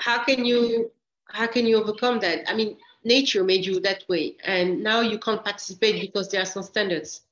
How 0.00 0.24
can 0.24 0.44
you 0.44 0.90
how 1.32 1.46
can 1.46 1.66
you 1.66 1.80
overcome 1.80 2.20
that? 2.20 2.48
I 2.50 2.54
mean, 2.54 2.76
nature 3.04 3.42
made 3.42 3.64
you 3.64 3.80
that 3.80 4.04
way, 4.08 4.36
and 4.44 4.82
now 4.82 5.00
you 5.00 5.18
can't 5.18 5.42
participate 5.42 6.00
because 6.00 6.28
there 6.28 6.42
are 6.42 6.46
some 6.46 6.62
standards. 6.62 7.22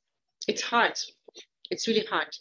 It's 0.48 0.62
hard. 0.62 0.98
It's 1.70 1.86
really 1.86 2.04
hard. 2.06 2.34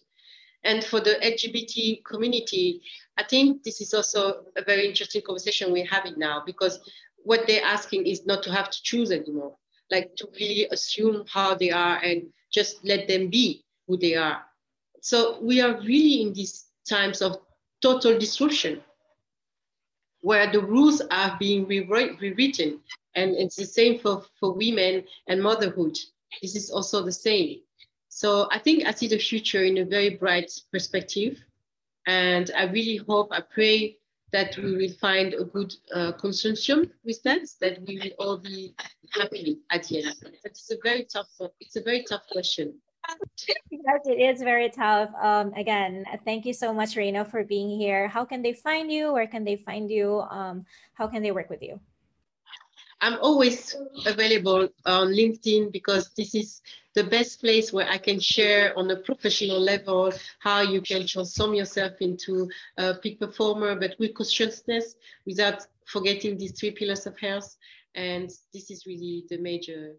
And 0.64 0.84
for 0.84 1.00
the 1.00 1.16
LGBT 1.24 2.04
community, 2.04 2.82
I 3.18 3.24
think 3.24 3.64
this 3.64 3.82
is 3.82 3.94
also 3.94 4.46
a 4.56 4.64
very 4.64 4.88
interesting 4.88 5.22
conversation 5.22 5.72
we're 5.72 5.86
having 5.86 6.18
now 6.18 6.44
because 6.46 6.80
what 7.24 7.48
they're 7.48 7.64
asking 7.64 8.08
is 8.08 8.26
not 8.26 8.44
to 8.44 8.52
have 8.52 8.70
to 8.70 8.84
choose 8.84 9.12
anymore, 9.12 9.56
like 9.92 10.16
to 10.18 10.28
really 10.40 10.68
assume 10.72 11.26
how 11.28 11.56
they 11.56 11.72
are 11.72 11.98
and 11.98 12.28
just 12.52 12.84
let 12.84 13.08
them 13.08 13.30
be 13.30 13.64
who 13.88 13.98
they 13.98 14.16
are. 14.16 14.42
So 15.02 15.40
we 15.42 15.62
are 15.62 15.80
really 15.80 16.22
in 16.22 16.34
these 16.34 16.66
times 16.88 17.22
of 17.22 17.38
total 17.82 18.18
disruption 18.18 18.82
where 20.22 20.52
the 20.52 20.62
rules 20.62 21.02
are 21.12 21.38
being 21.40 21.66
rewritten. 21.66 22.80
And 23.16 23.36
it's 23.36 23.56
the 23.56 23.66
same 23.66 24.00
for, 24.00 24.26
for 24.40 24.54
women 24.54 25.04
and 25.28 25.42
motherhood. 25.42 25.98
This 26.42 26.56
is 26.56 26.70
also 26.70 27.04
the 27.04 27.12
same. 27.12 27.62
So 28.20 28.50
I 28.52 28.60
think 28.60 28.86
I 28.86 28.92
see 28.92 29.08
the 29.08 29.18
future 29.18 29.64
in 29.64 29.78
a 29.78 29.86
very 29.86 30.10
bright 30.10 30.52
perspective. 30.74 31.42
And 32.06 32.52
I 32.54 32.64
really 32.64 32.98
hope, 32.98 33.30
I 33.32 33.40
pray 33.40 33.96
that 34.34 34.58
we 34.58 34.76
will 34.76 34.94
find 35.00 35.34
a 35.34 35.46
good 35.46 35.74
uh, 35.96 36.12
consortium 36.22 36.92
with 37.06 37.24
that, 37.24 37.48
that 37.62 37.80
we 37.88 37.98
will 37.98 38.12
all 38.20 38.38
be 38.38 38.76
happy 39.12 39.60
at 39.72 39.84
the 39.86 40.04
end. 40.04 40.18
It's 40.44 40.70
a 40.70 40.76
very 40.84 41.06
tough, 41.06 41.30
it's 41.62 41.78
a 41.78 41.82
very 41.82 42.04
tough 42.04 42.24
question. 42.30 42.74
yes, 43.72 44.02
it 44.04 44.20
is 44.20 44.42
very 44.42 44.70
tough. 44.70 45.12
Um, 45.22 45.54
again, 45.54 46.04
thank 46.26 46.46
you 46.46 46.52
so 46.52 46.74
much, 46.74 46.98
Reina, 46.98 47.24
for 47.24 47.46
being 47.46 47.70
here. 47.80 48.10
How 48.10 48.26
can 48.26 48.42
they 48.42 48.52
find 48.52 48.92
you? 48.92 49.14
Where 49.14 49.28
can 49.28 49.46
they 49.46 49.56
find 49.56 49.90
you? 49.90 50.20
Um, 50.30 50.66
how 50.94 51.08
can 51.08 51.24
they 51.24 51.32
work 51.32 51.50
with 51.50 51.62
you? 51.62 51.80
I'm 53.02 53.18
always 53.22 53.76
available 54.06 54.68
on 54.86 55.08
LinkedIn 55.10 55.72
because 55.72 56.12
this 56.18 56.36
is 56.36 56.62
the 56.96 57.04
best 57.04 57.40
place 57.40 57.72
where 57.72 57.88
I 57.88 57.98
can 57.98 58.20
share 58.20 58.78
on 58.78 58.92
a 58.92 58.98
professional 58.98 59.60
level 59.60 60.12
how 60.40 60.62
you 60.62 60.82
can 60.82 61.08
transform 61.08 61.54
yourself 61.54 61.94
into 62.02 62.50
a 62.78 62.96
peak 62.96 63.20
performer, 63.20 63.76
but 63.76 63.96
with 64.00 64.16
consciousness 64.16 64.96
without 65.26 65.66
forgetting 65.86 66.38
these 66.38 66.52
three 66.60 66.72
pillars 66.72 67.06
of 67.08 67.18
health. 67.18 67.56
And 67.96 68.30
this 68.54 68.70
is 68.70 68.86
really 68.86 69.26
the 69.30 69.38
major 69.38 69.96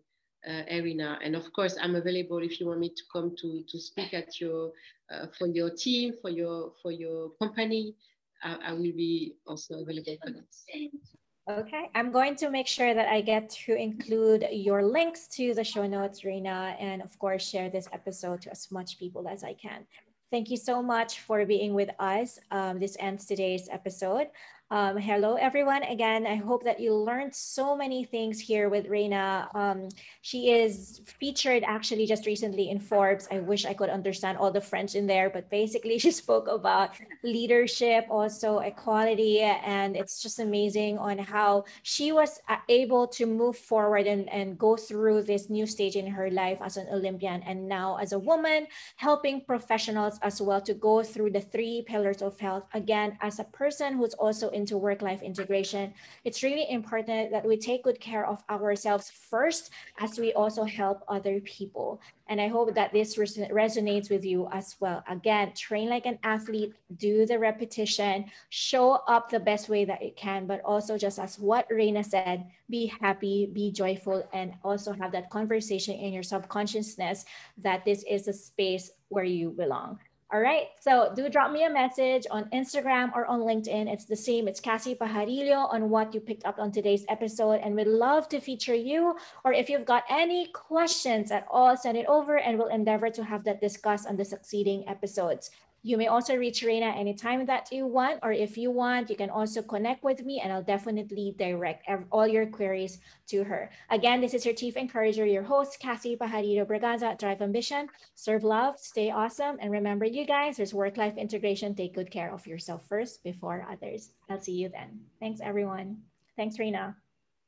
uh, 0.47 0.63
arena. 0.71 1.19
And 1.23 1.35
of 1.37 1.51
course, 1.53 1.77
I'm 1.81 1.97
available 1.97 2.39
if 2.39 2.61
you 2.61 2.67
want 2.67 2.81
me 2.81 2.91
to 2.91 3.03
come 3.13 3.35
to, 3.41 3.63
to 3.67 3.79
speak 3.79 4.13
at 4.13 4.41
your, 4.41 4.73
uh, 5.11 5.27
for 5.39 5.47
your 5.47 5.71
team, 5.71 6.15
for 6.21 6.31
your, 6.31 6.73
for 6.83 6.93
your 6.93 7.31
company. 7.41 7.95
I, 8.43 8.57
I 8.67 8.73
will 8.73 8.93
be 8.93 9.37
also 9.47 9.83
available 9.83 10.17
for 10.23 10.33
that. 10.33 11.20
Okay, 11.59 11.91
I'm 11.97 12.13
going 12.13 12.37
to 12.37 12.49
make 12.49 12.69
sure 12.69 12.95
that 12.95 13.09
I 13.09 13.21
get 13.21 13.51
to 13.67 13.75
include 13.75 14.47
your 14.53 14.85
links 14.85 15.27
to 15.29 15.53
the 15.53 15.65
show 15.65 15.85
notes, 15.85 16.25
Reina, 16.25 16.77
and 16.79 17.03
of 17.03 17.19
course, 17.19 17.49
share 17.49 17.69
this 17.69 17.89
episode 17.93 18.43
to 18.43 18.53
as 18.53 18.71
much 18.71 19.01
people 19.01 19.27
as 19.27 19.43
I 19.43 19.55
can. 19.55 19.85
Thank 20.31 20.49
you 20.49 20.57
so 20.57 20.81
much 20.81 21.21
for 21.21 21.45
being 21.45 21.75
with 21.75 21.91
us. 21.99 22.39
Um, 22.53 22.79
this 22.79 22.97
ends 23.01 23.27
today's 23.27 23.69
episode. 23.69 24.29
Um, 24.73 24.99
hello, 24.99 25.35
everyone. 25.35 25.83
Again, 25.83 26.29
I 26.29 26.37
hope 26.37 26.63
that 26.63 26.79
you 26.79 26.95
learned 26.95 27.35
so 27.35 27.75
many 27.77 28.05
things 28.05 28.39
here 28.39 28.69
with 28.69 28.87
Reina. 28.87 29.51
Um, 29.53 29.89
she 30.23 30.53
is 30.53 31.01
featured 31.19 31.65
actually 31.67 32.07
just 32.07 32.25
recently 32.25 32.71
in 32.71 32.79
Forbes. 32.79 33.27
I 33.33 33.41
wish 33.41 33.67
I 33.67 33.75
could 33.75 33.91
understand 33.91 34.39
all 34.39 34.53
the 34.53 34.61
French 34.61 34.95
in 34.95 35.09
there, 35.09 35.29
but 35.29 35.51
basically, 35.51 35.99
she 36.05 36.13
spoke 36.13 36.47
about 36.47 36.91
leadership, 37.25 38.07
also 38.09 38.61
equality, 38.61 39.41
and 39.41 39.97
it's 39.97 40.23
just 40.23 40.39
amazing 40.39 40.99
on 40.99 41.19
how 41.19 41.65
she 41.83 42.13
was 42.13 42.39
uh, 42.49 42.59
able 42.69 43.09
to 43.09 43.27
move 43.27 43.57
forward 43.57 44.07
and, 44.07 44.29
and 44.29 44.57
go 44.57 44.77
through 44.77 45.23
this 45.23 45.51
new 45.51 45.67
stage 45.67 45.97
in 45.97 46.07
her 46.07 46.31
life 46.31 46.59
as 46.63 46.77
an 46.77 46.87
Olympian 46.93 47.43
and 47.43 47.69
now 47.69 47.97
as 47.97 48.13
a 48.13 48.19
woman, 48.21 48.69
helping 48.95 49.41
professionals 49.41 50.21
as 50.23 50.41
well 50.41 50.61
to 50.61 50.75
go 50.75 51.03
through 51.03 51.31
the 51.31 51.41
three 51.41 51.83
pillars 51.89 52.23
of 52.23 52.39
health. 52.39 52.63
Again, 52.73 53.19
as 53.21 53.41
a 53.41 53.45
person 53.51 53.97
who's 53.97 54.15
also 54.15 54.49
in 54.51 54.60
into 54.61 54.79
work-life 54.79 55.23
integration, 55.23 55.93
it's 56.25 56.43
really 56.43 56.71
important 56.71 57.33
that 57.33 57.45
we 57.45 57.57
take 57.57 57.85
good 57.85 57.99
care 57.99 58.27
of 58.27 58.45
ourselves 58.49 59.11
first 59.11 59.71
as 59.99 60.19
we 60.19 60.33
also 60.35 60.65
help 60.65 61.03
other 61.09 61.41
people. 61.41 62.01
And 62.29 62.41
I 62.41 62.47
hope 62.47 62.75
that 62.75 62.93
this 62.93 63.19
res- 63.19 63.39
resonates 63.51 64.11
with 64.11 64.25
you 64.25 64.49
as 64.53 64.77
well. 64.79 65.03
Again, 65.09 65.53
train 65.57 65.89
like 65.89 66.07
an 66.07 66.19
athlete, 66.23 66.75
do 66.97 67.27
the 67.27 67.39
repetition, 67.39 68.27
show 68.51 69.01
up 69.09 69.31
the 69.31 69.41
best 69.41 69.69
way 69.69 69.85
that 69.85 70.03
you 70.03 70.13
can, 70.17 70.47
but 70.47 70.61
also 70.65 70.97
just 70.97 71.19
as 71.19 71.39
what 71.39 71.67
Reina 71.71 72.05
said, 72.05 72.47
be 72.69 72.87
happy, 73.01 73.51
be 73.53 73.73
joyful, 73.73 74.29
and 74.33 74.55
also 74.63 74.93
have 74.93 75.11
that 75.13 75.31
conversation 75.31 75.97
in 75.97 76.13
your 76.13 76.23
subconsciousness 76.23 77.25
that 77.59 77.85
this 77.85 78.05
is 78.09 78.29
a 78.29 78.33
space 78.33 78.93
where 79.09 79.25
you 79.25 79.51
belong. 79.51 79.99
All 80.33 80.41
right. 80.41 80.69
So 80.79 81.13
do 81.17 81.29
drop 81.29 81.51
me 81.51 81.65
a 81.65 81.71
message 81.71 82.25
on 82.31 82.45
Instagram 82.51 83.11
or 83.17 83.27
on 83.27 83.41
LinkedIn. 83.41 83.93
It's 83.93 84.05
the 84.05 84.15
same. 84.15 84.47
It's 84.47 84.61
Kassy 84.61 84.97
Pajarillo 84.97 85.73
on 85.75 85.91
what 85.91 86.15
you 86.15 86.21
picked 86.21 86.47
up 86.47 86.61
on 86.61 86.71
today's 86.71 87.05
episode. 87.09 87.59
And 87.65 87.75
we'd 87.75 87.89
love 87.89 88.29
to 88.29 88.39
feature 88.39 88.75
you. 88.75 89.17
Or 89.45 89.53
if 89.53 89.69
you've 89.69 89.85
got 89.85 90.05
any 90.09 90.47
questions 90.53 91.33
at 91.33 91.49
all, 91.51 91.77
send 91.77 91.99
it 91.99 92.07
over 92.07 92.39
and 92.39 92.57
we'll 92.59 92.69
endeavor 92.69 93.11
to 93.11 93.25
have 93.25 93.43
that 93.43 93.61
discussed 93.61 94.07
on 94.07 94.17
the 94.17 94.25
succeeding 94.25 94.89
episodes. 94.89 95.51
You 95.83 95.97
may 95.97 96.09
also 96.09 96.37
reach 96.37 96.63
Reina 96.63 96.89
anytime 96.89 97.47
that 97.47 97.73
you 97.73 97.87
want, 97.87 98.21
or 98.23 98.33
if 98.33 98.59
you 98.59 98.71
want, 98.71 99.09
you 99.09 99.17
can 99.17 99.31
also 99.31 99.63
connect 99.63 100.05
with 100.05 100.23
me 100.25 100.41
and 100.41 100.53
I'll 100.53 100.63
definitely 100.63 101.35
direct 101.39 101.89
all 102.13 102.29
your 102.29 102.45
queries 102.47 102.99
to 103.29 103.45
her. 103.45 103.71
Again, 103.89 104.21
this 104.21 104.35
is 104.35 104.45
your 104.45 104.55
chief 104.55 104.77
encourager, 104.77 105.25
your 105.25 105.43
host, 105.43 105.81
Kassy 105.81 106.19
Pajarillo 106.19 106.67
Braganza, 106.67 107.19
Drive 107.19 107.41
Ambition. 107.41 107.89
Serve 108.15 108.45
love, 108.45 108.79
stay 108.79 109.11
awesome, 109.11 109.57
and 109.61 109.71
remember, 109.73 110.05
you 110.05 110.27
guys, 110.27 110.59
there's 110.59 110.75
work 110.75 110.99
life 110.99 111.17
integration. 111.17 111.75
Take 111.75 111.95
good 111.95 112.11
care 112.11 112.31
of 112.31 112.47
yourself 112.47 112.87
first 112.87 113.25
before 113.25 113.67
others. 113.71 114.11
I'll 114.29 114.39
see 114.39 114.53
you 114.53 114.69
then. 114.69 115.01
Thanks, 115.19 115.41
everyone. 115.43 115.97
Thanks, 116.37 116.59
Reina. 116.59 116.95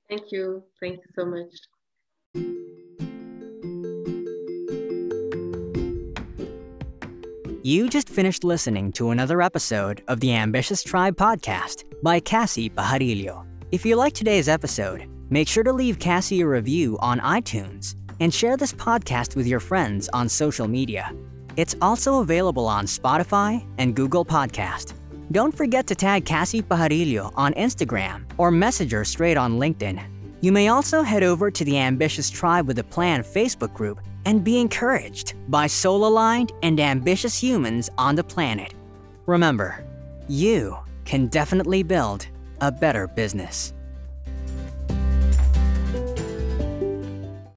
Thank 0.09 0.33
you. 0.33 0.63
Thank 0.81 0.97
you 0.97 1.11
so 1.15 1.27
much. 1.27 1.53
You 7.65 7.89
just 7.89 8.09
finished 8.09 8.43
listening 8.43 8.91
to 8.95 9.11
another 9.11 9.41
episode 9.41 10.03
of 10.09 10.19
the 10.19 10.35
Ambitious 10.35 10.83
Tribe 10.83 11.15
podcast 11.15 11.85
by 12.03 12.19
Kassy 12.19 12.69
Pajarillo. 12.69 13.47
If 13.71 13.87
you 13.87 13.95
like 13.95 14.15
today's 14.15 14.49
episode, 14.49 15.09
make 15.31 15.47
sure 15.47 15.63
to 15.63 15.73
leave 15.73 16.01
Kassy 16.01 16.43
a 16.43 16.49
review 16.49 16.99
on 16.99 17.21
iTunes 17.21 17.95
and 18.19 18.35
share 18.35 18.57
this 18.57 18.73
podcast 18.73 19.37
with 19.37 19.47
your 19.47 19.61
friends 19.61 20.09
on 20.13 20.29
social 20.29 20.67
media. 20.67 21.13
It's 21.57 21.77
also 21.81 22.19
available 22.19 22.67
on 22.67 22.87
Spotify 22.87 23.65
and 23.79 23.95
Google 23.95 24.25
Podcast. 24.25 24.95
Don't 25.31 25.57
forget 25.57 25.87
to 25.87 25.95
tag 25.95 26.25
Kassy 26.25 26.65
Pajarillo 26.65 27.33
on 27.37 27.55
Instagram 27.55 28.25
or 28.39 28.51
message 28.51 28.91
her 28.91 29.05
straight 29.05 29.37
on 29.37 29.61
LinkedIn. 29.61 30.03
You 30.43 30.51
may 30.51 30.67
also 30.67 31.03
head 31.03 31.23
over 31.23 31.53
to 31.53 31.65
the 31.65 31.79
Ambitious 31.79 32.29
Tribe 32.29 32.67
with 32.67 32.81
a 32.81 32.85
Plan 32.85 33.23
Facebook 33.23 33.73
group 33.73 34.01
and 34.25 34.43
be 34.43 34.59
encouraged 34.61 35.35
by 35.49 35.69
soul 35.69 36.05
aligned 36.05 36.51
and 36.65 36.81
ambitious 36.81 37.41
humans 37.41 37.89
on 37.97 38.17
the 38.17 38.25
planet. 38.25 38.75
Remember, 39.27 39.87
you 40.27 40.77
can 41.05 41.29
definitely 41.29 41.85
build 41.85 42.27
a 42.61 42.73
better 42.73 43.07
business. 43.07 43.73